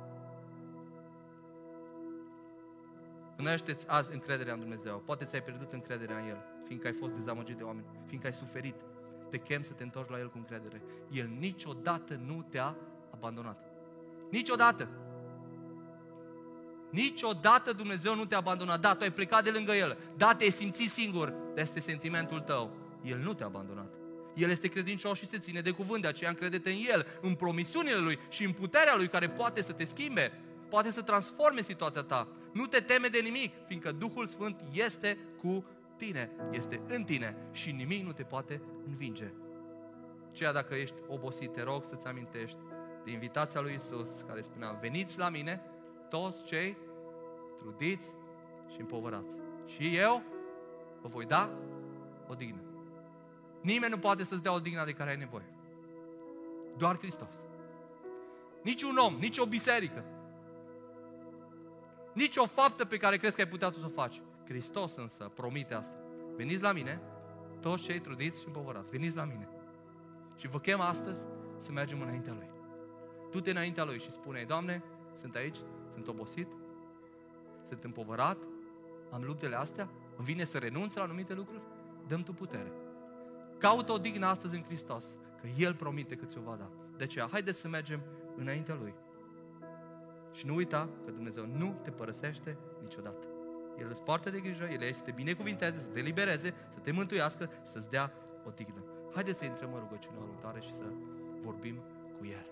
Înnoiește-ți 3.37 3.89
azi 3.89 4.13
încrederea 4.13 4.53
în 4.53 4.61
Dumnezeu. 4.61 5.03
Poate 5.05 5.25
ți-ai 5.25 5.43
pierdut 5.43 5.73
încrederea 5.73 6.19
în 6.19 6.29
El, 6.29 6.41
fiindcă 6.67 6.87
ai 6.87 6.93
fost 6.93 7.13
dezamăgit 7.13 7.57
de 7.57 7.63
oameni, 7.63 7.87
fiindcă 8.07 8.29
ai 8.29 8.35
suferit. 8.35 8.75
Te 9.31 9.39
chem 9.39 9.63
să 9.63 9.73
te 9.73 9.83
întorci 9.83 10.11
la 10.11 10.19
El 10.19 10.31
cu 10.31 10.39
încredere. 10.39 10.83
El 11.11 11.29
niciodată 11.39 12.15
nu 12.15 12.47
te-a 12.51 12.77
abandonat. 13.11 13.59
Niciodată. 14.31 14.89
Niciodată 16.91 17.73
Dumnezeu 17.73 18.15
nu 18.15 18.25
te-a 18.25 18.39
abandonat. 18.39 18.81
Da, 18.81 18.95
tu 18.95 19.03
ai 19.03 19.13
plecat 19.13 19.45
de 19.45 19.51
lângă 19.51 19.73
El. 19.73 19.99
Da, 20.17 20.35
te-ai 20.35 20.51
simțit 20.51 20.91
singur. 20.91 21.29
Dar 21.29 21.65
este 21.65 21.81
sentimentul 21.81 22.41
tău. 22.41 22.71
El 23.03 23.19
nu 23.19 23.35
te-a 23.35 23.47
abandonat. 23.47 24.02
El 24.35 24.51
este 24.51 24.69
credincios 24.69 25.19
și 25.19 25.29
se 25.29 25.39
ține 25.39 25.61
de 25.61 25.71
cuvânt, 25.71 26.03
de 26.03 26.09
aceea 26.09 26.31
încredete 26.31 26.71
în 26.71 26.77
El, 26.93 27.07
în 27.21 27.35
promisiunile 27.35 27.99
Lui 27.99 28.19
și 28.29 28.45
în 28.45 28.53
puterea 28.53 28.97
Lui 28.97 29.09
care 29.09 29.29
poate 29.29 29.63
să 29.63 29.73
te 29.73 29.85
schimbe, 29.85 30.33
poate 30.69 30.91
să 30.91 31.03
transforme 31.03 31.63
situația 31.63 32.03
ta. 32.03 32.29
Nu 32.53 32.67
te 32.67 32.81
teme 32.81 33.09
de 33.09 33.19
nimic, 33.19 33.53
fiindcă 33.67 33.93
Duhul 33.93 34.27
Sfânt 34.27 34.65
este 34.73 35.19
cu 35.41 35.65
tine, 35.97 36.31
este 36.51 36.83
în 36.89 37.05
tine 37.05 37.37
și 37.53 37.71
nimic 37.71 38.05
nu 38.05 38.13
te 38.13 38.23
poate 38.23 38.61
învinge. 38.87 39.33
Ceea 40.33 40.53
dacă 40.53 40.75
ești 40.75 40.97
obosit, 41.09 41.53
te 41.53 41.63
rog 41.63 41.85
să-ți 41.85 42.07
amintești 42.07 42.59
de 43.05 43.11
invitația 43.11 43.61
lui 43.61 43.75
Isus 43.75 44.09
care 44.27 44.41
spunea, 44.41 44.71
veniți 44.81 45.19
la 45.19 45.29
mine 45.29 45.61
toți 46.09 46.45
cei 46.45 46.77
trudiți 47.59 48.07
și 48.75 48.81
împovărați. 48.81 49.31
Și 49.67 49.97
eu 49.97 50.23
vă 51.01 51.09
voi 51.09 51.25
da 51.25 51.51
o 52.29 52.35
dignă. 52.35 52.72
Nimeni 53.63 53.93
nu 53.93 53.99
poate 53.99 54.25
să-ți 54.25 54.43
dea 54.43 54.53
o 54.53 54.59
dignă 54.59 54.85
de 54.85 54.93
care 54.93 55.11
ai 55.11 55.17
nevoie. 55.17 55.45
Doar 56.77 56.99
Hristos. 56.99 57.33
Nici 58.63 58.83
un 58.83 58.97
om, 58.97 59.15
nici 59.15 59.39
o 59.39 59.47
biserică, 59.47 60.05
nici 62.13 62.37
o 62.37 62.47
faptă 62.47 62.85
pe 62.85 62.97
care 62.97 63.17
crezi 63.17 63.35
că 63.35 63.41
ai 63.41 63.49
putea 63.49 63.69
tu 63.69 63.79
să 63.79 63.87
o 63.87 63.89
faci. 63.89 64.21
Hristos 64.45 64.95
însă 64.97 65.31
promite 65.35 65.75
asta. 65.75 65.97
Veniți 66.37 66.63
la 66.63 66.73
mine, 66.73 67.01
toți 67.61 67.83
cei 67.83 68.01
trudiți 68.01 68.41
și 68.41 68.47
împovărați. 68.47 68.91
Veniți 68.91 69.17
la 69.17 69.25
mine. 69.25 69.49
Și 70.37 70.49
vă 70.49 70.59
chem 70.59 70.81
astăzi 70.81 71.27
să 71.59 71.73
mergem 71.73 72.01
înaintea 72.01 72.33
Lui. 72.33 72.51
Tu 73.31 73.41
te 73.41 73.51
înaintea 73.51 73.85
Lui 73.85 73.99
și 73.99 74.13
spune 74.13 74.45
Doamne, 74.45 74.83
sunt 75.21 75.35
aici, 75.35 75.57
sunt 75.93 76.09
obosit, 76.09 76.49
sunt 77.69 77.85
împovărat, 77.85 78.39
am 79.11 79.23
luptele 79.23 79.57
astea, 79.57 79.89
îmi 80.17 80.27
vine 80.27 80.45
să 80.45 80.59
renunț 80.59 80.95
la 80.95 81.03
anumite 81.03 81.35
lucruri, 81.35 81.63
dăm 82.07 82.23
Tu 82.23 82.33
putere. 82.33 82.73
Caută 83.63 83.93
o 83.93 83.99
dignă 83.99 84.27
astăzi 84.27 84.55
în 84.55 84.63
Hristos, 84.63 85.05
că 85.41 85.47
El 85.59 85.75
promite 85.75 86.15
că 86.15 86.25
ți-o 86.25 86.41
va 86.41 86.57
da. 86.59 86.71
De 86.97 87.05
aceea, 87.05 87.29
haideți 87.31 87.61
să 87.61 87.69
mergem 87.69 88.01
înaintea 88.37 88.75
Lui. 88.81 88.95
Și 90.33 90.47
nu 90.47 90.55
uita 90.55 90.89
că 91.05 91.11
Dumnezeu 91.11 91.47
nu 91.47 91.81
te 91.83 91.91
părăsește 91.91 92.57
niciodată. 92.81 93.27
El 93.79 93.87
îți 93.91 94.03
poartă 94.03 94.31
de 94.31 94.41
grijă, 94.41 94.65
El 94.65 94.81
este 94.83 94.93
să 94.93 95.03
te 95.03 95.11
binecuvinteze, 95.11 95.81
să 95.81 95.87
te 95.87 96.01
libereze, 96.01 96.55
să 96.75 96.79
te 96.83 96.93
mântuiască 96.93 97.51
și 97.65 97.71
să-ți 97.71 97.91
dea 97.91 98.13
o 98.47 98.51
dignă. 98.51 98.85
Haideți 99.15 99.39
să 99.39 99.45
intrăm 99.45 99.73
în 99.73 99.81
rugăciunea 99.81 100.21
următoare 100.21 100.61
și 100.61 100.73
să 100.73 100.85
vorbim 101.43 101.77
cu 102.19 102.25
El. 102.25 102.47